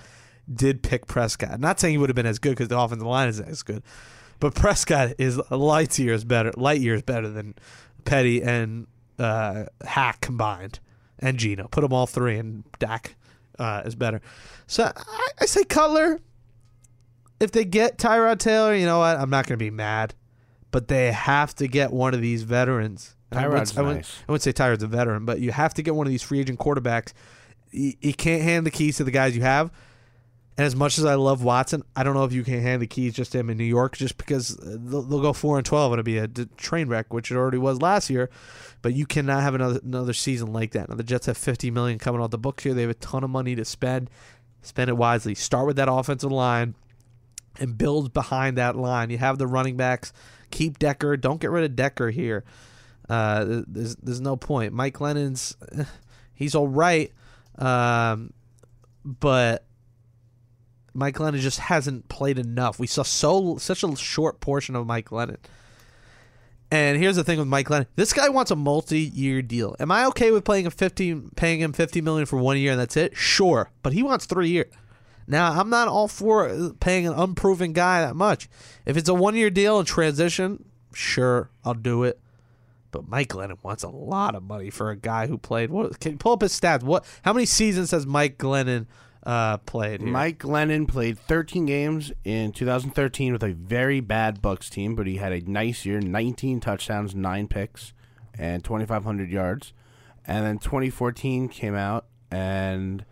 did 0.51 0.81
pick 0.81 1.07
Prescott. 1.07 1.51
I'm 1.51 1.61
not 1.61 1.79
saying 1.79 1.93
he 1.93 1.97
would 1.97 2.09
have 2.09 2.15
been 2.15 2.25
as 2.25 2.39
good 2.39 2.51
because 2.51 2.69
the 2.69 2.79
offensive 2.79 3.07
line 3.07 3.29
isn't 3.29 3.47
as 3.47 3.61
good, 3.61 3.83
but 4.39 4.55
Prescott 4.55 5.13
is 5.17 5.39
light 5.51 5.99
years 5.99 6.23
better, 6.23 6.51
light 6.57 6.81
years 6.81 7.03
better 7.03 7.29
than 7.29 7.53
Petty 8.05 8.41
and 8.41 8.87
uh, 9.19 9.65
Hack 9.83 10.21
combined, 10.21 10.79
and 11.19 11.37
Geno. 11.37 11.67
Put 11.67 11.81
them 11.81 11.93
all 11.93 12.07
three, 12.07 12.37
and 12.37 12.63
Dak 12.79 13.15
uh, 13.59 13.83
is 13.85 13.95
better. 13.95 14.21
So 14.67 14.83
I, 14.95 15.27
I 15.41 15.45
say 15.45 15.63
Cutler. 15.63 16.19
If 17.39 17.51
they 17.51 17.63
get 17.63 17.97
Tyrod 17.97 18.39
Taylor, 18.39 18.75
you 18.75 18.85
know 18.85 18.99
what? 18.99 19.17
I'm 19.17 19.29
not 19.29 19.47
going 19.47 19.57
to 19.57 19.63
be 19.63 19.69
mad, 19.71 20.13
but 20.71 20.87
they 20.89 21.11
have 21.11 21.55
to 21.55 21.67
get 21.67 21.91
one 21.93 22.13
of 22.13 22.19
these 22.21 22.43
veterans. 22.43 23.15
And 23.31 23.39
I 23.39 23.47
wouldn't- 23.47 23.69
Tyrod's 23.69 23.77
I 23.77 23.81
wouldn't, 23.81 23.97
nice. 23.99 24.15
I 24.27 24.31
wouldn't 24.31 24.43
say 24.43 24.51
Tyrod's 24.53 24.83
a 24.83 24.87
veteran, 24.87 25.23
but 25.25 25.39
you 25.39 25.51
have 25.51 25.73
to 25.75 25.81
get 25.81 25.95
one 25.95 26.05
of 26.05 26.11
these 26.11 26.23
free 26.23 26.39
agent 26.41 26.59
quarterbacks. 26.59 27.13
You, 27.71 27.93
you 28.01 28.13
can't 28.13 28.41
hand 28.41 28.65
the 28.65 28.71
keys 28.71 28.97
to 28.97 29.03
the 29.05 29.11
guys 29.11 29.35
you 29.37 29.41
have. 29.43 29.71
And 30.59 30.65
as 30.65 30.75
much 30.75 30.97
as 30.97 31.05
I 31.05 31.15
love 31.15 31.41
Watson, 31.41 31.83
I 31.95 32.03
don't 32.03 32.15
know 32.15 32.25
if 32.25 32.33
you 32.33 32.43
can 32.43 32.61
hand 32.61 32.81
the 32.81 32.85
keys 32.85 33.13
just 33.13 33.31
to 33.31 33.39
him 33.39 33.49
in 33.49 33.57
New 33.57 33.63
York, 33.63 33.95
just 33.95 34.17
because 34.17 34.57
they'll, 34.57 35.03
they'll 35.03 35.21
go 35.21 35.31
four 35.31 35.55
and 35.55 35.65
twelve 35.65 35.93
and 35.93 35.99
it'll 36.01 36.05
be 36.05 36.17
a 36.17 36.27
train 36.57 36.89
wreck, 36.89 37.13
which 37.13 37.31
it 37.31 37.37
already 37.37 37.57
was 37.57 37.81
last 37.81 38.09
year. 38.09 38.29
But 38.81 38.93
you 38.93 39.05
cannot 39.05 39.41
have 39.41 39.55
another 39.55 39.79
another 39.81 40.11
season 40.11 40.51
like 40.51 40.71
that. 40.71 40.89
Now 40.89 40.95
the 40.95 41.03
Jets 41.03 41.27
have 41.27 41.37
fifty 41.37 41.71
million 41.71 41.97
coming 41.97 42.19
off 42.19 42.31
the 42.31 42.37
books 42.37 42.65
here. 42.65 42.73
They 42.73 42.81
have 42.81 42.91
a 42.91 42.95
ton 42.95 43.23
of 43.23 43.29
money 43.29 43.55
to 43.55 43.63
spend. 43.63 44.09
Spend 44.61 44.89
it 44.89 44.97
wisely. 44.97 45.33
Start 45.33 45.65
with 45.65 45.77
that 45.77 45.89
offensive 45.89 46.29
line 46.29 46.75
and 47.57 47.77
build 47.77 48.11
behind 48.11 48.57
that 48.57 48.75
line. 48.75 49.11
You 49.11 49.17
have 49.17 49.37
the 49.37 49.47
running 49.47 49.77
backs. 49.77 50.11
Keep 50.51 50.77
Decker. 50.77 51.15
Don't 51.15 51.39
get 51.39 51.51
rid 51.51 51.63
of 51.63 51.77
Decker 51.77 52.09
here. 52.09 52.43
Uh, 53.07 53.61
there's 53.65 53.95
there's 53.95 54.19
no 54.19 54.35
point. 54.35 54.73
Mike 54.73 54.95
Glennon's 54.95 55.55
he's 56.33 56.53
all 56.53 56.67
right, 56.67 57.13
um, 57.57 58.33
but 59.05 59.63
Mike 60.93 61.15
Glennon 61.15 61.39
just 61.39 61.59
hasn't 61.59 62.09
played 62.09 62.39
enough. 62.39 62.79
We 62.79 62.87
saw 62.87 63.03
so 63.03 63.57
such 63.57 63.83
a 63.83 63.95
short 63.95 64.39
portion 64.39 64.75
of 64.75 64.85
Mike 64.87 65.09
Glennon. 65.09 65.37
And 66.71 66.97
here's 66.97 67.15
the 67.15 67.23
thing 67.23 67.39
with 67.39 67.47
Mike 67.47 67.67
Glennon. 67.67 67.87
This 67.95 68.13
guy 68.13 68.29
wants 68.29 68.51
a 68.51 68.55
multi-year 68.55 69.41
deal. 69.41 69.75
Am 69.79 69.91
I 69.91 70.05
okay 70.07 70.31
with 70.31 70.45
paying 70.45 70.65
him 70.65 70.71
50 70.71 71.21
paying 71.35 71.59
him 71.59 71.73
50 71.73 72.01
million 72.01 72.25
for 72.25 72.37
1 72.37 72.57
year 72.57 72.71
and 72.71 72.79
that's 72.79 72.97
it? 72.97 73.17
Sure, 73.17 73.71
but 73.81 73.93
he 73.93 74.03
wants 74.03 74.25
3 74.25 74.47
years. 74.49 74.71
Now, 75.27 75.51
I'm 75.51 75.69
not 75.69 75.87
all 75.87 76.07
for 76.07 76.71
paying 76.79 77.05
an 77.05 77.13
unproven 77.13 77.73
guy 77.73 78.01
that 78.01 78.15
much. 78.15 78.49
If 78.85 78.97
it's 78.97 79.09
a 79.09 79.13
1-year 79.13 79.51
deal 79.51 79.77
and 79.77 79.87
transition, 79.87 80.65
sure, 80.93 81.51
I'll 81.63 81.75
do 81.75 82.03
it. 82.03 82.19
But 82.91 83.07
Mike 83.07 83.29
Glennon 83.29 83.59
wants 83.61 83.83
a 83.83 83.89
lot 83.89 84.33
of 84.33 84.41
money 84.41 84.71
for 84.71 84.89
a 84.89 84.95
guy 84.95 85.27
who 85.27 85.37
played. 85.37 85.69
What 85.69 85.99
can 85.99 86.13
you 86.13 86.17
pull 86.17 86.33
up 86.33 86.41
his 86.41 86.59
stats? 86.59 86.81
What? 86.81 87.05
How 87.21 87.33
many 87.33 87.45
seasons 87.45 87.91
has 87.91 88.07
Mike 88.07 88.39
Glennon 88.39 88.87
uh, 89.29 89.57
played? 89.57 90.01
Here? 90.01 90.09
Mike 90.09 90.39
Glennon 90.39 90.87
played 90.87 91.19
13 91.19 91.67
games 91.67 92.11
in 92.23 92.51
2013 92.51 93.31
with 93.31 93.43
a 93.43 93.53
very 93.53 93.99
bad 93.99 94.41
Bucks 94.41 94.71
team, 94.71 94.95
but 94.95 95.05
he 95.05 95.17
had 95.17 95.31
a 95.31 95.41
nice 95.41 95.85
year 95.85 96.01
19 96.01 96.59
touchdowns, 96.59 97.13
9 97.13 97.47
picks, 97.47 97.93
and 98.37 98.63
2,500 98.63 99.29
yards. 99.29 99.73
And 100.25 100.45
then 100.45 100.57
2014 100.57 101.47
came 101.49 101.75
out 101.75 102.07
and 102.31 103.05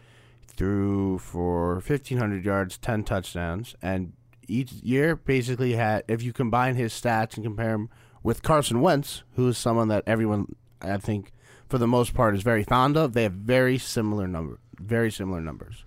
threw 0.48 1.20
for 1.20 1.76
1,500 1.76 2.44
yards, 2.44 2.80
10 2.80 3.04
touchdowns. 3.04 3.76
And 3.84 4.14
each 4.48 4.72
year 4.72 5.16
basically 5.16 5.74
had, 5.74 6.04
if 6.08 6.24
you 6.24 6.34
combine 6.34 6.76
his 6.76 6.94
stats 6.94 7.36
and 7.36 7.44
compare 7.44 7.76
him 7.76 7.90
with 8.24 8.42
Carson 8.42 8.82
Wentz, 8.82 9.22
who 9.36 9.48
is 9.50 9.58
someone 9.58 9.88
that 9.90 10.04
everyone, 10.08 10.56
I 10.82 10.98
think, 10.98 11.32
for 11.70 11.78
the 11.78 11.86
most 11.86 12.16
part, 12.16 12.34
is 12.34 12.42
very 12.42 12.64
fond 12.64 12.98
of, 12.98 13.14
they 13.14 13.24
have 13.24 13.34
very 13.34 13.78
similar 13.78 14.28
number, 14.28 14.58
very 14.80 15.12
similar 15.12 15.42
numbers. 15.42 15.84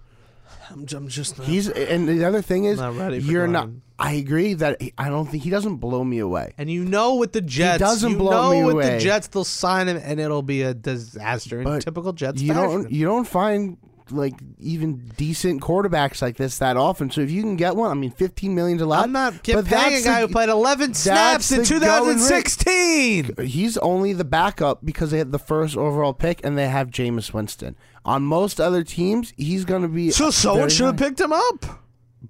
I'm, 0.70 0.86
I'm 0.94 1.08
just 1.08 1.38
not, 1.38 1.46
He's 1.46 1.68
and 1.68 2.08
the 2.08 2.24
other 2.24 2.42
thing 2.42 2.64
is 2.64 2.78
Not 2.78 2.96
ready 2.96 3.20
for 3.20 3.30
you're 3.30 3.46
not. 3.46 3.64
Glenn. 3.66 3.82
I 3.98 4.12
agree 4.12 4.54
that 4.54 4.80
he, 4.80 4.94
I 4.96 5.08
don't 5.10 5.26
think 5.26 5.42
he 5.42 5.50
doesn't 5.50 5.76
blow 5.76 6.02
me 6.04 6.20
away. 6.20 6.54
and 6.56 6.70
you 6.70 6.84
know 6.84 7.16
with 7.16 7.32
the 7.32 7.40
Jets, 7.42 7.80
doesn't 7.80 8.12
you 8.12 8.16
blow 8.16 8.30
know 8.30 8.50
me 8.52 8.64
with 8.64 8.74
away. 8.76 8.94
the 8.94 8.98
Jets 9.00 9.28
they'll 9.28 9.44
sign 9.44 9.88
him 9.88 9.98
and 10.02 10.18
it'll 10.18 10.42
be 10.42 10.62
a 10.62 10.72
disaster 10.72 11.58
in 11.58 11.64
But 11.64 11.82
typical 11.82 12.12
Jets 12.14 12.40
you 12.40 12.54
fashion. 12.54 12.82
don't 12.82 12.90
you 12.92 13.04
don't 13.04 13.26
find 13.26 13.76
like 14.12 14.34
even 14.58 15.10
decent 15.16 15.60
quarterbacks 15.62 16.20
like 16.22 16.36
this 16.36 16.58
that 16.58 16.76
often. 16.76 17.10
So 17.10 17.20
if 17.20 17.30
you 17.30 17.42
can 17.42 17.56
get 17.56 17.76
one, 17.76 17.90
I 17.90 17.94
mean, 17.94 18.10
fifteen 18.10 18.54
million's 18.54 18.82
a 18.82 18.86
lot. 18.86 19.04
I'm 19.04 19.12
not 19.12 19.34
but 19.44 19.64
paying 19.66 20.00
a 20.00 20.04
guy 20.04 20.20
the- 20.20 20.26
who 20.26 20.32
played 20.32 20.48
11 20.48 20.94
snaps 20.94 21.50
in 21.52 21.62
the 21.62 21.68
going 21.80 22.08
rate. 22.08 22.12
2016. 22.14 23.46
He's 23.46 23.76
only 23.78 24.12
the 24.12 24.24
backup 24.24 24.84
because 24.84 25.10
they 25.10 25.18
had 25.18 25.32
the 25.32 25.38
first 25.38 25.76
overall 25.76 26.12
pick 26.12 26.44
and 26.44 26.56
they 26.56 26.68
have 26.68 26.88
Jameis 26.90 27.32
Winston. 27.32 27.76
On 28.04 28.22
most 28.22 28.60
other 28.60 28.82
teams, 28.82 29.32
he's 29.36 29.64
going 29.64 29.82
to 29.82 29.88
be 29.88 30.10
So 30.10 30.30
someone 30.30 30.68
should 30.70 30.86
have 30.86 30.96
picked 30.96 31.20
him 31.20 31.32
up. 31.32 31.79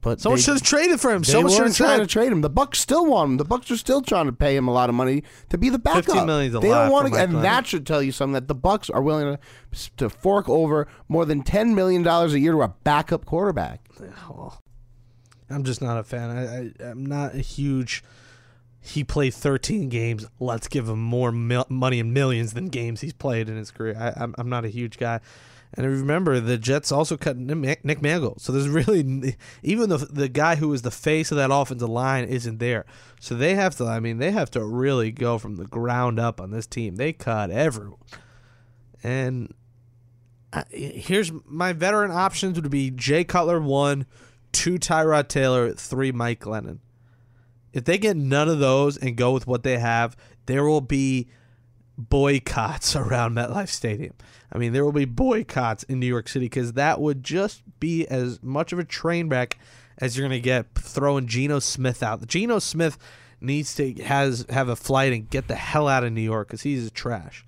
But 0.00 0.20
Someone 0.20 0.40
should 0.40 0.54
have 0.54 0.62
traded 0.62 1.00
for 1.00 1.10
him. 1.10 1.22
They 1.22 1.32
Someone 1.32 1.52
should 1.52 1.66
have 1.66 1.76
trying 1.76 1.98
to 2.00 2.06
trade 2.06 2.30
him. 2.30 2.42
The 2.42 2.50
Bucks 2.50 2.78
still 2.78 3.06
want 3.06 3.32
him. 3.32 3.36
The 3.38 3.44
Bucks 3.44 3.70
are 3.72 3.76
still 3.76 4.02
trying 4.02 4.26
to 4.26 4.32
pay 4.32 4.54
him 4.54 4.68
a 4.68 4.72
lot 4.72 4.88
of 4.88 4.94
money 4.94 5.24
to 5.48 5.58
be 5.58 5.68
the 5.68 5.80
backup. 5.80 6.04
15 6.04 6.26
million's 6.26 6.54
a 6.54 6.60
they 6.60 6.70
lot 6.70 6.84
don't 6.84 6.92
want 6.92 7.08
for 7.08 7.10
to, 7.10 7.16
Mike 7.18 7.28
and 7.28 7.44
that 7.44 7.66
should 7.66 7.86
tell 7.86 8.00
you 8.02 8.12
something 8.12 8.34
that 8.34 8.46
the 8.46 8.54
Bucks 8.54 8.88
are 8.88 9.02
willing 9.02 9.36
to 9.36 9.90
to 9.96 10.08
fork 10.08 10.48
over 10.48 10.86
more 11.08 11.24
than 11.24 11.42
ten 11.42 11.74
million 11.74 12.02
dollars 12.04 12.34
a 12.34 12.38
year 12.38 12.52
to 12.52 12.62
a 12.62 12.68
backup 12.68 13.24
quarterback. 13.24 13.80
I'm 15.50 15.64
just 15.64 15.82
not 15.82 15.98
a 15.98 16.04
fan. 16.04 16.30
I, 16.30 16.84
I, 16.86 16.90
I'm 16.90 17.04
not 17.04 17.34
a 17.34 17.38
huge. 17.38 18.04
He 18.82 19.04
played 19.04 19.34
13 19.34 19.90
games. 19.90 20.26
Let's 20.38 20.66
give 20.66 20.88
him 20.88 21.02
more 21.02 21.32
mil- 21.32 21.66
money 21.68 21.98
in 21.98 22.14
millions 22.14 22.54
than 22.54 22.68
games 22.68 23.02
he's 23.02 23.12
played 23.12 23.48
in 23.48 23.56
his 23.56 23.70
career. 23.70 23.94
I, 23.98 24.22
I'm, 24.22 24.34
I'm 24.38 24.48
not 24.48 24.64
a 24.64 24.68
huge 24.68 24.96
guy. 24.96 25.20
And 25.74 25.86
remember, 25.86 26.40
the 26.40 26.58
Jets 26.58 26.90
also 26.90 27.16
cut 27.16 27.36
Nick 27.36 28.02
Mangold. 28.02 28.40
So 28.40 28.52
there's 28.52 28.68
really, 28.68 29.36
even 29.62 29.88
the 29.88 29.98
the 29.98 30.28
guy 30.28 30.56
who 30.56 30.72
is 30.72 30.82
the 30.82 30.90
face 30.90 31.30
of 31.30 31.36
that 31.36 31.52
offensive 31.52 31.88
line 31.88 32.24
isn't 32.24 32.58
there. 32.58 32.84
So 33.20 33.36
they 33.36 33.54
have 33.54 33.76
to. 33.76 33.86
I 33.86 34.00
mean, 34.00 34.18
they 34.18 34.32
have 34.32 34.50
to 34.52 34.64
really 34.64 35.12
go 35.12 35.38
from 35.38 35.56
the 35.56 35.66
ground 35.66 36.18
up 36.18 36.40
on 36.40 36.50
this 36.50 36.66
team. 36.66 36.96
They 36.96 37.12
cut 37.12 37.50
everyone. 37.50 38.00
And 39.02 39.54
I, 40.52 40.64
here's 40.70 41.30
my 41.46 41.72
veteran 41.72 42.10
options 42.10 42.60
would 42.60 42.70
be 42.70 42.90
Jay 42.90 43.22
Cutler 43.22 43.60
one, 43.60 44.06
two 44.50 44.74
Tyrod 44.74 45.28
Taylor, 45.28 45.72
three 45.72 46.10
Mike 46.10 46.40
Glennon. 46.40 46.80
If 47.72 47.84
they 47.84 47.98
get 47.98 48.16
none 48.16 48.48
of 48.48 48.58
those 48.58 48.96
and 48.96 49.16
go 49.16 49.30
with 49.30 49.46
what 49.46 49.62
they 49.62 49.78
have, 49.78 50.16
there 50.46 50.64
will 50.64 50.80
be 50.80 51.28
boycotts 52.08 52.96
around 52.96 53.34
MetLife 53.34 53.68
Stadium. 53.68 54.14
I 54.52 54.58
mean, 54.58 54.72
there 54.72 54.84
will 54.84 54.92
be 54.92 55.04
boycotts 55.04 55.84
in 55.84 56.00
New 56.00 56.06
York 56.06 56.28
City 56.28 56.46
because 56.46 56.72
that 56.72 57.00
would 57.00 57.22
just 57.22 57.62
be 57.78 58.06
as 58.08 58.42
much 58.42 58.72
of 58.72 58.78
a 58.78 58.84
train 58.84 59.28
wreck 59.28 59.58
as 59.98 60.16
you're 60.16 60.26
going 60.26 60.40
to 60.40 60.44
get 60.44 60.74
throwing 60.74 61.26
Geno 61.26 61.58
Smith 61.58 62.02
out. 62.02 62.26
Geno 62.26 62.58
Smith 62.58 62.98
needs 63.40 63.74
to 63.76 63.94
has 64.02 64.44
have 64.50 64.68
a 64.68 64.76
flight 64.76 65.12
and 65.12 65.30
get 65.30 65.48
the 65.48 65.54
hell 65.54 65.88
out 65.88 66.04
of 66.04 66.12
New 66.12 66.20
York 66.20 66.48
because 66.48 66.62
he's 66.62 66.90
trash. 66.90 67.44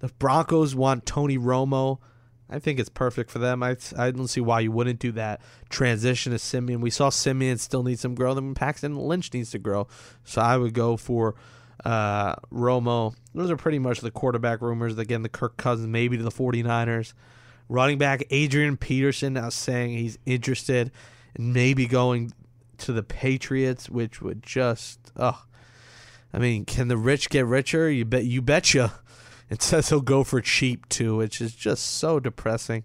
The 0.00 0.08
Broncos 0.08 0.74
want 0.74 1.06
Tony 1.06 1.38
Romo. 1.38 1.98
I 2.48 2.58
think 2.60 2.78
it's 2.78 2.88
perfect 2.88 3.30
for 3.30 3.40
them. 3.40 3.62
I, 3.62 3.76
I 3.98 4.12
don't 4.12 4.28
see 4.28 4.40
why 4.40 4.60
you 4.60 4.70
wouldn't 4.70 5.00
do 5.00 5.10
that. 5.12 5.40
Transition 5.68 6.32
to 6.32 6.38
Siemian. 6.38 6.80
We 6.80 6.90
saw 6.90 7.08
Siemian 7.08 7.58
still 7.58 7.82
needs 7.82 8.02
some 8.02 8.14
growth, 8.14 8.38
and 8.38 8.54
Paxton 8.54 8.96
Lynch 8.96 9.32
needs 9.32 9.50
to 9.50 9.58
grow. 9.58 9.88
So 10.22 10.42
I 10.42 10.56
would 10.56 10.72
go 10.72 10.96
for 10.96 11.34
uh, 11.84 12.36
Romo. 12.52 13.14
Those 13.34 13.50
are 13.50 13.56
pretty 13.56 13.78
much 13.78 14.00
the 14.00 14.10
quarterback 14.10 14.60
rumors. 14.60 14.96
Again, 14.98 15.22
the 15.22 15.28
Kirk 15.28 15.56
Cousins, 15.56 15.88
maybe 15.88 16.16
to 16.16 16.22
the 16.22 16.30
49ers. 16.30 17.12
Running 17.68 17.98
back 17.98 18.24
Adrian 18.30 18.76
Peterson 18.76 19.34
now 19.34 19.48
saying 19.48 19.98
he's 19.98 20.18
interested 20.24 20.92
in 21.34 21.52
maybe 21.52 21.86
going 21.86 22.32
to 22.78 22.92
the 22.92 23.02
Patriots, 23.02 23.90
which 23.90 24.22
would 24.22 24.42
just, 24.42 25.12
oh. 25.16 25.42
I 26.32 26.38
mean, 26.38 26.64
can 26.64 26.88
the 26.88 26.96
rich 26.96 27.30
get 27.30 27.46
richer? 27.46 27.90
You 27.90 28.04
bet. 28.04 28.24
You 28.24 28.42
betcha. 28.42 28.92
It 29.48 29.62
says 29.62 29.90
he'll 29.90 30.00
go 30.00 30.24
for 30.24 30.40
cheap 30.40 30.88
too, 30.88 31.18
which 31.18 31.40
is 31.40 31.54
just 31.54 31.86
so 31.86 32.18
depressing. 32.18 32.82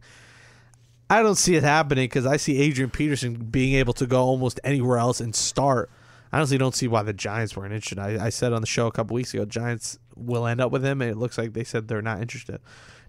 I 1.10 1.24
don't 1.24 1.36
see 1.36 1.56
it 1.56 1.64
happening 1.64 2.06
because 2.06 2.28
I 2.28 2.38
see 2.38 2.62
Adrian 2.62 2.92
Peterson 2.92 3.34
being 3.34 3.74
able 3.74 3.94
to 3.94 4.06
go 4.06 4.22
almost 4.22 4.60
anywhere 4.64 5.00
else 5.00 5.20
and 5.20 5.36
start. 5.36 5.90
Honestly 6.34 6.58
don't 6.58 6.76
see 6.76 6.88
why 6.88 7.04
the 7.04 7.14
Giants 7.14 7.58
weren't 7.58 7.74
interested. 7.74 8.00
I, 8.00 8.26
I 8.26 8.30
said 8.30 8.54
on 8.54 8.62
the 8.62 8.68
show 8.68 8.88
a 8.88 8.92
couple 8.92 9.16
weeks 9.16 9.34
ago, 9.34 9.46
Giants 9.46 10.00
will 10.16 10.48
end 10.48 10.62
up 10.62 10.72
with 10.72 10.84
him, 10.84 11.02
and 11.02 11.12
it 11.12 11.18
looks 11.18 11.38
like 11.38 11.54
they 11.54 11.64
said 11.64 11.88
they're 11.88 12.02
not 12.02 12.22
interested. 12.22 12.60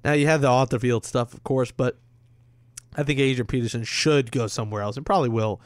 Now 0.04 0.12
you 0.12 0.26
have 0.26 0.40
the 0.40 0.48
off 0.48 0.70
the 0.70 0.80
field 0.80 1.04
stuff, 1.04 1.32
of 1.32 1.44
course, 1.44 1.70
but 1.70 1.98
I 2.96 3.04
think 3.04 3.20
Adrian 3.20 3.46
Peterson 3.46 3.84
should 3.84 4.32
go 4.32 4.46
somewhere 4.46 4.82
else, 4.82 4.96
and 4.96 5.06
probably 5.06 5.28
will. 5.28 5.60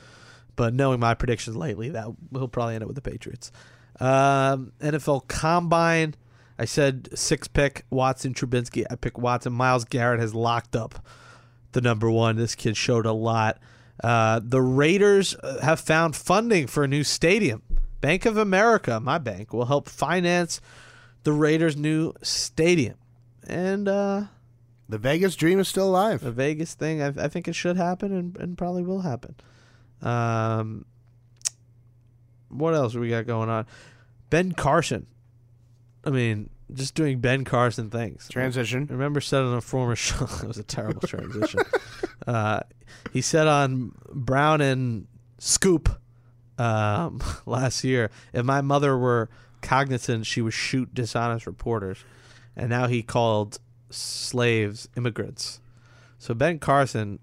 But 0.55 0.75
knowing 0.75 1.01
my 1.01 1.15
predictions 1.15 1.57
lately, 1.57 1.91
that 1.91 2.07
he'll 2.33 2.49
probably 2.49 2.75
end 2.75 2.85
up 2.85 2.89
with 2.89 2.97
the 2.97 3.03
Patriots. 3.03 3.53
Um, 4.01 4.73
NFL 4.81 5.29
Combine. 5.29 6.15
I 6.59 6.65
said 6.65 7.11
six 7.15 7.49
pick 7.49 7.85
Watson 7.91 8.33
Trubinsky. 8.33 8.85
I 8.91 8.97
pick 8.97 9.19
Watson. 9.19 9.53
Myles 9.53 9.85
Garrett 9.85 10.21
has 10.21 10.35
locked 10.35 10.75
up 10.75 11.07
the 11.73 11.83
number 11.83 12.11
one. 12.11 12.37
This 12.37 12.55
kid 12.55 12.77
showed 12.77 13.05
a 13.05 13.13
lot. 13.13 13.59
Uh, 14.03 14.41
the 14.43 14.61
Raiders 14.61 15.35
uh, 15.37 15.61
have 15.63 15.81
found 15.81 16.15
funding 16.17 16.67
for 16.67 16.85
a 16.85 16.89
new 16.89 17.03
stadium. 17.05 17.63
Bank 18.01 18.27
of 18.27 18.37
America, 18.37 19.01
my 19.01 19.19
bank, 19.19 19.53
will 19.53 19.65
help 19.67 19.89
finance 19.89 20.61
the 21.25 21.33
Raiders' 21.33 21.77
new 21.77 22.13
stadium. 22.23 22.97
And 23.49 23.89
uh, 23.89 24.25
The 24.89 24.99
Vegas 24.99 25.35
dream 25.35 25.59
is 25.59 25.69
still 25.69 25.89
alive. 25.89 26.21
the 26.21 26.31
Vegas 26.31 26.75
thing, 26.75 27.03
I, 27.03 27.09
I 27.17 27.29
think 27.29 27.49
it 27.49 27.55
should 27.55 27.77
happen 27.77 28.13
and, 28.17 28.37
and 28.37 28.59
probably 28.59 28.83
will 28.83 29.01
happen. 29.01 29.35
Um, 30.03 30.85
what 32.49 32.75
else 32.75 32.95
we 32.95 33.09
got 33.09 33.27
going 33.27 33.49
on? 33.49 33.67
Ben 34.31 34.53
Carson. 34.53 35.07
I 36.05 36.11
mean, 36.11 36.51
just 36.73 36.95
doing 36.95 37.21
Ben 37.21 37.45
Carson 37.45 37.91
things. 37.91 38.29
Transition. 38.29 38.87
I 38.91 38.93
remember 38.93 39.21
said 39.21 39.43
on 39.43 39.55
a 39.57 39.61
former 39.61 39.97
show 39.97 40.25
it 40.43 40.47
was 40.47 40.59
a 40.59 40.65
terrible 40.65 41.01
transition. 41.07 41.61
uh, 42.27 42.61
he 43.13 43.21
said 43.21 43.47
on 43.47 43.93
Brown 44.13 44.61
and 44.61 45.07
Scoop 45.39 45.89
um, 46.59 47.21
last 47.47 47.85
year, 47.85 48.11
if 48.33 48.45
my 48.45 48.61
mother 48.61 48.97
were 48.97 49.29
cognizant, 49.63 50.27
she 50.27 50.41
would 50.41 50.55
shoot 50.55 50.95
dishonest 50.95 51.47
reporters, 51.47 51.99
and 52.57 52.71
now 52.71 52.87
he 52.87 53.03
called 53.03 53.59
slaves 53.91 54.89
immigrants. 54.97 55.61
So 56.19 56.35
Ben 56.35 56.59
Carson 56.59 57.19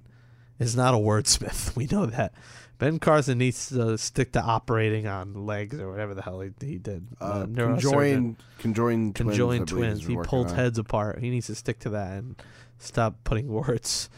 is 0.59 0.75
not 0.75 0.93
a 0.93 0.97
wordsmith. 0.97 1.75
We 1.75 1.87
know 1.87 2.05
that. 2.05 2.33
Ben 2.79 2.99
Carson 2.99 3.37
needs 3.37 3.69
to 3.69 3.97
stick 3.97 4.33
to 4.33 4.41
operating 4.41 5.07
on 5.07 5.45
legs 5.45 5.79
or 5.79 5.89
whatever 5.89 6.13
the 6.13 6.21
hell 6.21 6.41
he, 6.41 6.51
he 6.59 6.77
did. 6.77 7.07
Uh, 7.21 7.45
neurosurgeon 7.45 8.35
conjoined, 8.57 9.15
conjoined 9.15 9.15
twins. 9.15 9.15
Conjoined 9.15 9.67
twins. 9.67 10.05
He 10.05 10.15
pulled 10.17 10.49
on. 10.49 10.55
heads 10.55 10.77
apart. 10.77 11.19
He 11.19 11.29
needs 11.29 11.47
to 11.47 11.55
stick 11.55 11.79
to 11.79 11.89
that 11.91 12.17
and 12.17 12.35
stop 12.79 13.15
putting 13.23 13.47
words 13.51 14.09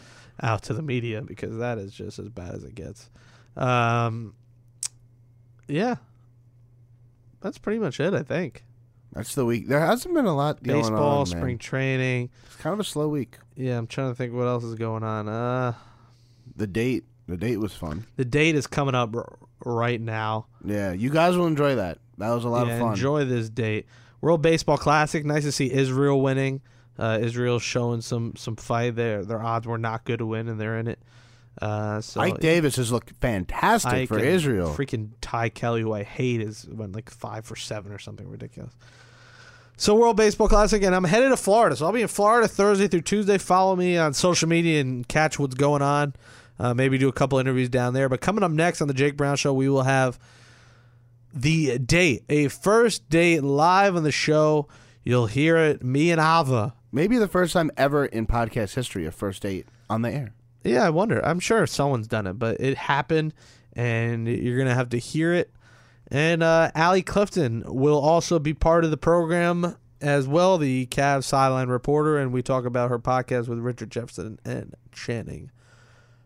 out 0.41 0.63
to 0.63 0.73
the 0.73 0.81
media 0.81 1.21
because 1.21 1.57
that 1.57 1.77
is 1.77 1.93
just 1.93 2.19
as 2.19 2.29
bad 2.29 2.53
as 2.55 2.63
it 2.63 2.75
gets. 2.75 3.09
Um, 3.55 4.33
yeah, 5.67 5.95
that's 7.41 7.57
pretty 7.57 7.79
much 7.79 7.99
it. 7.99 8.13
I 8.13 8.23
think 8.23 8.63
That's 9.13 9.33
the 9.35 9.45
week. 9.45 9.67
There 9.67 9.79
hasn't 9.79 10.13
been 10.13 10.25
a 10.25 10.35
lot 10.35 10.61
going 10.61 10.81
baseball, 10.81 11.19
on. 11.19 11.25
spring 11.25 11.57
training. 11.57 12.29
It's 12.45 12.55
kind 12.57 12.73
of 12.73 12.79
a 12.79 12.83
slow 12.83 13.07
week. 13.07 13.37
Yeah, 13.55 13.77
I'm 13.77 13.87
trying 13.87 14.11
to 14.11 14.15
think 14.15 14.33
what 14.33 14.43
else 14.47 14.63
is 14.63 14.75
going 14.75 15.03
on. 15.03 15.27
Uh, 15.29 15.73
The 16.55 16.67
date. 16.67 17.05
The 17.27 17.37
date 17.37 17.57
was 17.57 17.73
fun. 17.73 18.05
the 18.17 18.25
date 18.25 18.53
is 18.55 18.67
coming 18.67 18.93
up 18.93 19.15
r- 19.15 19.37
right 19.63 19.99
now. 19.99 20.45
Yeah, 20.63 20.91
you 20.91 21.09
guys 21.09 21.35
will 21.35 21.47
enjoy 21.47 21.73
that. 21.75 21.97
That 22.19 22.29
was 22.29 22.43
a 22.43 22.49
lot 22.49 22.67
yeah, 22.67 22.73
of 22.73 22.79
fun. 22.81 22.91
Enjoy 22.93 23.25
this 23.25 23.49
date. 23.49 23.87
World 24.21 24.43
Baseball 24.43 24.77
Classic. 24.77 25.25
Nice 25.25 25.43
to 25.43 25.51
see 25.51 25.71
Israel 25.71 26.21
winning. 26.21 26.61
Uh, 26.97 27.19
Israel 27.21 27.59
showing 27.59 28.01
some 28.01 28.35
some 28.37 28.55
fight. 28.55 28.95
there. 28.95 29.25
their 29.25 29.41
odds 29.41 29.67
were 29.67 29.77
not 29.77 30.05
good 30.05 30.19
to 30.19 30.25
win, 30.25 30.47
and 30.47 30.59
they're 30.59 30.77
in 30.79 30.87
it. 30.87 30.99
Uh, 31.61 32.01
so 32.01 32.21
Ike 32.21 32.39
Davis 32.39 32.75
has 32.75 32.91
looked 32.91 33.11
fantastic 33.21 33.91
Ike 33.91 34.07
for 34.07 34.19
Israel. 34.19 34.73
Freaking 34.73 35.11
Ty 35.21 35.49
Kelly, 35.49 35.81
who 35.81 35.93
I 35.93 36.03
hate, 36.03 36.41
is 36.41 36.67
went 36.69 36.93
like 36.93 37.09
five 37.09 37.45
for 37.45 37.55
seven 37.55 37.91
or 37.91 37.99
something 37.99 38.27
ridiculous. 38.27 38.73
So 39.77 39.95
World 39.95 40.15
Baseball 40.15 40.47
Classic, 40.47 40.81
and 40.83 40.95
I'm 40.95 41.03
headed 41.03 41.31
to 41.31 41.37
Florida. 41.37 41.75
So 41.75 41.85
I'll 41.85 41.91
be 41.91 42.01
in 42.01 42.07
Florida 42.07 42.47
Thursday 42.47 42.87
through 42.87 43.01
Tuesday. 43.01 43.37
Follow 43.37 43.75
me 43.75 43.97
on 43.97 44.13
social 44.13 44.47
media 44.47 44.79
and 44.79 45.07
catch 45.07 45.37
what's 45.37 45.55
going 45.55 45.81
on. 45.81 46.13
Uh, 46.57 46.73
maybe 46.73 46.97
do 46.97 47.09
a 47.09 47.13
couple 47.13 47.37
interviews 47.39 47.67
down 47.67 47.93
there. 47.93 48.07
But 48.07 48.21
coming 48.21 48.43
up 48.43 48.51
next 48.51 48.81
on 48.81 48.87
the 48.87 48.93
Jake 48.93 49.17
Brown 49.17 49.35
Show, 49.35 49.53
we 49.53 49.67
will 49.67 49.83
have 49.83 50.17
the 51.33 51.77
date, 51.77 52.23
a 52.29 52.47
first 52.47 53.09
date 53.09 53.43
live 53.43 53.97
on 53.97 54.03
the 54.03 54.11
show. 54.11 54.69
You'll 55.03 55.27
hear 55.27 55.57
it. 55.57 55.83
Me 55.83 56.11
and 56.11 56.21
Ava. 56.21 56.73
Maybe 56.95 57.17
the 57.17 57.27
first 57.27 57.51
time 57.51 57.71
ever 57.75 58.05
in 58.05 58.25
podcast 58.25 58.73
history, 58.73 59.05
a 59.05 59.11
first 59.11 59.41
date 59.41 59.67
on 59.89 60.01
the 60.01 60.13
air. 60.13 60.33
Yeah, 60.63 60.85
I 60.85 60.91
wonder. 60.91 61.19
I'm 61.25 61.41
sure 61.41 61.67
someone's 61.67 62.07
done 62.07 62.25
it, 62.25 62.39
but 62.39 62.61
it 62.61 62.77
happened, 62.77 63.33
and 63.73 64.29
you're 64.29 64.57
gonna 64.57 64.73
have 64.73 64.87
to 64.91 64.97
hear 64.97 65.33
it. 65.33 65.51
And 66.07 66.41
uh, 66.41 66.71
Allie 66.73 67.01
Clifton 67.01 67.63
will 67.65 67.99
also 67.99 68.39
be 68.39 68.53
part 68.53 68.85
of 68.85 68.91
the 68.91 68.97
program 68.97 69.75
as 69.99 70.25
well, 70.25 70.57
the 70.57 70.85
Cavs 70.85 71.25
sideline 71.25 71.67
reporter, 71.67 72.17
and 72.17 72.31
we 72.31 72.41
talk 72.41 72.63
about 72.63 72.89
her 72.89 72.97
podcast 72.97 73.49
with 73.49 73.59
Richard 73.59 73.91
Jefferson 73.91 74.39
and 74.45 74.73
Channing. 74.93 75.51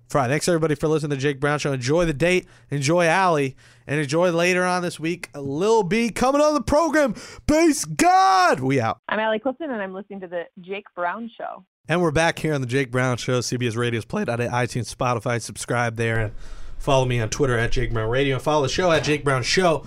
Frye. 0.09 0.27
Thanks 0.27 0.47
everybody 0.47 0.73
for 0.73 0.87
listening 0.87 1.11
to 1.11 1.15
the 1.17 1.21
Jake 1.21 1.39
Brown 1.39 1.59
Show. 1.59 1.71
Enjoy 1.71 2.03
the 2.03 2.13
date, 2.13 2.47
enjoy 2.71 3.05
Allie, 3.05 3.55
and 3.85 3.99
enjoy 3.99 4.31
later 4.31 4.63
on 4.63 4.81
this 4.81 4.99
week 4.99 5.29
Lil 5.35 5.83
B 5.83 6.09
coming 6.09 6.41
on 6.41 6.55
the 6.55 6.63
program. 6.63 7.13
Based 7.45 7.95
God, 7.95 8.59
we 8.59 8.81
out. 8.81 9.01
I'm 9.07 9.19
Allie 9.19 9.37
Clifton, 9.37 9.69
and 9.69 9.79
I'm 9.79 9.93
listening 9.93 10.21
to 10.21 10.27
the 10.27 10.45
Jake 10.61 10.85
Brown 10.95 11.29
Show. 11.37 11.63
And 11.87 12.01
we're 12.01 12.09
back 12.09 12.39
here 12.39 12.55
on 12.55 12.61
the 12.61 12.65
Jake 12.65 12.89
Brown 12.89 13.17
Show. 13.17 13.37
CBS 13.41 13.77
Radio's 13.77 14.03
played 14.03 14.29
at 14.29 14.39
iTunes, 14.39 14.91
Spotify. 14.91 15.39
Subscribe 15.39 15.95
there 15.95 16.17
and 16.17 16.33
follow 16.79 17.05
me 17.05 17.19
on 17.19 17.29
Twitter 17.29 17.55
at 17.55 17.71
Jake 17.71 17.93
Brown 17.93 18.09
Radio. 18.09 18.37
And 18.37 18.43
follow 18.43 18.63
the 18.63 18.69
show 18.69 18.91
at 18.91 19.03
Jake 19.03 19.23
Brown 19.23 19.43
Show 19.43 19.85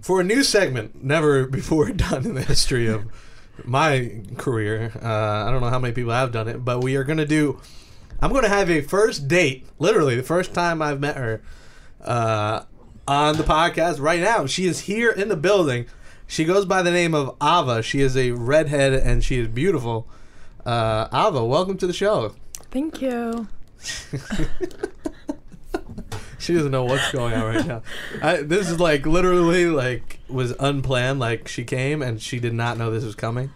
for 0.00 0.22
a 0.22 0.24
new 0.24 0.42
segment 0.42 1.04
never 1.04 1.46
before 1.58 1.90
done 1.90 2.24
in 2.24 2.36
the 2.36 2.42
history 2.42 2.86
of 2.86 3.04
my 3.66 4.22
career. 4.38 4.92
Uh, 4.96 5.46
I 5.46 5.50
don't 5.50 5.60
know 5.60 5.68
how 5.68 5.78
many 5.78 5.92
people 5.92 6.12
have 6.12 6.32
done 6.32 6.48
it, 6.48 6.64
but 6.64 6.82
we 6.82 6.96
are 6.96 7.04
going 7.04 7.18
to 7.18 7.26
do. 7.26 7.60
I'm 8.22 8.30
going 8.30 8.44
to 8.44 8.48
have 8.48 8.70
a 8.70 8.82
first 8.82 9.26
date, 9.26 9.66
literally 9.80 10.14
the 10.14 10.22
first 10.22 10.54
time 10.54 10.80
I've 10.80 11.00
met 11.00 11.16
her 11.16 11.42
uh, 12.04 12.62
on 13.08 13.36
the 13.36 13.42
podcast 13.42 14.00
right 14.00 14.20
now. 14.20 14.46
She 14.46 14.66
is 14.66 14.80
here 14.80 15.10
in 15.10 15.28
the 15.28 15.36
building. 15.36 15.86
She 16.28 16.44
goes 16.44 16.64
by 16.64 16.82
the 16.82 16.92
name 16.92 17.14
of 17.14 17.36
Ava. 17.42 17.82
She 17.82 18.00
is 18.00 18.16
a 18.16 18.30
redhead 18.30 18.92
and 18.92 19.24
she 19.24 19.38
is 19.40 19.48
beautiful. 19.48 20.06
Uh, 20.64 21.08
Ava, 21.12 21.44
welcome 21.44 21.76
to 21.78 21.86
the 21.88 21.92
show. 21.92 22.36
Thank 22.70 23.02
you. 23.02 23.48
She 26.38 26.54
doesn't 26.54 26.72
know 26.72 26.82
what's 26.82 27.12
going 27.12 27.34
on 27.34 27.54
right 27.54 27.64
now. 27.64 27.82
I, 28.20 28.42
this 28.42 28.68
is 28.68 28.80
like 28.80 29.06
literally 29.06 29.66
like 29.66 30.18
was 30.28 30.50
unplanned. 30.58 31.20
Like 31.20 31.46
she 31.46 31.62
came 31.62 32.02
and 32.02 32.20
she 32.20 32.40
did 32.40 32.52
not 32.52 32.76
know 32.76 32.90
this 32.90 33.04
was 33.04 33.14
coming, 33.14 33.50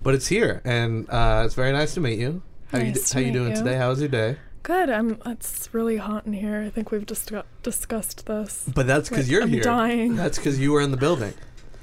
but 0.00 0.14
it's 0.14 0.28
here 0.28 0.62
and 0.64 1.10
uh, 1.10 1.42
it's 1.44 1.54
very 1.54 1.72
nice 1.72 1.92
to 1.94 2.00
meet 2.00 2.20
you. 2.20 2.42
How 2.72 2.78
you 2.78 2.84
Nice 2.86 3.10
to 3.10 3.14
how 3.14 3.20
you 3.20 3.32
doing 3.32 3.50
you. 3.50 3.56
today? 3.56 3.76
How 3.76 3.88
was 3.88 4.00
your 4.00 4.08
day? 4.08 4.36
Good. 4.62 4.90
I'm. 4.90 5.18
It's 5.26 5.72
really 5.72 5.96
hot 5.96 6.26
in 6.26 6.32
here. 6.32 6.60
I 6.60 6.70
think 6.70 6.90
we've 6.90 7.04
discu- 7.06 7.44
discussed 7.62 8.26
this. 8.26 8.64
But 8.72 8.86
that's 8.86 9.08
because 9.08 9.26
Like, 9.26 9.32
you're 9.32 9.42
I'm 9.42 9.48
here. 9.48 9.62
dying. 9.62 10.16
That's 10.16 10.38
because 10.38 10.58
you 10.60 10.72
were 10.72 10.80
in 10.80 10.90
the 10.90 10.96
building. 10.96 11.34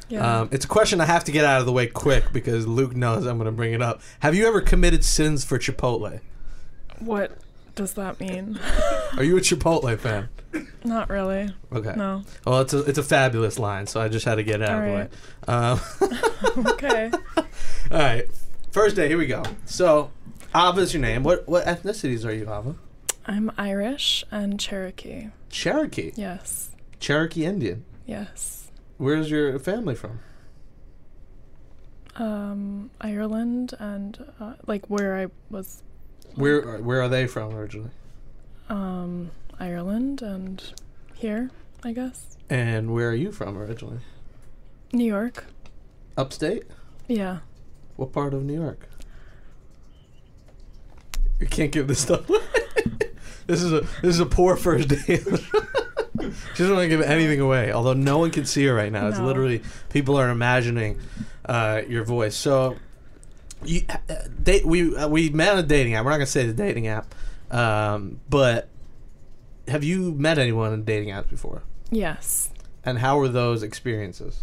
Yeah. 0.09 0.39
Um, 0.41 0.49
it's 0.51 0.63
a 0.63 0.67
question 0.69 1.01
I 1.01 1.05
have 1.05 1.25
to 1.25 1.31
get 1.33 1.43
out 1.43 1.59
of 1.59 1.65
the 1.65 1.71
way 1.73 1.87
quick 1.87 2.31
because 2.31 2.65
Luke 2.65 2.95
knows 2.95 3.25
I'm 3.25 3.37
going 3.37 3.47
to 3.47 3.51
bring 3.51 3.73
it 3.73 3.81
up. 3.81 4.01
Have 4.21 4.35
you 4.35 4.47
ever 4.47 4.61
committed 4.61 5.03
sins 5.03 5.43
for 5.43 5.57
Chipotle? 5.59 6.21
what 6.99 7.37
does 7.75 7.93
that 7.93 8.19
mean? 8.19 8.57
Are 9.17 9.23
you 9.23 9.37
a 9.37 9.41
Chipotle 9.41 9.97
fan? 9.99 10.29
Not 10.85 11.09
really. 11.09 11.53
Okay. 11.73 11.93
No. 11.97 12.23
Well, 12.45 12.61
it's 12.61 12.73
a 12.73 12.79
it's 12.83 12.97
a 12.97 13.03
fabulous 13.03 13.59
line, 13.59 13.85
so 13.87 13.99
I 13.99 14.07
just 14.07 14.25
had 14.25 14.35
to 14.35 14.43
get 14.43 14.61
it 14.61 14.69
out 14.69 14.83
All 14.83 14.95
of 14.97 15.09
the 15.47 16.55
way. 16.55 16.63
Um, 16.63 16.65
Okay. 16.73 17.11
all 17.37 17.43
right, 17.91 18.25
first 18.71 18.95
day. 18.95 19.07
Here 19.09 19.17
we 19.17 19.27
go. 19.27 19.43
So, 19.65 20.09
Ava's 20.53 20.93
your 20.93 21.01
name. 21.01 21.23
What 21.23 21.47
what 21.47 21.65
ethnicities 21.65 22.25
are 22.25 22.31
you, 22.33 22.43
Ava? 22.43 22.75
I'm 23.25 23.51
Irish 23.57 24.23
and 24.31 24.59
Cherokee. 24.59 25.27
Cherokee. 25.49 26.13
Yes. 26.15 26.69
Cherokee 26.99 27.45
Indian. 27.45 27.83
Yes. 28.05 28.71
Where's 28.97 29.29
your 29.29 29.59
family 29.59 29.95
from? 29.95 30.19
Um, 32.15 32.89
Ireland 32.99 33.73
and 33.79 34.25
uh, 34.39 34.53
like 34.65 34.89
where 34.89 35.17
I 35.17 35.27
was. 35.49 35.83
Where 36.35 36.77
where 36.79 37.01
are 37.01 37.09
they 37.09 37.27
from 37.27 37.53
originally? 37.53 37.91
Um, 38.69 39.31
Ireland 39.59 40.21
and 40.21 40.63
here, 41.13 41.51
I 41.83 41.91
guess. 41.93 42.37
And 42.49 42.93
where 42.93 43.09
are 43.09 43.15
you 43.15 43.31
from 43.31 43.57
originally? 43.57 43.99
New 44.93 45.05
York. 45.05 45.45
Upstate. 46.17 46.63
Yeah. 47.07 47.39
What 47.97 48.13
part 48.13 48.33
of 48.33 48.43
New 48.43 48.53
York? 48.55 48.87
You 51.39 51.47
can't 51.47 51.71
give 51.71 51.87
this 51.87 51.99
stuff. 51.99 52.27
away. 52.29 52.39
this 53.47 53.61
is 53.61 53.71
a 53.73 53.81
this 54.01 54.15
is 54.15 54.19
a 54.19 54.25
poor 54.25 54.55
first 54.55 54.89
date. 54.89 54.99
she 55.07 56.63
doesn't 56.63 56.75
want 56.75 56.83
to 56.83 56.87
give 56.89 57.01
anything 57.01 57.39
away. 57.39 57.71
Although 57.71 57.93
no 57.93 58.17
one 58.17 58.31
can 58.31 58.45
see 58.45 58.65
her 58.65 58.73
right 58.73 58.91
now. 58.91 59.07
It's 59.07 59.19
No. 59.19 59.25
literally 59.25 59.61
people 59.89 60.17
are 60.19 60.29
imagining 60.29 60.99
uh, 61.45 61.81
your 61.87 62.03
voice. 62.03 62.35
So, 62.35 62.75
you, 63.63 63.81
uh, 63.89 63.97
date 64.41 64.65
we 64.65 64.95
uh, 64.95 65.07
we 65.07 65.29
met 65.29 65.53
on 65.53 65.59
a 65.59 65.63
dating 65.63 65.93
app. 65.95 66.05
We're 66.05 66.11
not 66.11 66.17
gonna 66.17 66.25
say 66.25 66.45
the 66.45 66.53
dating 66.53 66.87
app, 66.87 67.13
um, 67.51 68.19
but 68.29 68.67
have 69.67 69.83
you 69.83 70.13
met 70.13 70.37
anyone 70.37 70.71
on 70.73 70.83
dating 70.83 71.09
apps 71.09 71.29
before? 71.29 71.63
Yes. 71.91 72.49
And 72.83 72.99
how 72.99 73.17
were 73.17 73.27
those 73.27 73.63
experiences? 73.63 74.41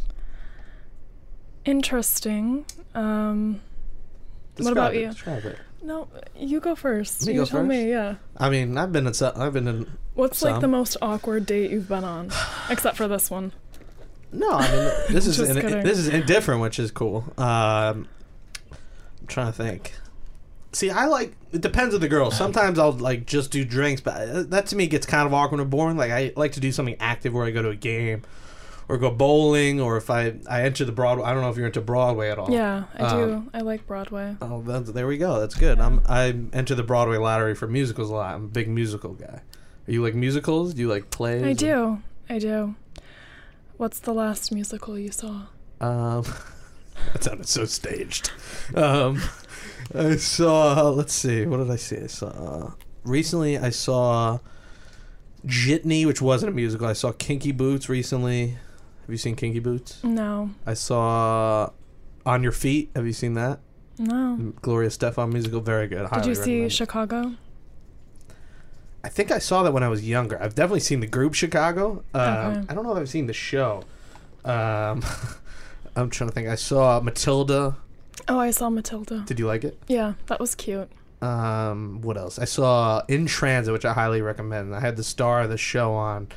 Interesting. 1.65 2.65
Um, 2.95 3.61
What 4.59 4.73
about 4.73 4.95
it, 4.95 5.01
you? 5.01 5.07
Describe 5.09 5.45
it. 5.47 5.59
No, 5.85 6.09
you 6.37 6.61
go 6.61 6.75
first. 6.75 7.27
Me 7.27 7.35
you 7.35 7.41
go 7.41 7.45
tell 7.47 7.61
first? 7.61 7.69
me. 7.69 7.91
Yeah. 7.91 8.17
I 8.37 8.51
mean, 8.51 8.77
I've 8.79 8.91
been 8.93 9.07
in. 9.07 9.15
some- 9.15 9.35
I've 9.37 9.53
been 9.53 9.69
in 9.69 9.87
What's 10.15 10.43
like 10.43 10.61
the 10.61 10.69
most 10.69 10.97
awkward 11.03 11.45
date 11.47 11.71
you've 11.71 11.89
been 11.89 12.05
on, 12.05 12.31
except 12.71 12.97
for 12.97 13.09
this 13.09 13.31
one? 13.31 13.53
No, 14.33 14.51
I 14.51 14.71
mean 14.71 14.91
this 15.15 15.27
is 15.29 15.39
in, 15.39 15.55
this 15.83 15.99
is 15.99 16.09
indifferent, 16.09 16.61
which 16.61 16.79
is 16.79 16.91
cool. 16.91 17.25
Um, 17.39 18.09
I'm 19.21 19.27
trying 19.27 19.47
to 19.47 19.53
think. 19.53 19.93
See, 20.73 20.91
I 20.91 21.07
like 21.07 21.35
it 21.53 21.61
depends 21.61 21.95
on 21.95 22.01
the 22.01 22.09
girl. 22.09 22.31
Sometimes 22.33 22.79
I'll 22.79 22.93
like 22.93 23.27
just 23.27 23.51
do 23.53 23.65
drinks, 23.65 24.01
but 24.01 24.29
uh, 24.29 24.43
that 24.45 24.67
to 24.67 24.77
me 24.77 24.87
gets 24.89 25.07
kind 25.07 25.27
of 25.27 25.33
awkward 25.35 25.61
and 25.61 25.71
boring. 25.71 25.97
Like 25.97 26.11
I 26.11 26.33
like 26.37 26.53
to 26.53 26.61
do 26.61 26.73
something 26.73 26.97
active 26.99 27.33
where 27.33 27.45
I 27.45 27.51
go 27.53 27.63
to 27.63 27.71
a 27.71 27.77
game, 27.77 28.23
or 28.95 28.99
go 28.99 29.11
bowling, 29.11 29.81
or 29.81 29.97
if 29.97 30.09
I 30.09 30.35
I 30.49 30.63
enter 30.63 30.85
the 30.85 30.93
Broadway. 30.93 31.25
I 31.25 31.33
don't 31.33 31.43
know 31.43 31.51
if 31.51 31.57
you're 31.57 31.67
into 31.67 31.81
Broadway 31.81 32.31
at 32.31 32.39
all. 32.39 32.49
Yeah, 32.51 32.85
I 32.95 33.09
do. 33.11 33.35
Um, 33.35 33.51
I 33.53 33.61
like 33.61 33.87
Broadway. 33.89 34.37
Oh, 34.41 34.63
there 34.63 35.09
we 35.09 35.19
go. 35.19 35.41
That's 35.41 35.57
good. 35.57 35.81
I'm 35.81 36.01
I 36.07 36.37
enter 36.53 36.77
the 36.77 36.85
Broadway 36.85 37.17
lottery 37.17 37.57
for 37.57 37.67
musicals 37.67 38.09
a 38.11 38.15
lot. 38.15 38.35
I'm 38.37 38.45
a 38.45 38.49
big 38.49 38.69
musical 38.69 39.15
guy. 39.15 39.43
Are 39.87 39.93
you 39.93 40.01
like 40.01 40.15
musicals? 40.15 40.75
Do 40.75 40.83
you 40.83 40.89
like 40.89 41.11
plays? 41.11 41.43
I 41.43 41.55
do. 41.55 42.03
I 42.31 42.39
do. 42.39 42.77
What's 43.79 43.99
the 43.99 44.15
last 44.15 44.53
musical 44.53 44.97
you 44.97 45.11
saw? 45.11 45.47
Um, 45.81 46.23
that 47.13 47.25
sounded 47.25 47.49
so 47.49 47.65
staged. 47.65 48.31
Um, 48.77 49.21
I 49.93 50.15
saw. 50.17 50.89
Let's 50.91 51.15
see. 51.15 51.47
What 51.47 51.57
did 51.57 51.71
I 51.71 51.77
see? 51.77 51.99
I 51.99 52.07
saw 52.07 52.75
recently. 53.03 53.59
I 53.59 53.71
saw 53.71 54.39
Jitney, 55.45 56.07
which 56.07 56.23
wasn't 56.23 56.53
a 56.53 56.55
musical. 56.55 56.87
I 56.87 56.93
saw 56.93 57.11
Kinky 57.11 57.51
Boots 57.51 57.89
recently. 57.89 58.57
Have 59.07 59.11
you 59.11 59.19
seen 59.19 59.37
Kinky 59.37 59.59
Boots? 59.59 60.03
No. 60.03 60.51
I 60.67 60.75
saw 60.75 61.71
On 62.25 62.43
Your 62.43 62.53
Feet. 62.53 62.91
Have 62.97 63.07
you 63.07 63.13
seen 63.13 63.35
that? 63.35 63.61
No. 63.99 64.53
Gloria 64.63 64.89
Estefan 64.89 65.33
musical. 65.33 65.61
Very 65.61 65.87
good. 65.87 66.09
Did 66.11 66.27
you 66.27 66.35
see. 66.35 66.69
Chicago? 66.69 67.35
I 69.05 69.09
think 69.11 69.31
I 69.31 69.39
saw 69.39 69.63
that 69.63 69.73
when 69.73 69.83
I 69.83 69.89
was 69.89 70.09
younger. 70.09 70.43
I've 70.43 70.55
definitely 70.55 70.81
seen 70.81 71.01
the 71.01 71.07
group 71.07 71.35
Chicago. 71.35 72.03
Um, 72.15 72.23
Okay. 72.23 72.65
I 72.71 72.75
don't 72.75 72.85
know 72.85 72.93
if 72.93 72.99
I've 72.99 73.11
seen 73.11 73.27
the 73.27 73.35
show. 73.35 73.83
Um, 74.45 75.03
I'm 75.97 76.09
trying 76.11 76.31
to 76.31 76.35
think. 76.35 76.49
I 76.49 76.55
saw 76.55 77.01
Matilda. 77.01 77.77
Oh, 78.27 78.39
I 78.39 78.51
saw 78.51 78.71
Matilda. 78.71 79.23
Did 79.27 79.39
you 79.39 79.47
like 79.47 79.65
it? 79.65 79.79
Yeah, 79.87 80.15
that 80.27 80.41
was 80.41 80.55
cute. 80.55 80.91
Um, 81.21 82.01
what 82.01 82.17
else? 82.17 82.39
I 82.39 82.47
saw 82.47 83.03
In 83.09 83.27
Transit, 83.27 83.73
which 83.73 83.85
I 83.85 83.93
highly 83.93 84.23
recommend. 84.23 84.75
I 84.75 84.81
had 84.81 84.97
the 84.97 85.05
star 85.05 85.43
of 85.43 85.51
the 85.51 85.59
show 85.59 85.93
on 85.93 86.29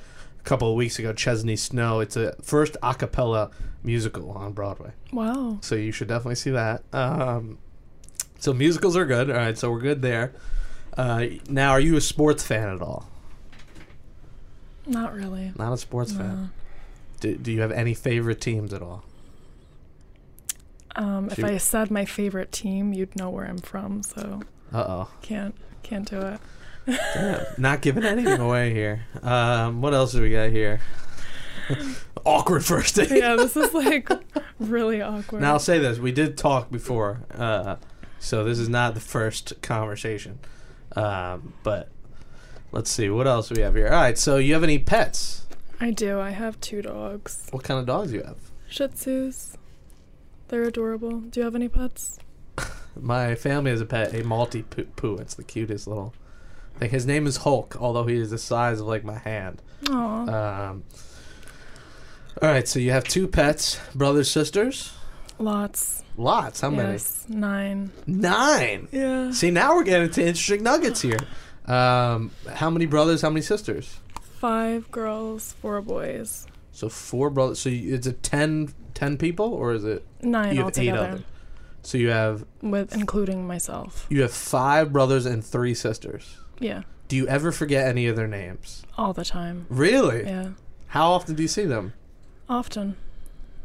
couple 0.47 0.69
of 0.69 0.75
weeks 0.75 0.97
ago, 0.99 1.13
Chesney 1.13 1.55
Snow. 1.55 1.99
It's 1.99 2.15
a 2.15 2.33
first 2.41 2.77
a 2.81 2.95
cappella 2.95 3.51
musical 3.83 4.31
on 4.31 4.53
Broadway, 4.53 4.91
Wow. 5.11 5.59
so 5.61 5.75
you 5.75 5.91
should 5.91 6.07
definitely 6.07 6.35
see 6.35 6.51
that. 6.51 6.83
Um, 6.93 7.57
so 8.39 8.53
musicals 8.53 8.95
are 8.95 9.05
good. 9.05 9.29
All 9.29 9.35
right, 9.37 9.57
so 9.57 9.69
we're 9.71 9.79
good 9.81 10.01
there. 10.01 10.33
Uh, 10.97 11.25
now, 11.49 11.71
are 11.71 11.79
you 11.79 11.95
a 11.97 12.01
sports 12.01 12.43
fan 12.43 12.69
at 12.69 12.81
all? 12.81 13.07
Not 14.85 15.13
really. 15.13 15.51
Not 15.57 15.73
a 15.73 15.77
sports 15.77 16.11
No. 16.13 16.19
fan. 16.19 16.51
Do, 17.19 17.35
do 17.35 17.51
you 17.51 17.61
have 17.61 17.71
any 17.71 17.93
favorite 17.93 18.39
teams 18.41 18.73
at 18.73 18.81
all? 18.81 19.03
Um, 20.95 21.29
if 21.29 21.43
I 21.43 21.57
said 21.57 21.91
my 21.91 22.05
favorite 22.05 22.51
team, 22.51 22.93
you'd 22.93 23.15
know 23.15 23.29
where 23.29 23.45
I'm 23.45 23.59
from. 23.59 24.01
So 24.03 24.41
Uh 24.73 24.85
oh. 24.87 25.09
can't 25.21 25.53
can't 25.83 26.09
do 26.09 26.19
it. 26.21 26.39
Damn, 26.87 27.45
not 27.57 27.81
giving 27.81 28.03
anything 28.03 28.39
away 28.39 28.73
here. 28.73 29.05
Um, 29.21 29.81
what 29.81 29.93
else 29.93 30.13
do 30.13 30.21
we 30.21 30.31
got 30.31 30.49
here? 30.51 30.79
Awkward 32.25 32.63
first 32.65 32.95
date. 32.95 33.11
yeah, 33.11 33.35
this 33.35 33.55
is 33.57 33.73
like 33.73 34.09
really 34.59 35.01
awkward. 35.01 35.41
Now 35.41 35.53
I'll 35.53 35.59
say 35.59 35.79
this: 35.79 35.97
we 35.99 36.11
did 36.11 36.37
talk 36.37 36.71
before, 36.71 37.21
uh, 37.33 37.75
so 38.19 38.43
this 38.43 38.59
is 38.59 38.69
not 38.69 38.93
the 38.93 38.99
first 38.99 39.61
conversation. 39.61 40.39
Um, 40.95 41.53
but 41.63 41.89
let's 42.71 42.89
see 42.89 43.09
what 43.09 43.27
else 43.27 43.51
we 43.51 43.61
have 43.61 43.75
here. 43.75 43.87
All 43.87 44.01
right, 44.01 44.17
so 44.17 44.37
you 44.37 44.53
have 44.53 44.63
any 44.63 44.79
pets? 44.79 45.45
I 45.79 45.91
do. 45.91 46.19
I 46.19 46.31
have 46.31 46.59
two 46.59 46.81
dogs. 46.81 47.47
What 47.51 47.63
kind 47.63 47.79
of 47.79 47.85
dogs 47.85 48.11
do 48.11 48.17
you 48.17 48.23
have? 48.23 48.39
Shih 48.67 48.87
Tzus. 48.87 49.55
They're 50.47 50.63
adorable. 50.63 51.19
Do 51.19 51.39
you 51.39 51.43
have 51.45 51.55
any 51.55 51.67
pets? 51.69 52.19
My 52.99 53.35
family 53.35 53.71
has 53.71 53.81
a 53.81 53.85
pet, 53.85 54.13
a 54.13 54.23
Maltese 54.23 54.65
poo. 54.69 54.85
poo. 54.95 55.17
It's 55.17 55.35
the 55.35 55.43
cutest 55.43 55.87
little. 55.87 56.13
Thing. 56.79 56.89
his 56.89 57.05
name 57.05 57.27
is 57.27 57.37
Hulk, 57.37 57.75
although 57.79 58.05
he 58.05 58.15
is 58.17 58.29
the 58.31 58.37
size 58.37 58.79
of 58.79 58.87
like 58.87 59.03
my 59.03 59.17
hand. 59.17 59.61
Aw, 59.89 60.69
Um, 60.69 60.83
all 62.41 62.49
right, 62.49 62.67
so 62.67 62.79
you 62.79 62.91
have 62.91 63.03
two 63.03 63.27
pets, 63.27 63.79
brothers, 63.95 64.29
sisters. 64.29 64.93
lots. 65.39 66.03
Lots. 66.19 66.61
How 66.61 66.71
many? 66.71 66.97
nine. 67.29 67.91
Nine. 68.07 68.87
Yeah. 68.91 69.31
See, 69.31 69.51
now 69.51 69.75
we're 69.75 69.83
getting 69.83 70.09
to 70.09 70.21
interesting 70.21 70.63
nuggets 70.63 71.01
here. 71.01 71.19
Um, 71.65 72.31
how 72.51 72.69
many 72.71 72.87
brothers? 72.87 73.21
How 73.21 73.29
many 73.29 73.41
sisters? 73.41 73.99
Five 74.39 74.89
girls, 74.89 75.53
four 75.61 75.79
boys. 75.81 76.47
So 76.71 76.89
four 76.89 77.29
brothers. 77.29 77.59
So 77.59 77.69
you, 77.69 77.93
is 77.95 78.07
it 78.07 78.23
10, 78.23 78.73
10 78.95 79.17
people, 79.17 79.53
or 79.53 79.73
is 79.73 79.83
it 79.83 80.05
Nine 80.23 80.55
you 80.55 80.63
have 80.63 80.77
eight 80.79 80.89
other? 80.89 81.23
So 81.83 81.97
you 81.99 82.09
have 82.09 82.43
with 82.61 82.93
including 82.95 83.45
myself. 83.47 84.07
you 84.09 84.21
have 84.23 84.33
five 84.33 84.91
brothers 84.91 85.25
and 85.27 85.43
three 85.45 85.73
sisters. 85.75 86.37
Yeah, 86.59 86.83
Do 87.07 87.15
you 87.15 87.27
ever 87.27 87.51
forget 87.51 87.87
any 87.87 88.07
of 88.07 88.15
their 88.15 88.27
names? 88.27 88.83
all 88.97 89.13
the 89.13 89.25
time. 89.25 89.65
Really? 89.69 90.23
Yeah, 90.25 90.49
How 90.87 91.11
often 91.11 91.35
do 91.35 91.41
you 91.43 91.47
see 91.47 91.65
them? 91.65 91.93
often. 92.49 92.95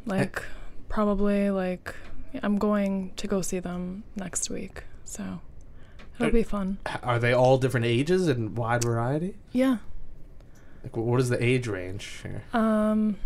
Like 0.05 0.43
probably 0.89 1.51
like 1.51 1.95
I'm 2.43 2.59
going 2.59 3.13
to 3.17 3.27
go 3.27 3.41
see 3.43 3.61
them 3.61 4.03
next 4.17 4.51
week, 4.51 4.85
so 5.05 5.41
it'll 6.17 6.27
Uh, 6.27 6.31
be 6.31 6.43
fun. 6.43 6.79
Are 7.03 7.19
they 7.19 7.33
all 7.33 7.59
different 7.59 7.87
ages 7.87 8.27
and 8.29 8.57
wide 8.57 8.83
variety? 8.83 9.37
Yeah. 9.53 9.79
Like, 10.83 10.97
what 10.97 11.21
is 11.21 11.29
the 11.29 11.41
age 11.43 11.69
range 11.69 12.05
here? 12.25 12.43
Um, 12.53 13.17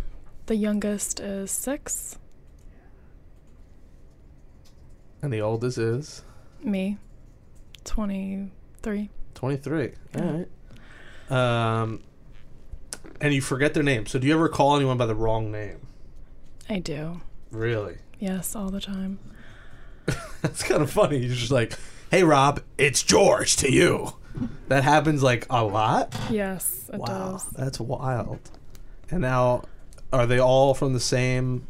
the 0.47 0.57
youngest 0.57 1.21
is 1.21 1.51
six. 1.51 2.19
And 5.23 5.33
the 5.33 5.41
oldest 5.41 5.79
is 5.79 6.23
Me, 6.63 6.99
twenty-three. 7.85 9.09
Twenty 9.37 9.57
three. 9.57 9.93
Yeah. 10.15 10.21
All 10.25 10.47
right. 11.31 11.81
Um, 11.83 12.03
and 13.21 13.33
you 13.33 13.41
forget 13.41 13.75
their 13.75 13.83
name. 13.85 14.07
So 14.07 14.19
do 14.19 14.27
you 14.27 14.35
ever 14.35 14.49
call 14.49 14.75
anyone 14.77 14.97
by 14.99 15.07
the 15.07 15.15
wrong 15.15 15.51
name? 15.53 15.87
I 16.69 16.81
do. 16.81 17.21
Really? 17.53 17.99
Yes, 18.19 18.57
all 18.57 18.71
the 18.71 18.81
time. 18.81 19.19
That's 20.43 20.63
kind 20.63 20.83
of 20.83 20.91
funny. 20.91 21.19
You're 21.19 21.35
just 21.35 21.51
like, 21.53 21.73
hey 22.11 22.23
Rob, 22.25 22.61
it's 22.79 23.03
George 23.03 23.57
to 23.57 23.71
you. 23.73 24.13
That 24.69 24.85
happens 24.85 25.23
like 25.23 25.47
a 25.49 25.65
lot. 25.65 26.15
Yes, 26.31 26.91
it 26.93 26.99
Wow, 27.01 27.07
does. 27.33 27.47
that's 27.51 27.81
wild. 27.81 28.39
And 29.11 29.23
now, 29.23 29.63
are 30.13 30.27
they 30.27 30.39
all 30.39 30.75
from 30.75 30.93
the 30.93 31.01
same 31.01 31.67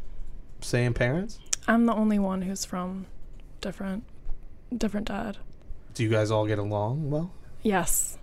same 0.61 0.93
parents? 0.93 1.39
I'm 1.67 1.85
the 1.85 1.93
only 1.93 2.19
one 2.19 2.41
who's 2.41 2.65
from 2.65 3.05
different 3.61 4.03
different 4.75 5.07
dad. 5.07 5.37
Do 5.93 6.03
you 6.03 6.09
guys 6.09 6.29
all 6.29 6.45
get 6.45 6.59
along 6.59 7.09
well? 7.09 7.31
Yes. 7.67 8.17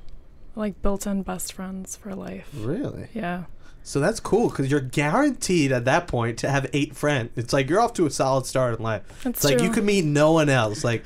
Like 0.57 0.81
built-in 0.83 1.23
best 1.23 1.53
friends 1.53 1.97
for 1.97 2.15
life. 2.15 2.49
Really? 2.57 3.09
Yeah. 3.13 3.45
So 3.83 4.01
that's 4.01 4.21
cool 4.21 4.49
because 4.49 4.71
you're 4.71 4.81
guaranteed 4.81 5.71
at 5.73 5.85
that 5.85 6.07
point 6.09 6.39
to 6.39 6.49
have 6.51 6.67
eight 6.73 6.97
friends. 6.97 7.31
It's 7.37 7.53
like 7.53 7.69
you're 7.69 7.81
off 7.81 7.93
to 7.95 8.07
a 8.07 8.11
solid 8.11 8.47
start 8.47 8.79
in 8.79 8.83
life. 8.83 9.03
That's 9.23 9.45
it's 9.45 9.45
like 9.45 9.61
you 9.61 9.71
can 9.71 9.85
meet 9.85 10.05
no 10.07 10.33
one 10.33 10.49
else. 10.49 10.83
Like, 10.85 11.05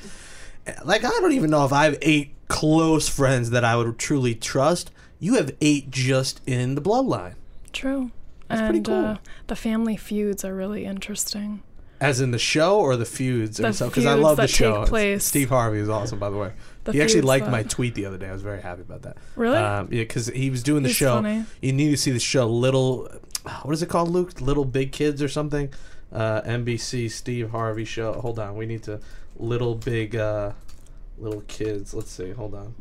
like 0.85 1.03
I 1.03 1.09
don't 1.09 1.33
even 1.33 1.49
know 1.49 1.65
if 1.65 1.73
I 1.73 1.83
have 1.85 1.97
eight 2.01 2.33
close 2.47 3.09
friends 3.09 3.49
that 3.49 3.65
I 3.65 3.75
would 3.75 3.97
truly 3.97 4.33
trust. 4.35 4.91
You 5.19 5.33
have 5.35 5.51
eight 5.59 5.91
just 5.91 6.39
in 6.47 6.75
the 6.75 6.81
bloodline, 6.81 7.33
True. 7.73 8.11
That's 8.47 8.61
and 8.61 8.69
pretty 8.69 8.83
cool. 8.85 9.05
uh, 9.05 9.17
the 9.47 9.55
family 9.57 9.97
feuds 9.97 10.45
are 10.45 10.55
really 10.55 10.85
interesting. 10.85 11.61
as 11.99 12.21
in 12.21 12.31
the 12.31 12.39
show 12.39 12.79
or 12.79 12.95
the 12.95 13.03
feuds 13.05 13.57
The 13.57 13.67
or 13.67 13.89
Because 13.89 14.05
I 14.05 14.13
love 14.13 14.37
the 14.37 14.47
show. 14.47 14.79
take 14.83 14.89
place. 14.89 15.23
Steve 15.25 15.49
Harvey 15.49 15.79
is 15.79 15.89
awesome, 15.89 16.17
by 16.19 16.29
the 16.29 16.37
way. 16.37 16.53
He 16.91 17.01
actually 17.01 17.21
liked 17.21 17.45
that- 17.45 17.51
my 17.51 17.63
tweet 17.63 17.93
the 17.95 18.05
other 18.05 18.17
day. 18.17 18.27
I 18.29 18.31
was 18.33 18.41
very 18.41 18.61
happy 18.61 18.81
about 18.81 19.03
that. 19.03 19.17
Really? 19.35 19.57
Um, 19.57 19.87
yeah, 19.91 20.01
because 20.01 20.27
he 20.27 20.49
was 20.49 20.63
doing 20.63 20.83
the 20.83 20.89
He's 20.89 20.95
show. 20.95 21.15
funny. 21.15 21.45
You 21.61 21.73
need 21.73 21.91
to 21.91 21.97
see 21.97 22.11
the 22.11 22.19
show. 22.19 22.47
Little, 22.47 23.07
what 23.63 23.73
is 23.73 23.81
it 23.83 23.89
called, 23.89 24.09
Luke? 24.09 24.41
Little 24.41 24.65
Big 24.65 24.91
Kids 24.91 25.21
or 25.21 25.27
something? 25.27 25.69
Uh, 26.11 26.41
NBC 26.41 27.09
Steve 27.11 27.51
Harvey 27.51 27.85
show. 27.85 28.13
Hold 28.13 28.39
on, 28.39 28.55
we 28.55 28.65
need 28.65 28.81
to. 28.83 28.99
Little 29.37 29.75
Big, 29.75 30.15
uh, 30.15 30.53
Little 31.19 31.41
Kids. 31.41 31.93
Let's 31.93 32.09
see. 32.11 32.31
Hold 32.31 32.55
on. 32.55 32.73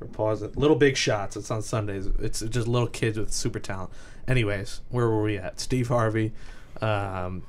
We're 0.00 0.06
pausing. 0.06 0.52
Little 0.54 0.76
Big 0.76 0.96
Shots. 0.96 1.36
It's 1.36 1.50
on 1.50 1.60
Sundays. 1.60 2.06
It's 2.20 2.40
just 2.40 2.66
little 2.66 2.88
kids 2.88 3.18
with 3.18 3.32
super 3.32 3.58
talent. 3.58 3.90
Anyways, 4.26 4.80
where 4.88 5.06
were 5.08 5.22
we 5.22 5.36
at? 5.36 5.60
Steve 5.60 5.88
Harvey. 5.88 6.32
Um, 6.80 7.42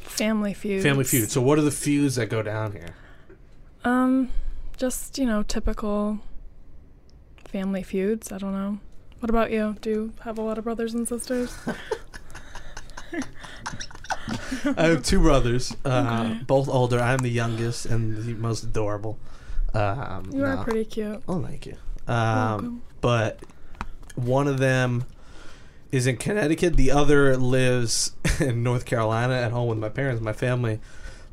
Family 0.00 0.52
feud. 0.52 0.82
Family 0.82 1.04
Feud. 1.04 1.30
So, 1.30 1.40
what 1.40 1.58
are 1.58 1.62
the 1.62 1.70
feuds 1.70 2.16
that 2.16 2.26
go 2.26 2.42
down 2.42 2.72
here? 2.72 2.96
Um, 3.84 4.30
just 4.82 5.16
you 5.16 5.24
know, 5.26 5.44
typical 5.44 6.18
family 7.44 7.84
feuds. 7.84 8.32
I 8.32 8.38
don't 8.38 8.52
know. 8.52 8.80
What 9.20 9.30
about 9.30 9.52
you? 9.52 9.76
Do 9.80 9.90
you 9.90 10.12
have 10.24 10.38
a 10.38 10.42
lot 10.42 10.58
of 10.58 10.64
brothers 10.64 10.92
and 10.92 11.06
sisters? 11.06 11.56
I 14.76 14.82
have 14.88 15.04
two 15.04 15.20
brothers, 15.20 15.76
uh, 15.84 16.24
Okay. 16.30 16.40
both 16.44 16.68
older. 16.68 16.98
I'm 16.98 17.18
the 17.18 17.28
youngest 17.30 17.86
and 17.86 18.16
the 18.24 18.34
most 18.34 18.64
adorable. 18.64 19.18
Um, 19.72 20.30
You 20.32 20.44
are 20.44 20.56
no. 20.56 20.64
pretty 20.64 20.84
cute. 20.84 21.22
Oh, 21.28 21.40
thank 21.40 21.64
you. 21.66 21.76
Um, 22.08 22.16
welcome. 22.16 22.82
but 23.00 23.38
one 24.16 24.48
of 24.48 24.58
them 24.58 25.04
is 25.92 26.08
in 26.08 26.16
Connecticut. 26.16 26.76
The 26.76 26.90
other 26.90 27.36
lives 27.36 28.16
in 28.40 28.64
North 28.64 28.84
Carolina 28.84 29.34
at 29.34 29.52
home 29.52 29.68
with 29.68 29.78
my 29.78 29.90
parents. 29.90 30.20
My 30.20 30.32
family 30.32 30.80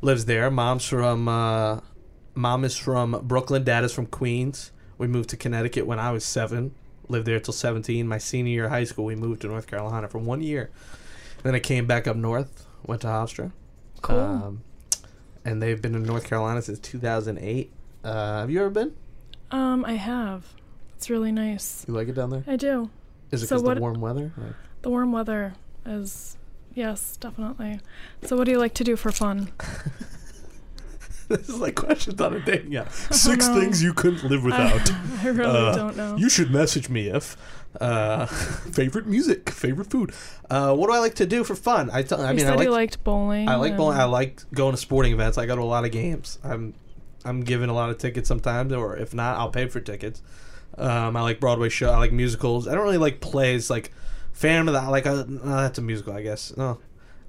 lives 0.02 0.26
there. 0.26 0.50
Mom's 0.52 0.84
from 0.86 1.26
uh, 1.28 1.80
mom 2.40 2.64
is 2.64 2.76
from 2.76 3.20
Brooklyn. 3.22 3.64
Dad 3.64 3.84
is 3.84 3.92
from 3.92 4.06
Queens. 4.06 4.72
We 4.98 5.06
moved 5.06 5.30
to 5.30 5.36
Connecticut 5.36 5.86
when 5.86 5.98
I 5.98 6.10
was 6.10 6.24
seven. 6.24 6.74
Lived 7.08 7.26
there 7.26 7.40
till 7.40 7.54
seventeen. 7.54 8.06
My 8.08 8.18
senior 8.18 8.52
year 8.52 8.64
of 8.66 8.70
high 8.70 8.84
school, 8.84 9.04
we 9.04 9.14
moved 9.16 9.42
to 9.42 9.48
North 9.48 9.66
Carolina 9.66 10.08
for 10.08 10.18
one 10.18 10.42
year. 10.42 10.70
Then 11.42 11.54
I 11.54 11.58
came 11.60 11.86
back 11.86 12.06
up 12.06 12.16
north. 12.16 12.66
Went 12.86 13.02
to 13.02 13.08
Hofstra. 13.08 13.52
Cool. 14.02 14.18
Um, 14.18 14.62
and 15.44 15.62
they've 15.62 15.80
been 15.80 15.94
in 15.94 16.02
North 16.04 16.24
Carolina 16.24 16.62
since 16.62 16.78
2008. 16.78 17.72
Uh, 18.04 18.40
have 18.40 18.50
you 18.50 18.60
ever 18.60 18.70
been? 18.70 18.94
Um, 19.50 19.84
I 19.84 19.94
have. 19.94 20.46
It's 20.96 21.10
really 21.10 21.32
nice. 21.32 21.84
You 21.88 21.94
like 21.94 22.08
it 22.08 22.14
down 22.14 22.30
there? 22.30 22.44
I 22.46 22.56
do. 22.56 22.90
Is 23.30 23.42
it 23.42 23.48
So 23.48 23.56
because 23.56 23.62
what- 23.64 23.74
the 23.76 23.80
warm 23.80 24.00
weather? 24.00 24.32
The 24.82 24.90
warm 24.90 25.12
weather 25.12 25.54
is 25.84 26.36
yes, 26.74 27.16
definitely. 27.16 27.80
So 28.22 28.36
what 28.36 28.44
do 28.44 28.52
you 28.52 28.58
like 28.58 28.74
to 28.74 28.84
do 28.84 28.96
for 28.96 29.10
fun? 29.12 29.50
this 31.38 31.48
is 31.48 31.58
like 31.58 31.74
questions 31.76 32.20
on 32.20 32.34
a 32.34 32.40
dating 32.40 32.76
app. 32.80 32.92
Six 32.92 33.46
no. 33.48 33.60
things 33.60 33.82
you 33.82 33.92
couldn't 33.94 34.24
live 34.24 34.44
without. 34.44 34.90
I 35.22 35.28
really 35.28 35.44
Uh, 35.68 35.74
don't 35.76 35.96
know. 35.96 36.16
You 36.16 36.28
should 36.28 36.50
message 36.50 36.88
me 36.88 37.06
if 37.08 37.36
uh, 37.80 38.26
favorite 38.26 39.06
music, 39.06 39.48
favorite 39.50 39.90
food. 39.90 40.12
Uh, 40.50 40.74
what 40.74 40.88
do 40.88 40.92
I 40.92 40.98
like 40.98 41.14
to 41.16 41.26
do 41.26 41.44
for 41.44 41.54
fun? 41.54 41.88
I 41.92 42.02
tell- 42.02 42.20
I 42.20 42.30
You 42.30 42.36
mean, 42.36 42.46
I 42.46 42.50
said 42.50 42.56
like 42.58 42.64
you 42.66 42.72
liked 42.72 43.04
bowling. 43.04 43.48
I 43.48 43.54
like 43.56 43.76
bowling. 43.76 43.96
I 43.98 44.04
like 44.04 44.42
going 44.52 44.72
to 44.72 44.76
sporting 44.76 45.12
events. 45.12 45.38
I 45.38 45.46
go 45.46 45.54
to 45.56 45.62
a 45.62 45.64
lot 45.64 45.84
of 45.84 45.92
games. 45.92 46.38
I'm 46.42 46.74
I'm 47.24 47.42
given 47.42 47.68
a 47.68 47.74
lot 47.74 47.90
of 47.90 47.98
tickets 47.98 48.28
sometimes, 48.28 48.72
or 48.72 48.96
if 48.96 49.14
not, 49.14 49.36
I'll 49.38 49.50
pay 49.50 49.66
for 49.68 49.78
tickets. 49.80 50.22
Um, 50.78 51.16
I 51.16 51.22
like 51.22 51.38
Broadway 51.38 51.68
show. 51.68 51.90
I 51.92 51.98
like 51.98 52.12
musicals. 52.12 52.66
I 52.66 52.74
don't 52.74 52.82
really 52.84 52.96
like 52.98 53.20
plays. 53.20 53.68
Like 53.70 53.92
Phantom 54.32 54.68
of 54.68 54.74
the 54.74 54.80
I 54.80 54.88
like 54.88 55.06
uh, 55.06 55.24
no, 55.28 55.38
that's 55.44 55.78
a 55.78 55.82
musical, 55.82 56.14
I 56.14 56.22
guess. 56.22 56.56
No, 56.56 56.78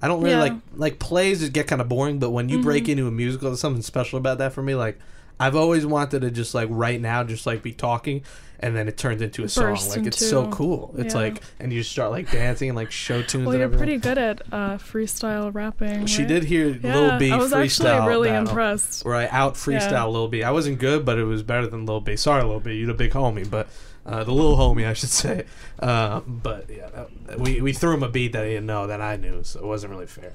I 0.02 0.08
don't 0.08 0.20
really 0.20 0.34
Yeah. 0.34 0.40
like 0.40 0.52
like 0.74 0.98
plays. 0.98 1.40
Just 1.40 1.52
get 1.52 1.66
kind 1.68 1.80
of 1.80 1.88
boring. 1.88 2.18
But 2.18 2.30
when 2.30 2.48
you 2.48 2.60
break 2.60 2.88
into 2.88 3.06
a 3.06 3.10
musical, 3.10 3.48
there's 3.50 3.60
something 3.60 3.82
special 3.82 4.18
about 4.18 4.38
that 4.38 4.52
for 4.52 4.62
me. 4.62 4.74
Like 4.74 4.98
I've 5.40 5.56
always 5.56 5.86
wanted 5.86 6.20
to 6.22 6.30
just 6.30 6.54
like 6.54 6.68
right 6.70 7.00
now, 7.00 7.24
just 7.24 7.46
like 7.46 7.62
be 7.62 7.72
talking, 7.72 8.22
and 8.60 8.76
then 8.76 8.86
it 8.86 8.96
turns 8.96 9.22
into 9.22 9.42
a 9.44 9.48
song. 9.48 9.64
Burst 9.72 9.96
Like 9.96 10.06
it's 10.06 10.24
so 10.24 10.48
cool. 10.50 10.94
It's 10.98 11.14
yeah. 11.14 11.20
like 11.20 11.42
and 11.58 11.72
you 11.72 11.80
just 11.80 11.90
start 11.92 12.10
like 12.10 12.30
dancing 12.30 12.68
and 12.68 12.76
like 12.76 12.90
show 12.90 13.22
tunes. 13.22 13.46
Well, 13.46 13.54
you're 13.54 13.64
everything. 13.64 13.86
pretty 13.86 13.98
good 13.98 14.18
at 14.18 14.42
uh, 14.52 14.76
freestyle 14.78 15.52
rapping. 15.54 16.06
She 16.06 16.24
did 16.24 16.44
hear 16.44 16.68
Yeah, 16.68 16.94
Lil 16.94 17.18
B 17.18 17.30
I 17.32 17.36
was 17.36 17.52
freestyle 17.52 17.86
actually 17.86 18.08
really 18.08 18.28
battle, 18.28 18.48
impressed. 18.48 19.04
Where 19.04 19.14
I 19.14 19.26
out 19.28 19.54
freestyle 19.54 19.90
Yeah. 19.90 20.04
Lil 20.06 20.28
B. 20.28 20.42
I 20.44 20.50
wasn't 20.50 20.78
good, 20.78 21.04
but 21.04 21.18
it 21.18 21.24
was 21.24 21.42
better 21.42 21.66
than 21.66 21.86
Lil 21.86 22.00
B. 22.00 22.14
Sorry, 22.16 22.42
Lil 22.44 22.60
B. 22.60 22.74
You're 22.74 22.88
the 22.88 22.94
big 22.94 23.12
homie, 23.12 23.48
but 23.48 23.68
uh, 24.04 24.24
the 24.24 24.32
little 24.32 24.56
homie, 24.56 24.86
I 24.86 24.92
should 24.94 25.08
say. 25.24 25.44
Uh, 25.78 26.20
but 26.20 26.68
yeah, 26.70 26.88
that- 27.26 27.38
we 27.40 27.60
we 27.60 27.72
threw 27.72 27.94
him 27.94 28.02
a 28.02 28.08
beat 28.08 28.32
that 28.32 28.44
he 28.44 28.50
didn't 28.52 28.66
know 28.66 28.86
that 28.86 29.00
I 29.00 29.16
knew, 29.16 29.42
so 29.44 29.60
it 29.60 29.64
wasn't 29.66 29.92
really 29.92 30.06
fair. 30.06 30.32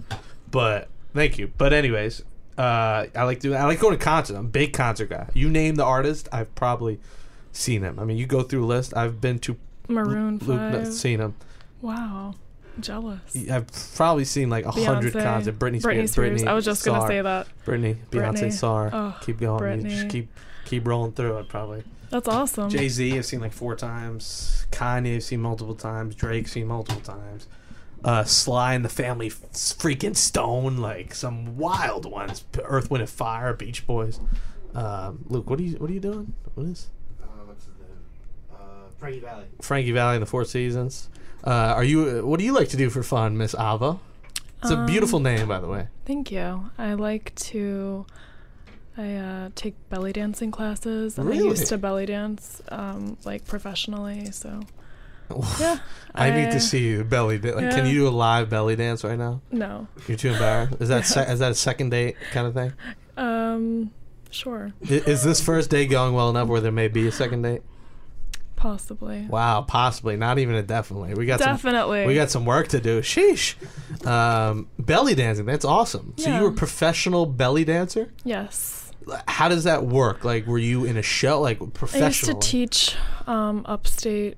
But 0.49 0.87
thank 1.13 1.37
you. 1.37 1.51
But 1.57 1.73
anyways, 1.73 2.21
uh, 2.57 3.07
I 3.15 3.23
like 3.23 3.39
doing. 3.39 3.57
I 3.57 3.65
like 3.65 3.79
going 3.79 3.97
to 3.97 4.03
concerts. 4.03 4.37
I'm 4.37 4.45
a 4.45 4.49
big 4.49 4.73
concert 4.73 5.09
guy. 5.09 5.29
You 5.33 5.49
name 5.49 5.75
the 5.75 5.83
artist, 5.85 6.27
I've 6.31 6.53
probably 6.55 6.99
seen 7.51 7.81
him. 7.83 7.99
I 7.99 8.03
mean, 8.05 8.17
you 8.17 8.25
go 8.25 8.41
through 8.43 8.63
a 8.63 8.67
list. 8.67 8.95
I've 8.95 9.19
been 9.21 9.39
to 9.39 9.57
Maroon 9.87 10.39
Luke, 10.39 10.59
Five. 10.85 10.93
seen 10.93 11.19
him. 11.19 11.35
Wow, 11.81 12.33
jealous. 12.79 13.19
I've 13.51 13.67
probably 13.95 14.25
seen 14.25 14.49
like 14.49 14.65
a 14.65 14.71
hundred 14.71 15.13
concerts. 15.13 15.57
Britney 15.57 15.81
Britney 15.81 15.81
Spears. 15.81 16.11
Spears. 16.11 16.41
Britney, 16.43 16.47
I 16.47 16.53
was 16.53 16.65
just 16.65 16.83
gonna 16.85 17.05
say 17.07 17.21
that. 17.21 17.47
Britney, 17.65 17.97
Beyonce, 18.09 18.33
Britney. 18.45 18.53
Sar. 18.53 18.89
Oh, 18.93 19.17
keep 19.21 19.39
going. 19.39 19.81
You 19.85 19.89
just 19.89 20.09
keep 20.09 20.29
keep 20.65 20.87
rolling 20.87 21.11
through 21.11 21.37
it. 21.39 21.49
Probably. 21.49 21.83
That's 22.09 22.27
awesome. 22.27 22.69
Jay 22.69 22.87
Z, 22.89 23.17
I've 23.17 23.25
seen 23.25 23.39
like 23.41 23.53
four 23.53 23.75
times. 23.75 24.65
Kanye, 24.71 25.15
I've 25.17 25.23
seen 25.23 25.41
multiple 25.41 25.75
times. 25.75 26.15
Drake, 26.15 26.47
seen 26.47 26.67
multiple 26.67 27.01
times. 27.01 27.47
Uh, 28.03 28.23
Sly 28.23 28.73
and 28.75 28.85
the 28.85 28.89
Family, 28.89 29.29
freaking 29.29 30.15
Stone, 30.15 30.77
like 30.77 31.13
some 31.13 31.57
wild 31.57 32.09
ones. 32.09 32.45
Earth, 32.63 32.89
Wind, 32.91 33.01
and 33.01 33.09
Fire, 33.09 33.53
Beach 33.53 33.85
Boys. 33.87 34.19
Um, 34.73 35.25
Luke, 35.27 35.49
what 35.49 35.59
are 35.59 35.63
you 35.63 35.77
what 35.77 35.89
are 35.89 35.93
you 35.93 35.99
doing? 35.99 36.33
What 36.53 36.67
is 36.67 36.87
Uh, 37.21 37.25
what's 37.45 37.65
his 37.65 37.73
name? 37.79 37.97
Uh, 38.53 38.89
Frankie 38.97 39.19
Valli. 39.19 39.45
Frankie 39.61 39.91
Valli 39.91 40.15
and 40.15 40.21
the 40.21 40.27
Four 40.27 40.45
Seasons? 40.45 41.09
Uh, 41.43 41.49
are 41.75 41.83
you? 41.83 42.25
What 42.25 42.39
do 42.39 42.45
you 42.45 42.53
like 42.53 42.69
to 42.69 42.77
do 42.77 42.89
for 42.89 43.01
fun, 43.03 43.37
Miss 43.37 43.55
Ava? 43.55 43.97
It's 44.61 44.71
a 44.71 44.77
Um, 44.77 44.85
beautiful 44.85 45.19
name, 45.19 45.47
by 45.47 45.59
the 45.59 45.67
way. 45.67 45.87
Thank 46.05 46.31
you. 46.31 46.69
I 46.77 46.93
like 46.93 47.33
to. 47.35 48.05
I 48.97 49.15
uh, 49.15 49.49
take 49.55 49.75
belly 49.89 50.11
dancing 50.13 50.49
classes, 50.51 51.17
and 51.19 51.29
I 51.29 51.33
used 51.33 51.67
to 51.67 51.77
belly 51.77 52.05
dance 52.07 52.61
um, 52.69 53.17
like 53.25 53.45
professionally. 53.45 54.31
So 54.31 54.61
yeah, 55.59 55.79
I 56.15 56.31
need 56.31 56.51
to 56.51 56.59
see 56.59 56.79
you 56.87 57.03
belly 57.03 57.37
dance. 57.37 57.57
Like, 57.57 57.71
can 57.71 57.85
you 57.85 57.93
do 57.93 58.07
a 58.07 58.09
live 58.09 58.49
belly 58.49 58.75
dance 58.75 59.03
right 59.03 59.17
now? 59.19 59.41
No, 59.51 59.87
You're 60.07 60.17
too 60.17 60.31
embarrassed. 60.31 60.77
Is 60.81 60.89
that 60.89 61.05
se- 61.13 61.31
is 61.31 61.39
that 61.39 61.51
a 61.51 61.55
second 61.55 61.89
date 61.91 62.15
kind 62.31 62.47
of 62.47 62.53
thing? 62.53 62.73
um, 63.17 63.91
sure, 64.31 64.73
I- 64.89 64.93
Is 65.05 65.23
this 65.23 65.41
first 65.43 65.69
date 65.69 65.87
going 65.91 66.13
well 66.13 66.29
enough 66.29 66.47
where 66.47 66.61
there 66.61 66.71
may 66.71 66.87
be 66.87 67.07
a 67.07 67.11
second 67.11 67.43
date? 67.43 67.61
possibly, 68.55 69.21
Wow, 69.29 69.61
possibly. 69.61 70.17
Not 70.17 70.39
even 70.39 70.55
a 70.55 70.63
definitely. 70.63 71.13
We 71.13 71.27
got 71.27 71.39
some. 71.39 71.53
definitely. 71.53 72.07
We 72.07 72.15
got 72.15 72.31
some 72.31 72.43
work 72.43 72.67
to 72.69 72.79
do. 72.79 73.01
Sheesh. 73.01 73.53
Um, 74.07 74.67
belly 74.79 75.13
dancing. 75.13 75.45
That's 75.45 75.63
awesome. 75.63 76.15
So 76.17 76.35
you 76.35 76.41
were 76.41 76.49
a 76.49 76.53
professional 76.53 77.27
belly 77.27 77.63
dancer. 77.65 78.11
yes. 78.23 78.76
How 79.27 79.49
does 79.49 79.63
that 79.65 79.85
work? 79.85 80.23
Like, 80.23 80.45
were 80.45 80.57
you 80.57 80.85
in 80.85 80.97
a 80.97 81.01
show? 81.01 81.41
Like 81.41 81.59
professional? 81.73 82.05
I 82.05 82.07
used 82.07 82.25
to 82.25 82.39
teach 82.39 82.95
um, 83.25 83.63
upstate, 83.65 84.37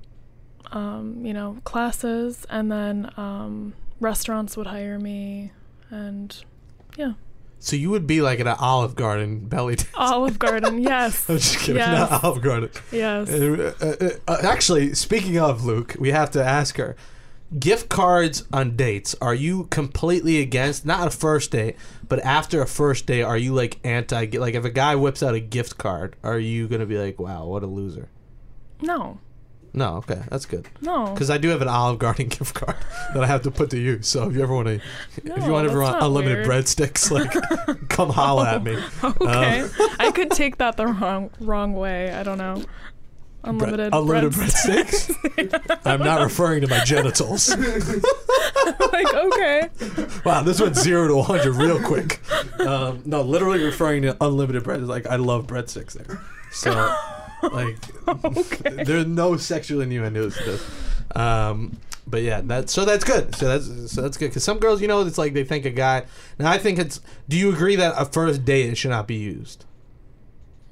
um, 0.72 1.24
you 1.24 1.32
know, 1.32 1.58
classes, 1.64 2.46
and 2.50 2.70
then 2.70 3.10
um, 3.16 3.74
restaurants 4.00 4.56
would 4.56 4.66
hire 4.66 4.98
me, 4.98 5.52
and 5.90 6.44
yeah, 6.96 7.12
so 7.62 7.76
you 7.76 7.90
would 7.90 8.06
be 8.06 8.22
like 8.22 8.40
at 8.40 8.46
an 8.46 8.56
Olive 8.58 8.94
Garden 8.94 9.40
belly 9.46 9.76
dance. 9.76 9.90
Olive 9.94 10.38
Garden. 10.38 10.78
Yes, 10.90 11.28
I'm 11.28 11.36
just 11.36 11.58
kidding. 11.58 11.76
Yes. 11.76 12.10
Not 12.10 12.24
Olive 12.24 12.42
Garden. 12.42 12.70
yes. 12.90 13.28
Uh, 13.28 13.74
uh, 13.80 14.32
uh, 14.32 14.36
actually, 14.42 14.94
speaking 14.94 15.38
of 15.38 15.64
Luke, 15.64 15.94
we 15.98 16.10
have 16.10 16.30
to 16.32 16.42
ask 16.42 16.78
her. 16.78 16.96
Gift 17.58 17.88
cards 17.88 18.44
on 18.52 18.76
dates. 18.76 19.14
Are 19.20 19.34
you 19.34 19.64
completely 19.64 20.40
against 20.40 20.86
not 20.86 21.06
a 21.08 21.10
first 21.10 21.50
date, 21.50 21.76
but 22.08 22.20
after 22.20 22.62
a 22.62 22.66
first 22.66 23.06
date, 23.06 23.22
are 23.22 23.36
you 23.38 23.52
like 23.54 23.78
anti? 23.84 24.26
Like 24.38 24.54
if 24.54 24.64
a 24.64 24.70
guy 24.70 24.94
whips 24.96 25.22
out 25.22 25.34
a 25.34 25.40
gift 25.40 25.78
card, 25.78 26.16
are 26.22 26.38
you 26.38 26.68
gonna 26.68 26.86
be 26.86 26.98
like, 26.98 27.18
"Wow, 27.18 27.46
what 27.46 27.62
a 27.62 27.66
loser"? 27.66 28.08
No, 28.82 29.18
No, 29.72 29.96
okay, 29.98 30.22
that's 30.30 30.46
good. 30.46 30.68
no. 30.80 31.12
Because 31.12 31.30
I 31.30 31.38
do 31.38 31.48
have 31.50 31.62
an 31.62 31.68
Olive 31.68 31.98
Garden 31.98 32.28
gift 32.36 32.54
card 32.54 32.76
that 33.14 33.22
I 33.22 33.26
have 33.26 33.42
to 33.42 33.50
put 33.50 33.70
to 33.70 33.78
use. 33.78 34.08
So 34.08 34.28
if 34.28 34.34
you 34.34 34.42
ever 34.42 34.54
want 34.54 34.66
to, 34.68 34.74
if 35.16 35.24
you 35.24 35.50
want 35.52 35.68
ever 35.68 35.78
that's 35.78 35.92
want 35.92 36.02
unlimited 36.02 36.46
weird. 36.46 36.64
breadsticks, 36.64 37.10
like 37.10 37.30
come 37.88 38.10
holla 38.10 38.54
at 38.56 38.64
me. 38.64 38.76
okay, 39.04 39.60
Um, 39.60 39.70
I 40.00 40.10
could 40.12 40.30
take 40.30 40.58
that 40.58 40.76
the 40.76 40.86
wrong 40.86 41.30
wrong 41.40 41.74
way. 41.74 42.12
I 42.12 42.22
don't 42.22 42.38
know. 42.38 42.62
Unlimited, 43.42 43.94
unlimited 43.94 44.32
breadsticks. 44.32 45.10
breadsticks. 45.10 45.80
I'm 45.86 46.00
not 46.00 46.20
referring 46.22 46.60
to 46.60 46.66
my 46.68 46.84
genitals. 46.84 47.48
like 48.92 49.14
okay, 49.14 49.68
Wow, 50.24 50.42
this 50.42 50.60
went 50.60 50.76
zero 50.76 51.08
to 51.08 51.16
100 51.16 51.52
real 51.54 51.82
quick. 51.82 52.20
Um, 52.60 53.02
no, 53.06 53.22
literally 53.22 53.62
referring 53.64 54.02
to 54.02 54.16
unlimited 54.20 54.64
bread. 54.64 54.82
Like, 54.82 55.06
I 55.06 55.16
love 55.16 55.46
breadsticks 55.46 55.94
there. 55.94 56.20
So, 56.52 56.70
like, 57.52 57.78
there's 58.84 59.06
no 59.06 59.36
sexual 59.36 59.80
innuendos 59.80 60.36
to 60.36 60.44
this. 60.44 60.70
Um, 61.16 61.78
but 62.06 62.22
yeah, 62.22 62.40
that 62.42 62.68
so 62.68 62.84
that's 62.84 63.04
good. 63.04 63.34
So 63.34 63.46
that's 63.46 63.92
so 63.92 64.02
that's 64.02 64.16
good 64.16 64.30
because 64.30 64.44
some 64.44 64.58
girls, 64.58 64.82
you 64.82 64.88
know, 64.88 65.00
it's 65.02 65.18
like 65.18 65.32
they 65.32 65.44
think 65.44 65.64
a 65.64 65.70
guy. 65.70 66.04
Now 66.38 66.50
I 66.50 66.58
think 66.58 66.78
it's. 66.78 67.00
Do 67.28 67.36
you 67.36 67.52
agree 67.52 67.76
that 67.76 67.94
a 67.96 68.04
first 68.04 68.44
date 68.44 68.68
it 68.68 68.76
should 68.76 68.90
not 68.90 69.06
be 69.06 69.14
used? 69.14 69.64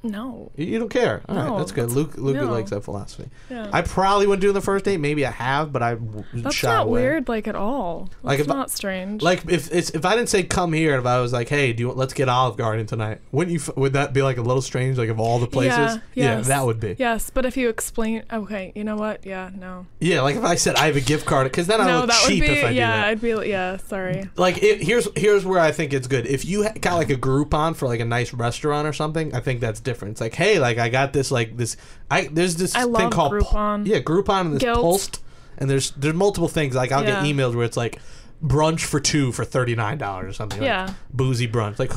No, 0.02 0.50
You- 0.56 0.66
You 0.66 0.78
don't 0.78 0.88
care. 0.88 1.22
All 1.28 1.36
right, 1.36 1.46
No, 1.46 1.58
that's 1.58 1.72
good. 1.72 1.84
that's- 1.90 1.96
Luke 1.96 2.16
Luke 2.16 2.36
no. 2.36 2.50
likes 2.50 2.70
that 2.70 2.82
philosophy. 2.84 3.28
yeah. 3.50 3.68
I 3.72 3.82
probably 3.82 4.26
wouldn't 4.26 4.42
do 4.42 4.50
it 4.50 4.52
the 4.52 4.60
first 4.60 4.84
date. 4.84 5.00
Maybe 5.00 5.26
I 5.26 5.30
have, 5.30 5.72
but 5.72 5.82
I 5.82 5.94
w- 5.94 6.24
That's 6.34 6.54
shy 6.54 6.68
not 6.74 6.86
away. 6.86 7.02
weird, 7.02 7.28
like 7.28 7.48
at 7.48 7.54
all. 7.56 8.08
Like, 8.22 8.38
if 8.40 8.48
I- 8.50 8.54
not 8.54 8.70
strange. 8.70 9.22
Like 9.22 9.42
if 9.48 9.72
it's 9.72 9.90
if 9.90 10.04
I 10.04 10.14
didn't 10.14 10.28
say 10.28 10.42
come 10.44 10.72
here, 10.72 10.98
if 10.98 11.06
I 11.06 11.20
was 11.20 11.32
like, 11.32 11.48
hey, 11.48 11.72
do 11.72 11.82
you 11.84 11.92
let's 11.92 12.14
get 12.14 12.28
Olive 12.28 12.56
Garden 12.56 12.86
tonight? 12.86 13.20
Wouldn't 13.32 13.52
you? 13.52 13.60
f- 13.60 13.76
Would 13.76 13.92
that 13.94 14.12
be 14.12 14.22
like 14.22 14.36
a 14.38 14.42
little 14.42 14.62
strange? 14.62 14.98
Like 14.98 15.08
of 15.08 15.18
all 15.20 15.38
the 15.38 15.46
places, 15.46 15.98
Yeah, 16.14 16.36
yes. 16.38 16.48
that 16.48 16.64
would 16.64 16.78
be. 16.80 16.94
yes, 16.98 17.30
but 17.30 17.44
if 17.44 17.56
you 17.56 17.68
explain, 17.68 18.22
okay, 18.32 18.72
you 18.74 18.84
know 18.84 18.96
what? 18.96 19.26
Yeah, 19.26 19.50
no, 19.58 19.86
Yeah, 20.00 20.22
like 20.22 20.36
if 20.36 20.44
I 20.44 20.54
said 20.54 20.76
I 20.76 20.86
have 20.86 20.96
a 20.96 21.00
gift 21.00 21.26
card, 21.26 21.44
because 21.44 21.66
then 21.66 21.80
I 21.80 21.86
no, 21.86 22.00
look 22.00 22.10
that 22.10 22.20
would 22.22 22.28
cheap 22.30 22.42
be 22.42 22.48
if 22.48 22.64
I 22.64 22.70
yeah. 22.70 22.94
do 22.94 23.00
that. 23.00 23.08
I'd 23.08 23.20
be 23.20 23.34
like, 23.34 23.48
yeah, 23.48 23.76
sorry. 23.78 24.30
Like 24.36 24.62
it, 24.62 24.82
here's 24.82 25.08
here's 25.16 25.44
where 25.44 25.60
I 25.60 25.72
think 25.72 25.92
it's 25.92 26.06
good. 26.06 26.26
If 26.26 26.44
you 26.44 26.64
ha- 26.64 26.72
got 26.80 26.94
like 26.96 27.10
a 27.10 27.16
Groupon 27.16 27.74
for 27.76 27.86
like 27.88 28.00
a 28.00 28.04
nice 28.04 28.32
restaurant 28.32 28.86
or 28.86 28.92
something, 28.92 29.34
I 29.34 29.40
think 29.40 29.60
that's 29.60 29.80
different. 29.88 30.12
It's 30.12 30.20
like, 30.20 30.34
hey, 30.34 30.58
like 30.58 30.78
I 30.78 30.88
got 30.88 31.12
this 31.12 31.30
like 31.30 31.56
this. 31.56 31.76
I 32.10 32.28
there's 32.30 32.56
this 32.56 32.74
I 32.74 32.82
thing 32.84 33.10
called 33.10 33.32
Groupon. 33.32 33.86
yeah, 33.86 34.00
Groupon 34.00 34.40
and 34.42 34.52
this 34.54 34.62
Gilt. 34.62 34.80
Pulsed, 34.80 35.20
and 35.58 35.68
there's 35.70 35.90
there's 35.92 36.14
multiple 36.14 36.48
things. 36.48 36.74
Like 36.74 36.92
I'll 36.92 37.04
get 37.04 37.22
Yeah. 37.24 37.30
emails 37.32 37.54
where 37.54 37.64
it's 37.64 37.76
like 37.76 37.98
brunch 38.44 38.84
for 38.84 39.00
two 39.00 39.32
for 39.32 39.44
thirty 39.44 39.74
nine 39.74 39.98
dollars 39.98 40.30
or 40.30 40.32
something. 40.32 40.60
like 40.60 40.66
Yeah. 40.68 40.92
boozy 41.12 41.48
brunch. 41.48 41.78
Like 41.78 41.92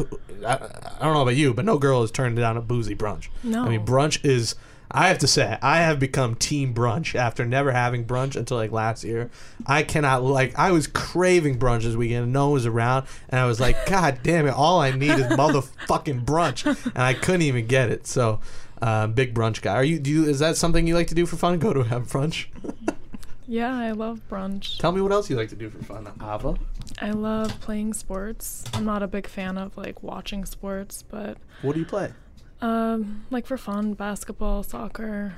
I, 0.45 0.53
I 0.99 1.03
don't 1.05 1.13
know 1.13 1.21
about 1.21 1.35
you, 1.35 1.53
but 1.53 1.65
no 1.65 1.77
girl 1.77 2.01
has 2.01 2.09
turned 2.11 2.35
down 2.37 2.57
a 2.57 2.61
boozy 2.61 2.95
brunch. 2.95 3.27
No. 3.43 3.63
I 3.63 3.69
mean 3.69 3.85
brunch 3.85 4.23
is. 4.25 4.55
I 4.93 5.07
have 5.07 5.19
to 5.19 5.27
say, 5.27 5.57
I 5.61 5.77
have 5.77 5.99
become 5.99 6.35
team 6.35 6.73
brunch 6.73 7.15
after 7.15 7.45
never 7.45 7.71
having 7.71 8.05
brunch 8.05 8.35
until 8.35 8.57
like 8.57 8.71
last 8.71 9.03
year. 9.03 9.29
I 9.65 9.83
cannot 9.83 10.23
like 10.23 10.57
I 10.57 10.71
was 10.71 10.87
craving 10.87 11.59
brunch 11.59 11.83
this 11.83 11.95
weekend, 11.95 12.23
and 12.25 12.33
no 12.33 12.45
one 12.45 12.53
was 12.53 12.65
around, 12.65 13.07
and 13.29 13.39
I 13.39 13.45
was 13.45 13.59
like, 13.59 13.85
God 13.85 14.19
damn 14.23 14.47
it! 14.47 14.53
All 14.53 14.79
I 14.81 14.91
need 14.91 15.11
is 15.11 15.27
motherfucking 15.27 16.25
brunch, 16.25 16.65
and 16.65 16.97
I 17.03 17.13
couldn't 17.13 17.43
even 17.43 17.67
get 17.67 17.89
it. 17.89 18.05
So, 18.05 18.39
uh, 18.81 19.07
big 19.07 19.33
brunch 19.33 19.61
guy. 19.61 19.73
Are 19.75 19.83
you? 19.83 19.99
Do 19.99 20.11
you? 20.11 20.25
Is 20.25 20.39
that 20.39 20.57
something 20.57 20.85
you 20.87 20.95
like 20.95 21.07
to 21.07 21.15
do 21.15 21.25
for 21.25 21.37
fun? 21.37 21.57
Go 21.59 21.73
to 21.73 21.83
have 21.83 22.03
brunch. 22.07 22.47
Yeah, 23.47 23.75
I 23.77 23.91
love 23.91 24.21
brunch. 24.29 24.77
Tell 24.77 24.93
me 24.93 25.01
what 25.01 25.11
else 25.11 25.29
you 25.29 25.35
like 25.35 25.49
to 25.49 25.57
do 25.57 25.69
for 25.69 25.83
fun, 25.83 26.07
Ava. 26.23 26.55
I 27.01 27.11
love 27.11 27.59
playing 27.59 27.93
sports. 27.93 28.63
I'm 28.73 28.85
not 28.85 29.03
a 29.03 29.07
big 29.07 29.27
fan 29.27 29.57
of 29.57 29.75
like 29.75 30.01
watching 30.01 30.45
sports, 30.45 31.03
but 31.03 31.37
What 31.61 31.73
do 31.73 31.79
you 31.81 31.85
play? 31.85 32.13
Um, 32.61 33.25
like 33.29 33.45
for 33.45 33.57
fun, 33.57 33.93
basketball, 33.93 34.63
soccer. 34.63 35.35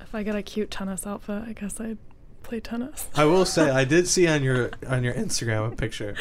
If 0.00 0.14
I 0.14 0.22
get 0.22 0.34
a 0.34 0.42
cute 0.42 0.70
tennis 0.70 1.06
outfit, 1.06 1.42
I 1.46 1.52
guess 1.52 1.80
I'd 1.80 1.98
play 2.42 2.60
tennis. 2.60 3.08
I 3.14 3.24
will 3.24 3.44
say 3.44 3.70
I 3.70 3.84
did 3.84 4.08
see 4.08 4.26
on 4.26 4.42
your 4.42 4.70
on 4.88 5.04
your 5.04 5.14
Instagram 5.14 5.72
a 5.72 5.76
picture, 5.76 6.16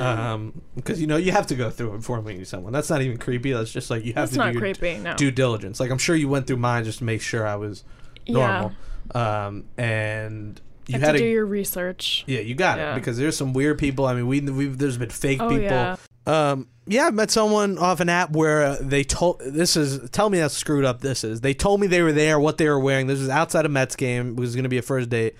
um, 0.00 0.62
because 0.76 1.00
you 1.00 1.06
know 1.06 1.16
you 1.16 1.32
have 1.32 1.46
to 1.48 1.54
go 1.54 1.70
through 1.70 1.94
it 1.94 1.98
before 1.98 2.22
meeting 2.22 2.44
someone. 2.44 2.72
That's 2.72 2.90
not 2.90 3.02
even 3.02 3.18
creepy. 3.18 3.52
That's 3.52 3.72
just 3.72 3.90
like 3.90 4.04
you 4.04 4.12
have 4.14 4.30
That's 4.30 4.32
to 4.32 4.38
not 4.38 4.46
do 4.46 4.52
your 4.52 4.60
creepy. 4.60 4.98
No. 4.98 5.14
due 5.14 5.30
diligence. 5.30 5.80
Like 5.80 5.90
I'm 5.90 5.98
sure 5.98 6.16
you 6.16 6.28
went 6.28 6.46
through 6.46 6.58
mine 6.58 6.84
just 6.84 6.98
to 6.98 7.04
make 7.04 7.20
sure 7.20 7.46
I 7.46 7.56
was 7.56 7.84
normal. 8.28 8.72
Um, 9.14 9.64
and 9.76 10.60
you 10.86 10.94
you 10.94 11.00
had 11.00 11.08
have 11.08 11.16
to 11.16 11.22
do 11.22 11.28
your 11.28 11.46
research. 11.46 12.24
yeah, 12.26 12.40
you 12.40 12.54
got 12.54 12.78
it 12.78 12.94
because 12.94 13.18
there's 13.18 13.36
some 13.36 13.52
weird 13.52 13.78
people. 13.78 14.06
I 14.06 14.14
mean, 14.14 14.26
we 14.26 14.40
we've 14.40 14.76
there's 14.78 14.98
been 14.98 15.10
fake 15.10 15.40
Oh, 15.40 15.48
people. 15.48 15.62
yeah. 15.64 15.96
Um, 16.26 16.68
yeah, 16.86 17.06
I've 17.06 17.14
met 17.14 17.30
someone 17.30 17.78
off 17.78 18.00
an 18.00 18.08
app 18.08 18.30
where 18.30 18.62
uh, 18.62 18.76
they 18.80 19.04
told 19.04 19.40
this 19.44 19.76
is 19.76 20.08
tell 20.10 20.30
me 20.30 20.38
how 20.38 20.48
screwed 20.48 20.84
up 20.84 21.00
this 21.00 21.24
is. 21.24 21.40
They 21.40 21.54
told 21.54 21.80
me 21.80 21.86
they 21.86 22.02
were 22.02 22.12
there, 22.12 22.38
what 22.40 22.58
they 22.58 22.68
were 22.68 22.78
wearing. 22.80 23.06
This 23.06 23.20
was 23.20 23.28
outside 23.28 23.66
a 23.66 23.68
Mets 23.68 23.96
game. 23.96 24.30
It 24.30 24.36
was 24.40 24.54
going 24.54 24.64
to 24.64 24.68
be 24.68 24.78
a 24.78 24.82
first 24.82 25.08
date, 25.08 25.34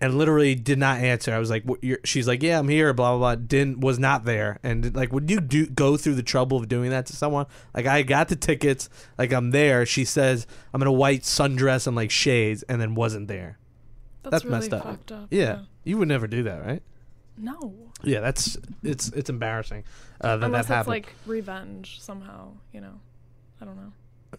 and 0.00 0.16
literally 0.18 0.54
did 0.56 0.78
not 0.78 0.98
answer. 1.00 1.32
I 1.34 1.38
was 1.38 1.50
like, 1.50 1.64
what, 1.64 1.82
you're, 1.82 1.98
she's 2.04 2.26
like, 2.28 2.42
yeah, 2.42 2.58
I'm 2.58 2.68
here. 2.68 2.92
Blah 2.92 3.16
blah 3.16 3.18
blah. 3.18 3.34
Didn't 3.44 3.80
was 3.80 3.98
not 4.00 4.24
there. 4.24 4.58
And 4.62 4.94
like, 4.94 5.12
would 5.12 5.30
you 5.30 5.40
do 5.40 5.66
go 5.66 5.96
through 5.96 6.14
the 6.14 6.22
trouble 6.24 6.56
of 6.56 6.68
doing 6.68 6.90
that 6.90 7.06
to 7.06 7.16
someone? 7.16 7.46
Like, 7.74 7.86
I 7.86 8.02
got 8.02 8.28
the 8.28 8.36
tickets. 8.36 8.88
Like, 9.18 9.32
I'm 9.32 9.50
there. 9.50 9.84
She 9.86 10.04
says 10.04 10.46
I'm 10.74 10.82
in 10.82 10.88
a 10.88 10.92
white 10.92 11.22
sundress 11.22 11.86
and 11.88 11.94
like 11.96 12.10
shades, 12.12 12.62
and 12.64 12.80
then 12.80 12.94
wasn't 12.96 13.28
there. 13.28 13.58
That's, 14.22 14.30
That's 14.32 14.44
really 14.44 14.56
messed 14.58 14.72
up. 14.74 14.82
fucked 14.84 15.12
up. 15.12 15.28
Yeah, 15.30 15.60
you 15.84 15.98
would 15.98 16.08
never 16.08 16.26
do 16.26 16.42
that, 16.44 16.64
right? 16.66 16.82
No. 17.38 17.74
Yeah, 18.02 18.20
that's 18.20 18.56
it's 18.82 19.08
it's 19.08 19.30
embarrassing 19.30 19.84
uh, 20.20 20.36
that 20.36 20.46
Unless 20.46 20.50
that 20.52 20.58
it's 20.60 20.68
happened. 20.68 20.88
like 20.88 21.14
revenge 21.26 22.00
somehow, 22.00 22.52
you 22.72 22.80
know. 22.80 23.00
I 23.60 23.64
don't 23.66 23.76
know. 23.76 23.92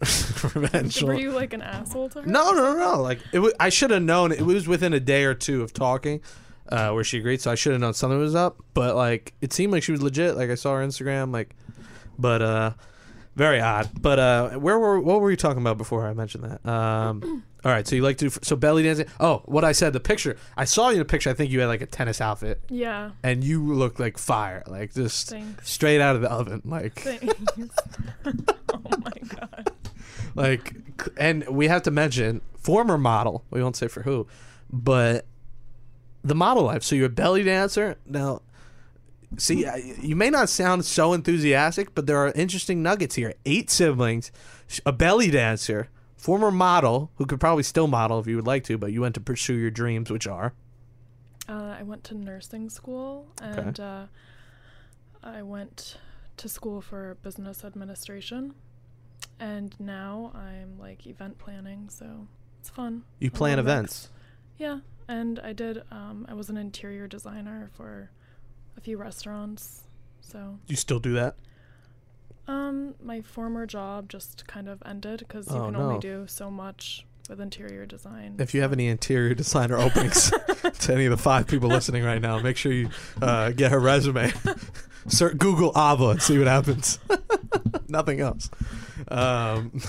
Revenge. 0.54 1.02
Were 1.02 1.14
you 1.14 1.30
like 1.32 1.52
an 1.52 1.62
asshole 1.62 2.08
to 2.10 2.22
her? 2.22 2.26
No, 2.26 2.52
no, 2.52 2.74
no, 2.74 2.78
no. 2.78 3.02
Like 3.02 3.18
it, 3.32 3.36
w- 3.36 3.54
I 3.60 3.68
should 3.68 3.90
have 3.90 4.02
known. 4.02 4.32
It 4.32 4.42
was 4.42 4.66
within 4.66 4.92
a 4.92 5.00
day 5.00 5.24
or 5.24 5.34
two 5.34 5.62
of 5.62 5.72
talking, 5.72 6.20
uh, 6.70 6.90
where 6.90 7.04
she 7.04 7.18
agreed. 7.18 7.40
So 7.40 7.50
I 7.50 7.54
should 7.54 7.72
have 7.72 7.80
known 7.80 7.94
something 7.94 8.18
was 8.18 8.34
up. 8.34 8.58
But 8.74 8.96
like, 8.96 9.34
it 9.40 9.52
seemed 9.52 9.72
like 9.72 9.82
she 9.82 9.92
was 9.92 10.02
legit. 10.02 10.36
Like 10.36 10.50
I 10.50 10.54
saw 10.56 10.74
her 10.76 10.84
Instagram. 10.86 11.32
Like, 11.32 11.54
but 12.18 12.40
uh, 12.42 12.72
very 13.36 13.60
odd. 13.60 13.90
But 14.00 14.18
uh, 14.18 14.50
where 14.58 14.78
were 14.78 14.98
what 15.00 15.20
were 15.20 15.30
you 15.30 15.36
talking 15.36 15.60
about 15.60 15.78
before 15.78 16.06
I 16.06 16.14
mentioned 16.14 16.44
that? 16.44 16.68
Um, 16.68 17.44
all 17.64 17.70
right. 17.72 17.86
So 17.86 17.94
you 17.96 18.02
like 18.02 18.16
to 18.18 18.28
do 18.28 18.36
so 18.42 18.56
belly 18.56 18.82
dancing? 18.82 19.06
Oh, 19.20 19.42
what 19.46 19.64
I 19.64 19.72
said. 19.72 19.92
The 19.92 20.00
picture 20.00 20.36
I 20.56 20.64
saw 20.64 20.88
you 20.90 20.96
in 20.96 21.00
a 21.00 21.04
picture. 21.04 21.30
I 21.30 21.34
think 21.34 21.50
you 21.50 21.60
had 21.60 21.66
like 21.66 21.80
a 21.82 21.86
tennis 21.86 22.20
outfit, 22.20 22.60
Yeah. 22.68 23.10
and 23.22 23.42
you 23.44 23.62
looked 23.74 24.00
like 24.00 24.18
fire. 24.18 24.62
Like 24.66 24.92
just 24.94 25.30
Thanks. 25.30 25.70
straight 25.70 26.00
out 26.00 26.16
of 26.16 26.22
the 26.22 26.30
oven. 26.30 26.62
Like 26.64 26.94
Thanks. 27.00 27.34
oh 28.74 28.80
my 28.98 29.12
god. 29.36 29.70
like 30.34 30.74
and 31.16 31.46
we 31.48 31.68
have 31.68 31.82
to 31.82 31.90
mention 31.90 32.40
former 32.56 32.96
model 32.96 33.44
we 33.50 33.62
won't 33.62 33.76
say 33.76 33.88
for 33.88 34.02
who 34.02 34.26
but 34.70 35.26
the 36.24 36.34
model 36.34 36.62
life 36.64 36.82
so 36.82 36.94
you're 36.94 37.06
a 37.06 37.10
belly 37.10 37.42
dancer 37.42 37.96
now 38.06 38.40
see 39.36 39.66
I- 39.66 39.94
you 40.00 40.14
may 40.16 40.30
not 40.30 40.48
sound 40.48 40.84
so 40.84 41.12
enthusiastic 41.12 41.94
but 41.94 42.06
there 42.06 42.16
are 42.18 42.32
interesting 42.32 42.82
nuggets 42.82 43.16
here 43.16 43.34
eight 43.44 43.68
siblings 43.70 44.30
a 44.86 44.92
belly 44.92 45.30
dancer 45.30 45.88
former 46.22 46.50
model 46.52 47.10
who 47.16 47.26
could 47.26 47.40
probably 47.40 47.64
still 47.64 47.88
model 47.88 48.20
if 48.20 48.26
you 48.28 48.36
would 48.36 48.46
like 48.46 48.62
to 48.62 48.78
but 48.78 48.92
you 48.92 49.00
went 49.00 49.14
to 49.14 49.20
pursue 49.20 49.54
your 49.54 49.70
dreams 49.70 50.08
which 50.10 50.26
are 50.26 50.52
Uh, 51.48 51.74
I 51.80 51.82
went 51.82 52.04
to 52.04 52.14
nursing 52.14 52.70
school 52.70 53.26
and 53.42 53.78
uh, 53.80 54.06
I 55.22 55.42
went 55.42 55.98
to 56.36 56.48
school 56.48 56.80
for 56.80 57.16
business 57.22 57.64
administration. 57.64 58.54
And 59.40 59.74
now 59.80 60.30
I'm 60.34 60.78
like 60.78 61.06
event 61.06 61.38
planning, 61.38 61.88
so 61.88 62.06
it's 62.60 62.70
fun. 62.70 63.02
you 63.18 63.30
plan 63.30 63.58
events 63.58 64.10
Yeah, 64.58 64.78
and 65.08 65.40
I 65.40 65.52
did. 65.52 65.82
Um, 65.90 66.26
I 66.28 66.34
was 66.34 66.48
an 66.48 66.56
interior 66.56 67.08
designer 67.08 67.68
for 67.76 68.10
a 68.76 68.80
few 68.80 68.96
restaurants. 68.98 69.82
So, 70.20 70.58
you 70.68 70.76
still 70.76 71.00
do 71.00 71.12
that 71.14 71.34
um, 72.48 72.94
my 73.02 73.20
former 73.20 73.66
job 73.66 74.08
just 74.08 74.46
kind 74.46 74.68
of 74.68 74.82
ended 74.84 75.20
because 75.20 75.48
you 75.48 75.56
Oh, 75.56 75.64
can 75.66 75.74
no. 75.74 75.80
only 75.80 76.00
do 76.00 76.26
so 76.26 76.50
much 76.50 77.06
with 77.28 77.40
interior 77.40 77.86
design. 77.86 78.34
if 78.40 78.52
you 78.52 78.60
have 78.62 78.72
any 78.72 78.88
interior 78.88 79.32
designer 79.34 79.78
openings 79.78 80.30
to 80.80 80.92
any 80.92 81.04
of 81.06 81.10
the 81.12 81.16
five 81.16 81.46
people 81.46 81.68
listening 81.68 82.02
right 82.04 82.20
now, 82.20 82.38
make 82.40 82.56
sure 82.56 82.72
you 82.72 82.88
uh, 83.20 83.50
get 83.50 83.70
her 83.70 83.78
resume. 83.80 84.32
Search 85.08 85.36
Google 85.38 85.70
Ava 85.76 86.10
and 86.10 86.22
see 86.22 86.38
what 86.38 86.46
happens. 86.46 86.98
Nothing 87.88 88.20
else. 88.20 88.50
Um, 89.08 89.80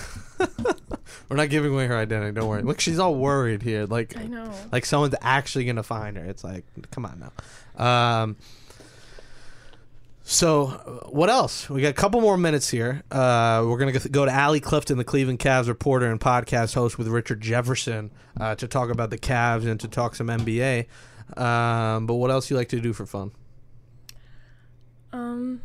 we're 1.30 1.38
not 1.38 1.50
giving 1.50 1.72
away 1.74 1.88
her 1.88 1.98
identity. 1.98 2.32
Don't 2.34 2.48
worry. 2.48 2.64
Look, 2.64 2.80
she's 2.80 2.98
all 3.00 3.16
worried 3.16 3.62
here. 3.62 3.86
Like, 3.86 4.18
I 4.18 4.26
know. 4.26 4.52
like 4.72 4.86
someone's 4.86 5.16
actually 5.22 5.66
gonna 5.66 5.84
find 5.84 6.18
her. 6.18 6.26
It's 6.26 6.44
like, 6.44 6.66
come 6.92 7.06
on 7.06 7.20
now. 7.78 7.84
Um, 8.24 8.38
so, 10.24 10.68
uh, 10.68 11.10
what 11.10 11.30
else? 11.30 11.70
We 11.70 11.82
got 11.82 11.90
a 11.90 11.94
couple 11.94 12.22
more 12.22 12.38
minutes 12.38 12.70
here. 12.70 13.04
Uh, 13.12 13.64
we're 13.68 13.78
gonna 13.78 13.92
go- 13.92 14.00
go 14.10 14.26
to 14.26 14.32
Allie 14.32 14.60
Clifton, 14.62 14.98
the 14.98 15.04
Cleveland 15.04 15.40
Cavs 15.40 15.68
reporter 15.68 16.10
and 16.10 16.20
podcast 16.20 16.74
host 16.76 16.98
with 16.98 17.08
Richard 17.08 17.42
Jefferson, 17.42 18.10
uh, 18.40 18.56
to 18.56 18.68
talk 18.68 18.90
about 18.90 19.10
the 19.10 19.18
Cavs 19.18 19.66
and 19.68 19.80
to 19.82 19.88
talk 19.88 20.16
some 20.16 20.28
NBA. 20.30 20.88
Um, 21.36 22.06
but 22.08 22.16
what 22.16 22.32
else 22.32 22.50
you 22.50 22.56
like 22.58 22.70
to 22.70 22.80
do 22.80 22.94
for 22.94 23.06
fun? 23.06 23.32
Um, 25.12 25.62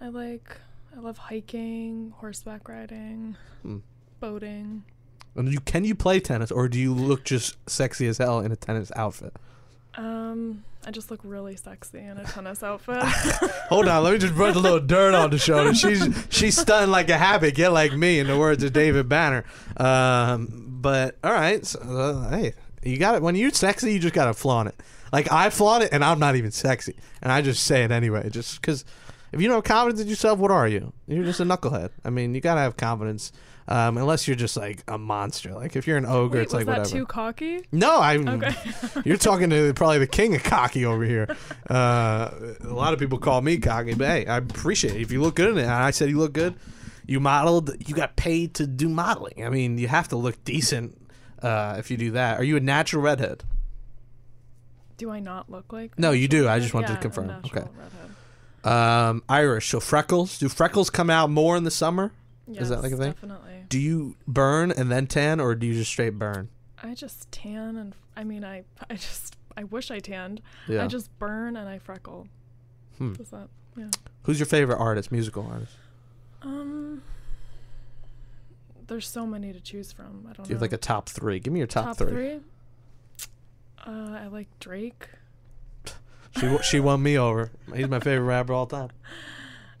I 0.00 0.08
like 0.08 0.58
I 0.96 1.00
love 1.00 1.18
hiking, 1.18 2.12
horseback 2.18 2.68
riding, 2.68 3.36
Hmm. 3.62 3.78
boating. 4.20 4.84
And 5.34 5.52
you 5.52 5.58
can 5.60 5.82
you 5.84 5.94
play 5.96 6.20
tennis, 6.20 6.52
or 6.52 6.68
do 6.68 6.78
you 6.78 6.94
look 6.94 7.24
just 7.24 7.56
sexy 7.68 8.06
as 8.06 8.18
hell 8.18 8.38
in 8.40 8.52
a 8.52 8.56
tennis 8.56 8.92
outfit? 8.94 9.34
Um, 9.96 10.64
I 10.86 10.90
just 10.90 11.10
look 11.10 11.20
really 11.22 11.56
sexy 11.56 11.98
in 11.98 12.18
a 12.18 12.24
tennis 12.24 12.62
outfit. 12.62 13.02
Hold 13.68 13.88
on, 13.88 14.04
let 14.04 14.12
me 14.12 14.18
just 14.18 14.34
brush 14.34 14.56
a 14.56 14.58
little 14.58 14.80
dirt 14.80 15.14
on 15.14 15.30
the 15.30 15.38
shoulder. 15.38 15.74
She's 15.74 16.06
she's 16.30 16.58
stunned 16.58 16.92
like 16.92 17.08
a 17.08 17.16
habit. 17.16 17.54
Get 17.54 17.70
like 17.70 17.92
me, 17.92 18.18
in 18.18 18.26
the 18.26 18.38
words 18.38 18.62
of 18.62 18.72
David 18.72 19.08
Banner. 19.08 19.44
Um, 19.76 20.78
but 20.80 21.16
all 21.22 21.32
right, 21.32 21.64
so, 21.64 21.80
uh, 21.80 22.30
hey, 22.30 22.54
you 22.82 22.98
got 22.98 23.14
it. 23.14 23.22
When 23.22 23.36
you're 23.36 23.50
sexy, 23.50 23.92
you 23.92 23.98
just 23.98 24.14
gotta 24.14 24.34
flaunt 24.34 24.68
it. 24.68 24.80
Like 25.12 25.30
I 25.32 25.50
flaunt 25.50 25.84
it, 25.84 25.90
and 25.92 26.04
I'm 26.04 26.18
not 26.18 26.36
even 26.36 26.50
sexy, 26.50 26.96
and 27.22 27.30
I 27.30 27.40
just 27.40 27.64
say 27.64 27.84
it 27.84 27.90
anyway, 27.90 28.28
just 28.30 28.60
because. 28.60 28.84
If 29.32 29.40
you 29.40 29.48
don't 29.48 29.56
have 29.56 29.64
confidence 29.64 30.00
in 30.00 30.06
yourself, 30.06 30.38
what 30.38 30.52
are 30.52 30.68
you? 30.68 30.92
You're 31.08 31.24
just 31.24 31.40
a 31.40 31.44
knucklehead. 31.44 31.90
I 32.04 32.10
mean, 32.10 32.36
you 32.36 32.40
gotta 32.40 32.60
have 32.60 32.76
confidence, 32.76 33.32
um, 33.66 33.96
unless 33.96 34.28
you're 34.28 34.36
just 34.36 34.56
like 34.56 34.82
a 34.88 34.98
monster. 34.98 35.54
Like 35.54 35.74
if 35.74 35.86
you're 35.86 35.96
an 35.96 36.04
ogre, 36.04 36.38
Wait, 36.38 36.44
it's 36.44 36.52
like 36.52 36.66
that 36.66 36.78
whatever. 36.80 36.96
too 36.96 37.06
cocky? 37.06 37.64
No, 37.72 37.98
I'm. 38.00 38.28
Okay. 38.28 38.54
You're 39.04 39.16
talking 39.16 39.50
to 39.50 39.72
probably 39.74 39.98
the 39.98 40.06
king 40.06 40.34
of 40.34 40.42
cocky 40.42 40.84
over 40.84 41.04
here. 41.04 41.34
Uh, 41.64 42.54
a 42.60 42.74
lot 42.74 42.92
of 42.92 42.98
people 42.98 43.16
call 43.16 43.40
me 43.40 43.56
cocky, 43.56 43.94
but 43.94 44.06
hey, 44.06 44.26
I 44.26 44.36
appreciate 44.36 44.96
it. 44.96 45.00
If 45.00 45.10
you 45.10 45.22
look 45.22 45.34
good 45.34 45.48
in 45.48 45.56
it, 45.56 45.62
and 45.62 45.70
I 45.70 45.92
said 45.92 46.10
you 46.10 46.18
look 46.18 46.34
good, 46.34 46.54
you 47.06 47.20
modeled, 47.20 47.74
you 47.88 47.94
got 47.94 48.16
paid 48.16 48.54
to 48.56 48.66
do 48.66 48.86
modeling. 48.90 49.44
I 49.46 49.48
mean, 49.48 49.78
you 49.78 49.88
have 49.88 50.08
to 50.08 50.16
look 50.16 50.44
decent 50.44 50.94
uh, 51.42 51.76
if 51.78 51.90
you 51.90 51.96
do 51.96 52.10
that. 52.12 52.38
Are 52.38 52.44
you 52.44 52.58
a 52.58 52.60
natural 52.60 53.02
redhead? 53.02 53.44
Do 54.98 55.10
I 55.10 55.20
not 55.20 55.50
look 55.50 55.72
like? 55.72 55.98
No, 55.98 56.10
you 56.10 56.28
do. 56.28 56.46
I 56.48 56.60
just 56.60 56.74
wanted 56.74 56.90
yeah, 56.90 56.96
to 56.96 57.00
confirm. 57.00 57.30
Okay. 57.30 57.64
redhead. 58.62 58.70
Um, 58.72 59.22
Irish. 59.26 59.68
So 59.70 59.80
freckles. 59.80 60.38
Do 60.38 60.50
freckles 60.50 60.90
come 60.90 61.08
out 61.08 61.30
more 61.30 61.56
in 61.56 61.64
the 61.64 61.70
summer? 61.70 62.12
Is 62.52 62.68
that 62.68 62.82
like 62.82 62.92
a 62.92 62.96
thing? 62.96 63.12
Definitely. 63.12 63.64
Do 63.68 63.78
you 63.78 64.16
burn 64.28 64.70
and 64.70 64.90
then 64.90 65.06
tan, 65.06 65.40
or 65.40 65.54
do 65.54 65.66
you 65.66 65.74
just 65.74 65.90
straight 65.90 66.18
burn? 66.18 66.48
I 66.82 66.94
just 66.94 67.30
tan 67.32 67.76
and 67.76 67.94
I 68.16 68.24
mean 68.24 68.44
I 68.44 68.64
I 68.90 68.94
just 68.96 69.36
I 69.56 69.64
wish 69.64 69.90
I 69.90 69.98
tanned. 70.00 70.40
Yeah. 70.68 70.84
I 70.84 70.86
just 70.86 71.16
burn 71.18 71.56
and 71.56 71.68
I 71.68 71.78
freckle. 71.78 72.28
Hmm. 72.98 73.12
Does 73.14 73.30
that? 73.30 73.48
Yeah. 73.76 73.90
Who's 74.24 74.38
your 74.38 74.46
favorite 74.46 74.76
artist, 74.78 75.10
musical 75.10 75.46
artist? 75.50 75.72
Um. 76.42 77.02
There's 78.86 79.08
so 79.08 79.26
many 79.26 79.52
to 79.52 79.60
choose 79.60 79.92
from. 79.92 80.26
I 80.28 80.34
don't 80.34 80.44
Do 80.44 80.48
you 80.50 80.54
know. 80.54 80.54
have 80.56 80.60
like 80.60 80.72
a 80.74 80.76
top 80.76 81.08
three? 81.08 81.40
Give 81.40 81.52
me 81.52 81.60
your 81.60 81.66
top, 81.66 81.84
top 81.86 81.96
three. 81.96 82.10
three. 82.10 82.40
Uh, 83.86 84.18
I 84.22 84.26
like 84.28 84.48
Drake. 84.60 85.08
She 86.36 86.40
w- 86.42 86.62
she 86.64 86.80
won 86.80 87.00
me 87.00 87.16
over. 87.16 87.52
He's 87.76 87.86
my 87.88 88.00
favorite 88.00 88.26
rapper 88.26 88.52
all 88.54 88.66
time. 88.66 88.90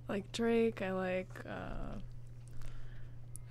I 0.08 0.12
like 0.12 0.30
Drake. 0.30 0.82
I 0.82 0.92
like. 0.92 1.28
Uh, 1.44 1.98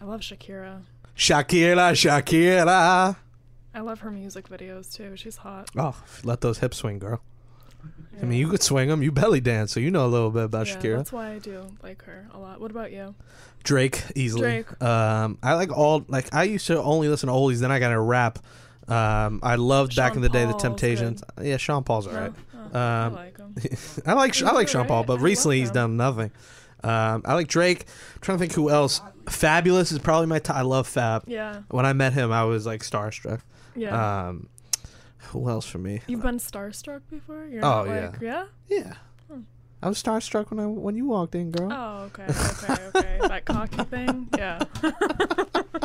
I 0.04 0.06
love 0.06 0.20
Shakira. 0.20 0.82
Shakira, 1.16 1.93
Shakira. 1.93 3.16
I 3.74 3.80
love 3.80 4.01
her 4.01 4.12
music 4.12 4.49
videos 4.49 4.93
too. 4.93 5.16
She's 5.16 5.38
hot. 5.38 5.70
Oh, 5.78 5.95
let 6.26 6.41
those 6.41 6.58
hips 6.58 6.78
swing, 6.78 6.99
girl. 6.99 7.22
I 8.22 8.26
mean, 8.26 8.38
you 8.38 8.49
could 8.49 8.62
swing 8.62 8.89
them. 8.89 9.01
You 9.01 9.12
belly 9.14 9.39
dance, 9.39 9.72
so 9.72 9.80
you 9.80 9.91
know 9.91 10.06
a 10.06 10.08
little 10.08 10.30
bit 10.30 10.43
about 10.43 10.68
yeah, 10.68 10.76
Shakira. 10.76 10.97
That's 10.97 11.14
why 11.14 11.32
I 11.32 11.39
do 11.39 11.66
like 11.82 12.04
her 12.04 12.28
a 12.34 12.38
lot. 12.38 12.60
What 12.60 12.70
about 12.70 12.91
you? 12.91 13.16
Drake 13.64 14.04
easily. 14.14 14.41
Drake. 14.41 14.84
Um, 14.84 15.38
I 15.41 15.54
like 15.54 15.72
all 15.76 16.04
like 16.10 16.34
I 16.36 16.43
used 16.43 16.68
to 16.68 16.82
only 16.84 17.08
listen 17.08 17.28
to 17.28 17.34
oldies. 17.34 17.60
Then 17.60 17.72
I 17.72 17.80
got 17.80 17.93
a 17.93 17.99
rap. 17.99 18.39
Um, 18.89 19.39
I 19.41 19.56
loved 19.56 19.95
back 19.95 20.16
in 20.18 20.22
the 20.22 20.28
day 20.30 20.43
the 20.45 20.54
Temptations. 20.54 21.24
Yeah, 21.41 21.56
Sean 21.56 21.86
Paul's 21.86 22.08
alright. 22.08 22.34
No? 22.54 22.60
Oh, 22.74 22.78
I 22.78 23.06
Um, 23.06 23.14
like 23.16 23.38
him. 23.38 23.56
I 24.06 24.14
like 24.14 24.41
I 24.43 24.51
like 24.51 24.68
Sean 24.68 24.86
Paul, 24.86 25.06
but 25.06 25.20
I 25.20 25.22
recently 25.22 25.62
he's 25.62 25.72
done 25.72 25.95
nothing. 25.95 26.32
Um, 26.84 27.22
I 27.24 27.36
like 27.36 27.47
Drake. 27.47 27.86
I'm 28.16 28.20
trying 28.22 28.38
to 28.38 28.41
think 28.41 28.51
who 28.54 28.70
else. 28.70 28.99
Fabolous 29.26 29.91
is 29.91 29.99
probably 29.99 30.28
my 30.28 30.39
top. 30.39 30.55
I 30.57 30.61
love 30.61 30.88
Fab. 30.88 31.24
Yeah. 31.28 31.61
When 31.69 31.86
I 31.86 31.93
met 31.93 32.13
him, 32.13 32.32
I 32.32 32.43
was 32.43 32.65
like 32.65 32.82
starstruck. 32.82 33.41
Yeah. 33.76 34.28
Um, 34.28 34.49
who 35.30 35.49
else 35.49 35.65
for 35.65 35.78
me? 35.80 36.01
You've 36.07 36.21
been 36.21 36.38
starstruck 36.38 37.01
before? 37.09 37.45
You're 37.45 37.63
Oh, 37.65 37.86
not 37.86 37.88
like, 37.88 38.21
yeah. 38.21 38.45
Yeah. 38.67 38.93
I 39.82 39.89
was 39.89 40.01
starstruck 40.01 40.49
when 40.49 40.59
I 40.61 40.65
when 40.67 40.95
you 40.95 41.05
walked 41.07 41.36
in, 41.36 41.51
girl. 41.51 41.69
Oh, 41.74 42.03
okay, 42.05 42.24
okay, 42.24 42.88
okay. 42.95 43.17
that 43.28 43.43
cocky 43.43 43.84
thing, 43.84 44.30
yeah. 44.38 44.63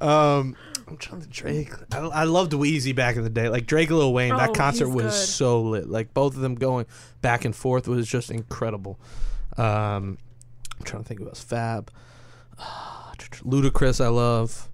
Um, 0.00 0.54
I'm 0.86 0.96
trying 0.96 1.22
to 1.22 1.26
Drake. 1.28 1.72
I, 1.92 1.98
I 1.98 2.24
loved 2.24 2.52
Weezy 2.52 2.94
back 2.94 3.16
in 3.16 3.24
the 3.24 3.30
day. 3.30 3.48
Like 3.48 3.66
Drake, 3.66 3.88
and 3.88 3.98
Lil 3.98 4.12
Wayne. 4.12 4.36
that 4.36 4.50
Oh, 4.50 4.52
concert 4.52 4.88
was 4.88 5.06
good. 5.06 5.12
so 5.12 5.60
lit. 5.62 5.88
Like 5.88 6.14
both 6.14 6.34
of 6.36 6.40
them 6.40 6.54
going 6.54 6.86
back 7.20 7.44
and 7.44 7.54
forth 7.54 7.88
was 7.88 8.06
just 8.06 8.30
incredible. 8.30 8.98
Um, 9.56 10.18
I'm 10.78 10.84
trying 10.84 11.02
to 11.02 11.08
think 11.08 11.20
of 11.20 11.26
us. 11.26 11.40
Fab, 11.42 11.90
Ludacris. 13.44 14.04
I 14.04 14.08
love. 14.08 14.68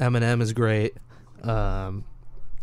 Eminem 0.00 0.40
is 0.42 0.52
great. 0.52 0.94
Um, 1.42 2.04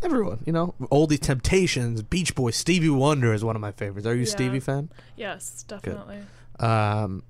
everyone, 0.02 0.42
you 0.46 0.52
know, 0.52 0.74
Oldie 0.82 1.18
Temptations, 1.18 2.02
Beach 2.02 2.34
Boys, 2.34 2.56
Stevie 2.56 2.90
Wonder 2.90 3.32
is 3.32 3.44
one 3.44 3.56
of 3.56 3.62
my 3.62 3.72
favorites. 3.72 4.06
Are 4.06 4.14
you 4.14 4.22
a 4.22 4.24
Yeah. 4.24 4.30
Stevie 4.30 4.60
fan? 4.60 4.90
yes, 5.16 5.64
definitely. 5.66 6.18
Um, 6.58 7.22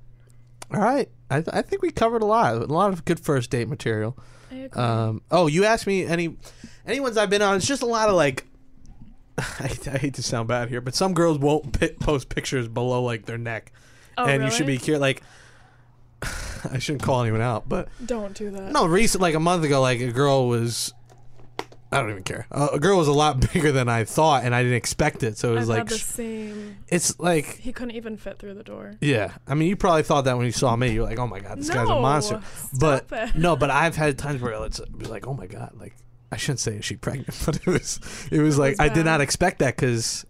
all 0.73 0.81
right. 0.81 1.09
I, 1.31 1.37
th- 1.43 1.55
I 1.55 1.63
think 1.63 1.83
we 1.83 1.91
covered 1.91 2.23
a 2.23 2.27
lot. 2.27 2.57
A 2.57 2.67
lot 2.67 2.93
of 2.93 3.05
good 3.05 3.21
first 3.21 3.51
date 3.51 3.69
material. 3.69 4.19
I 4.51 4.55
agree. 4.57 4.83
Um, 4.83 5.23
oh, 5.31 5.47
you 5.47 5.65
asked 5.65 5.87
me 5.87 6.05
any 6.05 6.37
any 6.87 7.01
ones 7.01 7.17
I've 7.17 7.31
been 7.31 7.43
on. 7.43 7.57
It's 7.57 7.67
just 7.67 7.83
a 7.83 7.87
lot 7.87 8.09
of 8.09 8.15
like. 8.15 8.47
I, 9.39 9.71
I 9.87 9.99
hate 9.99 10.15
to 10.15 10.23
sound 10.23 10.49
bad 10.49 10.69
here, 10.69 10.81
but 10.83 10.95
some 10.95 11.15
girls 11.15 11.39
won't 11.39 11.79
post 12.01 12.29
pictures 12.29 12.69
below 12.69 13.03
like 13.03 13.25
their 13.25 13.39
neck, 13.39 13.73
oh, 14.19 14.25
and 14.25 14.33
really? 14.41 14.45
you 14.45 14.51
should 14.51 14.67
be 14.67 14.77
curious. 14.77 15.01
Like, 15.01 15.23
I 16.71 16.79
shouldn't 16.79 17.03
call 17.03 17.23
anyone 17.23 17.41
out, 17.41 17.69
but 17.69 17.89
Don't 18.05 18.35
do 18.35 18.51
that. 18.51 18.73
no, 18.73 18.87
recent 18.87 19.21
like 19.23 19.35
a 19.35 19.41
month 19.41 19.65
ago, 19.65 19.81
like 19.81 20.01
a 20.01 20.13
girl 20.13 20.49
was. 20.49 20.93
I 21.95 22.01
don't 22.01 22.09
even 22.11 22.23
care. 22.23 22.47
Uh, 22.51 22.69
a 22.73 22.81
girl 22.81 22.97
was 22.97 23.07
a 23.09 23.13
lot 23.13 23.39
bigger 23.53 23.71
than 23.71 23.87
I 23.89 24.05
thought, 24.05 24.45
and 24.45 24.55
I 24.55 24.63
didn't 24.63 24.79
expect 24.79 25.23
it. 25.23 25.37
So 25.37 25.53
it 25.53 25.57
was 25.57 25.69
I've 25.69 25.77
like, 25.81 25.89
the 25.89 25.99
same. 25.99 26.79
it's 26.89 27.21
like, 27.21 27.59
He 27.59 27.71
couldn't 27.71 27.95
even 27.97 28.17
fit 28.17 28.39
through 28.39 28.55
the 28.55 28.63
door. 28.63 28.95
yeah. 29.03 29.33
I 29.47 29.53
mean, 29.55 29.69
you 29.69 29.77
probably 29.77 30.03
thought 30.03 30.25
that 30.25 30.37
when 30.39 30.47
you 30.47 30.53
saw 30.53 30.75
me. 30.75 30.93
You're 30.93 31.05
like, 31.05 31.19
oh 31.19 31.27
my 31.27 31.41
god, 31.41 31.59
this 31.59 31.69
guy's 31.69 31.87
a 31.89 32.01
monster. 32.01 32.41
but 32.81 33.07
it. 33.13 33.35
no, 33.37 33.57
but 33.57 33.71
I've 33.71 33.95
had 33.95 34.17
times 34.17 34.41
where 34.41 34.53
it's 34.65 34.81
like, 35.01 35.27
oh 35.27 35.35
my 35.35 35.47
god, 35.47 35.73
like 35.79 35.95
I 36.31 36.39
shouldn't 36.39 36.61
say 36.61 36.77
is 36.77 36.85
she 36.87 36.97
pregnant, 36.97 37.39
but 37.45 37.57
it 37.57 37.67
was 37.67 38.01
it 38.31 38.39
was 38.41 38.57
like 38.57 38.79
was 38.79 38.81
I 38.81 38.89
did 38.89 39.05
not 39.05 39.21
expect 39.21 39.59
that 39.59 39.77
because 39.77 40.25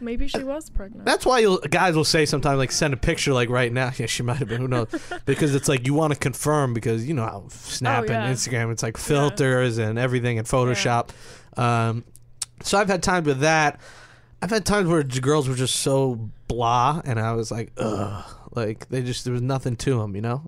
Maybe 0.00 0.28
she 0.28 0.42
was 0.44 0.68
pregnant. 0.68 1.04
that's 1.06 1.24
why 1.24 1.38
you'll, 1.38 1.58
guys 1.58 1.96
will 1.96 2.04
say 2.04 2.26
sometimes 2.26 2.58
like 2.58 2.70
send 2.70 2.92
a 2.92 2.96
picture 2.98 3.32
like 3.32 3.48
right 3.48 3.72
now. 3.72 3.90
Yeah, 3.96 4.06
she 4.06 4.22
might 4.22 4.36
have 4.36 4.48
been. 4.48 4.60
Who 4.60 4.68
knows? 4.68 4.88
because 5.24 5.54
it's 5.54 5.68
like 5.68 5.86
you 5.86 5.94
want 5.94 6.12
to 6.12 6.18
confirm 6.18 6.74
because 6.74 7.06
you 7.08 7.14
know 7.14 7.24
how 7.24 7.44
Snap 7.48 8.04
Oh, 8.04 8.12
yeah. 8.12 8.24
and 8.26 8.36
Instagram 8.36 8.72
it's 8.72 8.82
like 8.82 8.96
filters 8.96 9.78
and 9.78 9.98
everything 9.98 10.38
and 10.38 10.46
Photoshop. 10.46 11.10
Um, 11.56 12.04
so 12.62 12.78
I've 12.78 12.88
had 12.88 13.02
times 13.02 13.26
with 13.26 13.40
that. 13.40 13.80
I've 14.42 14.50
had 14.50 14.66
times 14.66 14.88
where 14.88 15.02
girls 15.02 15.48
were 15.48 15.54
just 15.54 15.76
so 15.76 16.30
blah, 16.46 17.00
and 17.04 17.18
I 17.18 17.32
was 17.32 17.50
like, 17.50 17.72
ugh, 17.78 18.24
like 18.54 18.88
they 18.90 19.02
just 19.02 19.24
there 19.24 19.32
was 19.32 19.42
nothing 19.42 19.76
to 19.76 19.98
them, 19.98 20.14
you 20.14 20.20
know, 20.20 20.42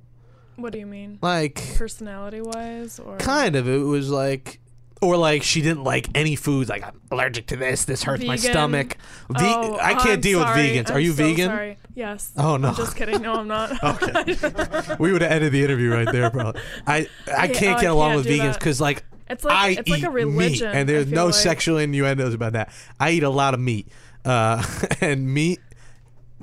what 0.56 0.72
do 0.72 0.78
you 0.78 0.86
mean? 0.86 1.18
like 1.22 1.54
Personality 1.76 2.40
wise, 2.42 2.98
or 2.98 3.16
kind 3.16 3.56
of 3.56 3.66
it 3.66 3.78
was 3.78 4.10
like 4.10 4.60
or 5.00 5.16
like 5.16 5.42
she 5.42 5.60
didn't 5.62 5.84
like 5.84 6.08
any 6.14 6.34
foods 6.36 6.68
like 6.68 6.82
i'm 6.84 7.00
allergic 7.10 7.46
to 7.46 7.56
this 7.56 7.84
this 7.84 8.02
hurts 8.02 8.24
my 8.24 8.36
stomach 8.36 8.96
Ve- 9.30 9.36
Oh, 9.40 9.78
i 9.80 9.94
can't 9.94 10.08
I'm 10.08 10.20
deal 10.20 10.40
sorry. 10.40 10.62
with 10.62 10.86
vegans 10.86 10.90
are 10.90 10.94
I'm 10.96 11.02
you 11.02 11.10
so 11.12 11.16
vegan 11.22 11.46
Sorry. 11.48 11.76
Yes. 11.94 12.32
Oh, 12.36 12.56
no. 12.56 12.68
I'm 12.68 12.74
just 12.76 12.94
kidding. 12.94 13.20
No, 13.22 13.34
I'm 13.40 13.48
not. 13.48 13.72
okay 14.02 14.96
we 15.00 15.10
would 15.12 15.20
have 15.22 15.32
ended 15.32 15.52
the 15.52 15.64
interview 15.64 15.92
right 15.92 16.10
there 16.12 16.30
probably 16.30 16.60
i 16.86 17.08
i 17.36 17.48
can't 17.48 17.78
oh, 17.78 17.80
get 17.80 17.90
along 17.90 18.12
can't 18.12 18.24
with 18.24 18.26
vegans 18.26 18.54
because 18.54 18.80
like 18.80 19.04
It's 19.28 19.44
like 19.44 19.54
I 19.54 19.68
it's 19.80 19.88
like 19.90 20.00
eat 20.00 20.04
a 20.04 20.10
religion, 20.10 20.68
meat, 20.68 20.76
and 20.76 20.88
there's 20.88 21.06
no 21.08 21.26
like. 21.26 21.34
sexual 21.34 21.76
innuendos 21.78 22.32
about 22.34 22.52
that. 22.54 22.70
I 22.98 23.10
eat 23.10 23.22
a 23.24 23.28
lot 23.30 23.52
of 23.52 23.60
meat, 23.60 23.86
uh, 24.24 24.62
and 25.02 25.26
meat 25.34 25.60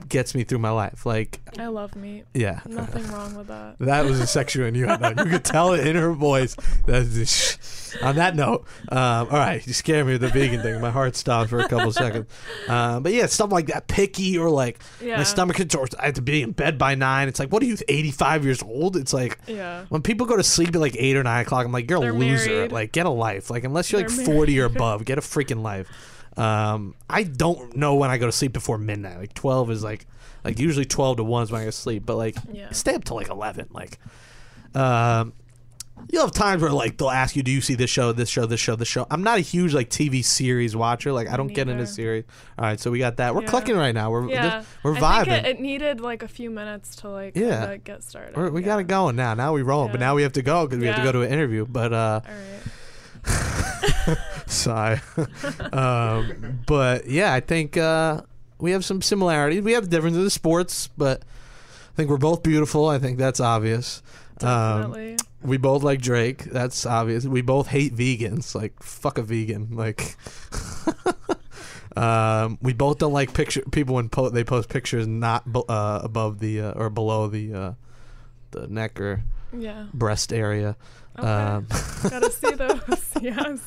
gets 0.10 0.36
me 0.36 0.44
through 0.44 0.60
my 0.60 0.72
life. 0.72 1.06
Like, 1.06 1.40
I 1.58 1.68
love 1.68 1.96
meat. 1.96 2.26
yeah, 2.34 2.60
Nothing 2.68 3.08
wrong 3.12 3.36
with 3.36 3.48
that. 3.48 3.76
That 3.80 4.06
was 4.06 4.20
a 4.20 4.28
sexual 4.28 4.66
innuendo. 4.66 5.10
You 5.24 5.30
could 5.32 5.46
tell 5.46 5.74
it 5.74 5.86
in 5.88 5.96
her 5.96 6.12
voice. 6.14 6.56
That's 6.86 7.96
on 8.02 8.16
that 8.18 8.36
note, 8.36 8.66
um, 8.90 9.28
all 9.32 9.38
right, 9.38 9.66
you 9.66 9.72
scared 9.72 10.06
me 10.06 10.14
with 10.14 10.22
the 10.22 10.28
vegan 10.28 10.62
thing. 10.62 10.82
My 10.82 10.92
heart 10.92 11.16
stopped 11.16 11.50
for 11.50 11.60
a 11.60 11.68
couple 11.70 11.94
seconds. 11.94 12.28
Um, 12.68 13.04
but 13.04 13.14
yeah, 13.14 13.26
stuff 13.28 13.52
like 13.54 13.68
that, 13.68 13.88
picky 13.88 14.38
or 14.38 14.50
like 14.50 14.80
Yeah. 15.02 15.18
my 15.18 15.24
stomach 15.24 15.60
or 15.60 15.88
I 16.00 16.08
have 16.08 16.16
to 16.16 16.22
be 16.22 16.42
in 16.42 16.52
bed 16.52 16.78
by 16.78 16.96
nine. 16.96 17.30
It's 17.30 17.40
like, 17.40 17.52
what 17.54 17.64
are 17.64 17.66
you, 17.66 17.78
85 17.88 18.44
years 18.44 18.62
old? 18.62 18.98
It's 18.98 19.14
like, 19.14 19.40
Yeah. 19.48 19.86
when 19.90 20.02
people 20.02 20.28
go 20.28 20.36
to 20.36 20.44
sleep 20.44 20.70
at 20.70 20.82
like 20.82 20.96
eight 21.00 21.16
or 21.16 21.24
nine 21.24 21.42
o'clock, 21.46 21.66
I'm 21.66 21.72
like, 21.72 21.90
you're 21.90 22.00
a 22.00 22.02
They're 22.02 22.14
loser. 22.14 22.50
married. 22.50 22.72
Like, 22.74 22.92
get 22.92 23.06
a 23.06 23.10
life. 23.10 23.50
Like, 23.50 23.64
unless 23.64 23.92
you're 23.92 24.02
like 24.02 24.10
They're 24.12 24.26
40 24.26 24.60
or 24.60 24.66
above, 24.66 25.06
get 25.06 25.18
a 25.18 25.22
freaking 25.22 25.62
life. 25.62 25.88
Um, 26.38 26.96
I 27.10 27.24
don't 27.24 27.76
know 27.78 27.96
when 27.96 28.10
I 28.10 28.18
go 28.18 28.26
to 28.26 28.32
sleep 28.32 28.54
before 28.54 28.78
midnight. 28.78 29.18
Like 29.18 29.34
12 29.34 29.72
is 29.72 29.84
like, 29.84 30.06
like 30.44 30.60
usually 30.60 30.86
12 30.86 31.18
to 31.18 31.24
1 31.24 31.44
is 31.44 31.52
when 31.52 31.62
I 31.62 31.64
go 31.66 31.70
to 31.70 31.78
sleep, 31.78 32.06
but 32.06 32.18
like 32.18 32.36
Yeah. 32.52 32.72
stay 32.72 32.94
up 32.96 33.04
till 33.06 33.16
like 33.16 33.30
11. 33.30 33.68
Like, 33.72 34.00
um, 34.76 35.32
you'll 36.12 36.24
have 36.24 36.34
times 36.34 36.62
where 36.62 36.72
like 36.72 36.98
they'll 36.98 37.10
ask 37.10 37.38
you, 37.38 37.42
"Do 37.42 37.52
you 37.52 37.62
see 37.62 37.74
this 37.76 37.90
show, 37.90 38.12
this 38.12 38.28
show, 38.28 38.46
this 38.46 38.60
show, 38.60 38.76
this 38.76 38.90
show?" 38.90 39.08
I'm 39.10 39.24
not 39.24 39.38
a 39.38 39.42
huge 39.42 39.74
like 39.74 39.90
TV 39.90 40.22
series 40.26 40.76
watcher. 40.76 41.14
Like 41.14 41.30
I 41.30 41.38
don't 41.38 41.48
get 41.54 41.70
into 41.70 41.88
series. 41.88 42.26
All 42.60 42.66
right, 42.66 42.78
so 42.80 42.92
we 42.92 43.00
got 43.00 43.16
that. 43.18 43.34
We're 43.34 43.44
Yeah. 43.44 43.48
clicking 43.48 43.78
right 43.78 43.96
now. 43.96 44.12
We're 44.12 44.28
Yeah, 44.30 44.60
this- 44.60 44.68
we're 44.84 44.96
vibing. 44.96 45.28
it, 45.30 45.46
it 45.46 45.60
needed 45.62 46.02
like 46.02 46.22
a 46.22 46.28
few 46.28 46.50
minutes 46.50 46.98
to 46.98 47.10
like 47.10 47.38
Yeah. 47.38 47.78
get 47.78 48.04
started. 48.04 48.36
We're, 48.36 48.50
we 48.50 48.60
yeah. 48.60 48.66
got 48.66 48.80
it 48.82 48.88
going 48.88 49.16
now. 49.16 49.34
Now 49.36 49.54
we 49.54 49.62
roll, 49.62 49.88
but 49.88 50.02
now 50.02 50.14
we 50.16 50.24
have 50.24 50.34
to 50.34 50.42
go 50.42 50.66
because 50.68 50.80
we 50.80 50.88
have 50.88 50.98
to 50.98 51.04
go 51.04 51.14
to 51.14 51.22
an 51.22 51.32
interview. 51.32 51.66
But 51.66 51.94
uh, 51.94 52.20
All 52.26 52.32
right. 53.28 54.18
Sigh. 54.48 55.02
um, 55.74 56.60
but 56.66 57.08
yeah, 57.08 57.34
I 57.34 57.40
think 57.40 57.78
uh, 57.78 58.22
we 58.60 58.72
have 58.72 58.86
some 58.86 59.02
similarities. 59.02 59.64
We 59.64 59.74
have 59.74 59.90
differences 59.90 60.24
in 60.24 60.30
sports, 60.30 60.90
but 60.98 61.24
I 61.24 61.96
think 61.96 62.10
we're 62.10 62.18
both 62.18 62.44
beautiful. 62.44 62.88
I 62.88 63.00
think 63.00 63.18
that's 63.18 63.40
obvious. 63.40 64.02
Um, 64.42 64.48
Definitely. 64.92 65.18
we 65.44 65.58
both 65.58 65.84
like 65.84 66.02
Drake. 66.02 66.44
That's 66.44 66.86
obvious. 66.86 67.26
We 67.26 67.42
both 67.42 67.68
hate 67.68 67.96
vegans. 67.96 68.54
Like 68.56 68.82
fuck 68.82 69.18
a 69.18 69.24
vegan. 69.24 69.76
Like. 69.76 70.16
Um, 71.98 72.58
we 72.62 72.74
both 72.74 72.98
don't 72.98 73.14
like 73.14 73.34
picture 73.34 73.62
people 73.72 73.96
when 73.96 74.10
po- 74.10 74.30
they 74.30 74.44
post 74.44 74.68
pictures 74.68 75.08
not 75.08 75.50
be- 75.50 75.64
uh, 75.70 76.02
above 76.04 76.40
the 76.40 76.60
uh, 76.60 76.72
or 76.72 76.90
below 76.90 77.28
the 77.28 77.54
uh, 77.54 77.74
the 78.52 78.68
neck 78.68 79.00
or 79.00 79.24
yeah. 79.58 79.86
breast 79.94 80.34
area. 80.34 80.76
Okay. 81.18 81.26
Um, 81.26 81.68
Gotta 82.10 82.32
see 82.32 82.52
those. 82.56 83.12
yes. 83.22 83.62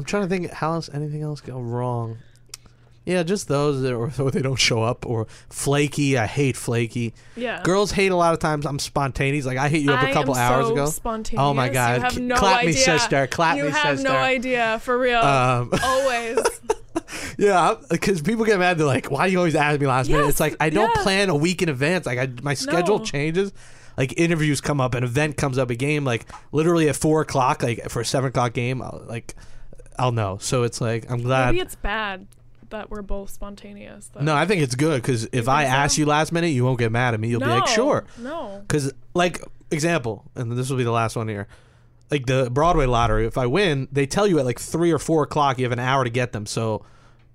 I'm 0.00 0.04
trying 0.06 0.22
to 0.22 0.28
think 0.30 0.50
how 0.50 0.72
else 0.72 0.88
anything 0.94 1.20
else 1.20 1.42
go 1.42 1.60
wrong. 1.60 2.16
Yeah, 3.04 3.22
just 3.22 3.48
those 3.48 3.82
that, 3.82 3.92
or, 3.92 4.10
or 4.18 4.30
they 4.30 4.40
don't 4.40 4.56
show 4.58 4.82
up 4.82 5.04
or 5.04 5.26
flaky. 5.50 6.16
I 6.16 6.24
hate 6.24 6.56
flaky. 6.56 7.12
Yeah. 7.36 7.60
Girls 7.62 7.90
hate 7.90 8.10
a 8.12 8.16
lot 8.16 8.32
of 8.32 8.40
times. 8.40 8.64
I'm 8.64 8.78
spontaneous. 8.78 9.44
Like 9.44 9.58
I 9.58 9.68
hit 9.68 9.82
you 9.82 9.92
up 9.92 10.02
a 10.02 10.06
I 10.08 10.12
couple 10.12 10.34
am 10.34 10.52
hours 10.52 10.66
so 10.68 10.72
ago. 10.72 10.86
Spontaneous. 10.86 11.42
Oh 11.42 11.52
my 11.52 11.66
You 11.66 11.72
God. 11.74 12.00
have 12.00 12.18
no 12.18 12.34
Clap 12.36 12.64
me, 12.64 12.72
sister. 12.72 13.26
Clap 13.26 13.58
you 13.58 13.64
me, 13.64 13.72
sister. 13.72 13.88
You 13.88 13.96
have 13.96 14.02
no 14.04 14.16
idea. 14.16 14.78
For 14.80 14.98
real. 14.98 15.20
Um, 15.20 15.70
Always. 15.84 16.38
yeah, 17.38 17.74
because 17.90 18.22
people 18.22 18.46
get 18.46 18.58
mad. 18.58 18.78
They're 18.78 18.86
like, 18.86 19.10
"Why 19.10 19.26
do 19.26 19.32
you 19.32 19.38
always 19.38 19.54
ask 19.54 19.78
me 19.78 19.86
last 19.86 20.08
minute?" 20.08 20.28
It's 20.28 20.40
like 20.40 20.56
I 20.60 20.70
don't 20.70 20.90
yeah. 20.96 21.02
plan 21.02 21.28
a 21.28 21.36
week 21.36 21.60
in 21.60 21.68
advance. 21.68 22.06
Like 22.06 22.18
I, 22.18 22.28
my 22.42 22.54
schedule 22.54 23.00
No. 23.00 23.04
changes. 23.04 23.52
Like 23.98 24.14
interviews 24.18 24.62
come 24.62 24.80
up, 24.80 24.94
an 24.94 25.04
event 25.04 25.36
comes 25.36 25.58
up, 25.58 25.68
a 25.68 25.74
game 25.74 26.06
like 26.06 26.24
literally 26.52 26.88
at 26.88 26.96
four 26.96 27.20
o'clock, 27.20 27.62
like 27.62 27.90
for 27.90 28.00
a 28.00 28.04
seven 28.04 28.28
o'clock 28.28 28.54
game. 28.54 28.80
I'll, 28.80 29.04
like 29.06 29.34
I'll 30.00 30.12
know. 30.12 30.38
So 30.40 30.62
it's 30.62 30.80
like 30.80 31.10
I'm 31.10 31.22
glad. 31.22 31.54
Maybe 31.54 31.60
it's 31.60 31.76
bad 31.76 32.26
that 32.70 32.90
we're 32.90 33.02
both 33.02 33.30
spontaneous. 33.30 34.08
Though. 34.08 34.22
No, 34.22 34.34
I 34.34 34.46
think 34.46 34.62
it's 34.62 34.74
good 34.74 35.02
because 35.02 35.28
if 35.32 35.46
I 35.48 35.64
so? 35.64 35.70
ask 35.70 35.98
you 35.98 36.06
last 36.06 36.32
minute, 36.32 36.48
you 36.48 36.64
won't 36.64 36.78
get 36.78 36.90
mad 36.90 37.14
at 37.14 37.20
me. 37.20 37.28
You'll 37.28 37.40
no, 37.40 37.46
be 37.46 37.52
like, 37.52 37.66
sure. 37.68 38.04
No. 38.18 38.62
Because, 38.66 38.92
like, 39.12 39.42
example, 39.70 40.24
and 40.34 40.52
this 40.52 40.70
will 40.70 40.78
be 40.78 40.84
the 40.84 40.90
last 40.90 41.16
one 41.16 41.28
here. 41.28 41.48
Like 42.10 42.26
the 42.26 42.50
Broadway 42.50 42.86
lottery, 42.86 43.26
if 43.26 43.38
I 43.38 43.46
win, 43.46 43.88
they 43.92 44.06
tell 44.06 44.26
you 44.26 44.38
at 44.38 44.44
like 44.44 44.58
three 44.58 44.90
or 44.90 44.98
four 44.98 45.22
o'clock 45.22 45.58
you 45.58 45.64
have 45.64 45.72
an 45.72 45.78
hour 45.78 46.02
to 46.02 46.10
get 46.10 46.32
them. 46.32 46.46
So 46.46 46.84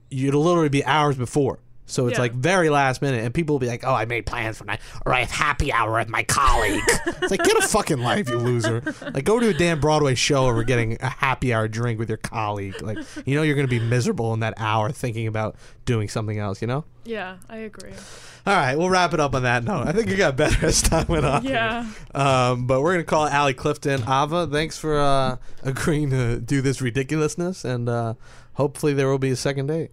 you'd 0.10 0.34
literally 0.34 0.70
be 0.70 0.84
hours 0.84 1.16
before. 1.16 1.60
So 1.88 2.08
it's 2.08 2.16
Yeah. 2.18 2.22
like 2.24 2.34
very 2.34 2.70
last 2.70 3.02
minute, 3.02 3.24
and 3.24 3.34
people 3.34 3.54
will 3.54 3.60
be 3.60 3.68
like, 3.68 3.84
"Oh, 3.86 3.94
I 3.94 4.06
made 4.06 4.26
plans 4.26 4.58
for 4.58 4.66
night, 4.66 4.80
or 5.06 5.14
I 5.14 5.20
have 5.20 5.30
happy 5.30 5.72
hour 5.72 5.94
with 6.00 6.10
my 6.10 6.24
colleague." 6.24 6.82
it's 7.06 7.30
like 7.32 7.44
get 7.44 7.56
a 7.58 7.62
fucking 7.68 8.00
life, 8.00 8.28
you 8.28 8.38
loser! 8.38 8.82
Like 9.14 9.24
go 9.24 9.40
to 9.40 9.50
a 9.50 9.54
damn 9.54 9.80
Broadway 9.80 10.16
show, 10.16 10.46
or 10.46 10.56
we're 10.56 10.64
getting 10.64 10.98
a 11.00 11.10
happy 11.10 11.54
hour 11.54 11.68
drink 11.68 12.00
with 12.00 12.10
your 12.10 12.18
colleague. 12.18 12.82
Like 12.82 12.98
you 13.26 13.36
know 13.36 13.44
you're 13.44 13.56
gonna 13.56 13.68
be 13.68 13.80
miserable 13.80 14.34
in 14.34 14.40
that 14.40 14.56
hour 14.58 14.92
thinking 14.92 15.28
about 15.28 15.56
doing 15.86 16.10
something 16.10 16.40
else. 16.40 16.60
You 16.62 16.68
know. 16.68 16.86
Yeah, 17.04 17.38
I 17.48 17.58
agree. 17.58 17.92
All 18.48 18.56
right, 18.56 18.76
we'll 18.76 18.90
wrap 18.90 19.14
it 19.14 19.20
up 19.20 19.36
on 19.36 19.44
that 19.44 19.64
note. 19.64 19.88
I 19.88 19.92
think 19.92 20.08
it 20.10 20.16
got 20.18 20.36
better 20.36 20.66
as 20.66 20.82
time 20.82 21.06
went 21.08 21.26
on. 21.26 21.44
Yeah. 21.44 21.88
Um, 22.16 22.66
but 22.66 22.82
we're 22.82 22.94
gonna 22.94 23.04
call 23.04 23.28
Allie 23.28 23.54
Clifton. 23.54 24.02
Ava, 24.08 24.48
thanks 24.52 24.78
for 24.80 25.00
uh, 25.00 25.38
agreeing 25.62 26.10
to 26.10 26.40
do 26.40 26.62
this 26.62 26.82
ridiculousness, 26.82 27.64
and 27.64 27.88
uh, 27.88 28.16
hopefully 28.54 28.94
there 28.94 29.08
will 29.08 29.20
be 29.20 29.30
a 29.30 29.36
second 29.36 29.68
date. 29.68 29.92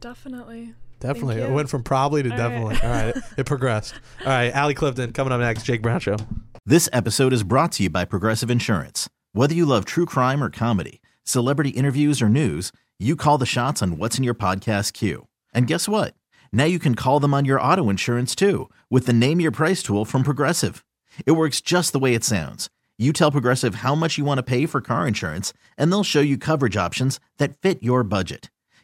Definitely. 0.00 0.74
Definitely, 1.00 1.36
it 1.42 1.50
went 1.50 1.68
from 1.68 1.82
probably 1.82 2.22
to 2.22 2.30
All 2.30 2.36
definitely. 2.36 2.74
right. 2.76 2.84
All 2.84 2.90
right, 2.90 3.14
it 3.36 3.46
progressed. 3.46 3.94
All 4.20 4.26
right, 4.26 4.52
Allie 4.52 4.74
Clifton 4.74 5.12
coming 5.12 5.32
up 5.32 5.40
next. 5.40 5.64
Jake 5.64 5.82
Brown 5.82 6.00
Show. 6.00 6.16
This 6.64 6.88
episode 6.92 7.32
is 7.34 7.42
brought 7.42 7.72
to 7.72 7.82
you 7.82 7.90
by 7.90 8.04
Progressive 8.06 8.50
Insurance. 8.50 9.08
Whether 9.32 9.54
you 9.54 9.66
love 9.66 9.84
true 9.84 10.06
crime 10.06 10.42
or 10.42 10.48
comedy, 10.48 11.02
celebrity 11.24 11.70
interviews 11.70 12.22
or 12.22 12.28
news, 12.28 12.72
you 12.98 13.16
call 13.16 13.36
the 13.36 13.44
shots 13.46 13.82
on 13.82 13.98
what's 13.98 14.16
in 14.16 14.24
your 14.24 14.34
podcast 14.34 14.92
queue. 14.94 15.26
And 15.52 15.66
guess 15.66 15.86
what? 15.88 16.14
Now 16.52 16.64
you 16.64 16.78
can 16.78 16.94
call 16.94 17.20
them 17.20 17.34
on 17.34 17.44
your 17.44 17.60
auto 17.60 17.90
insurance 17.90 18.34
too 18.34 18.70
with 18.88 19.06
the 19.06 19.12
Name 19.12 19.40
Your 19.40 19.50
Price 19.50 19.82
tool 19.82 20.04
from 20.04 20.22
Progressive. 20.22 20.84
It 21.26 21.32
works 21.32 21.60
just 21.60 21.92
the 21.92 21.98
way 21.98 22.14
it 22.14 22.24
sounds. 22.24 22.70
You 22.96 23.12
tell 23.12 23.30
Progressive 23.32 23.76
how 23.76 23.94
much 23.96 24.16
you 24.18 24.24
want 24.24 24.38
to 24.38 24.42
pay 24.44 24.66
for 24.66 24.80
car 24.80 25.06
insurance, 25.06 25.52
and 25.76 25.90
they'll 25.90 26.04
show 26.04 26.20
you 26.20 26.38
coverage 26.38 26.76
options 26.76 27.18
that 27.38 27.60
fit 27.60 27.82
your 27.82 28.04
budget. 28.04 28.50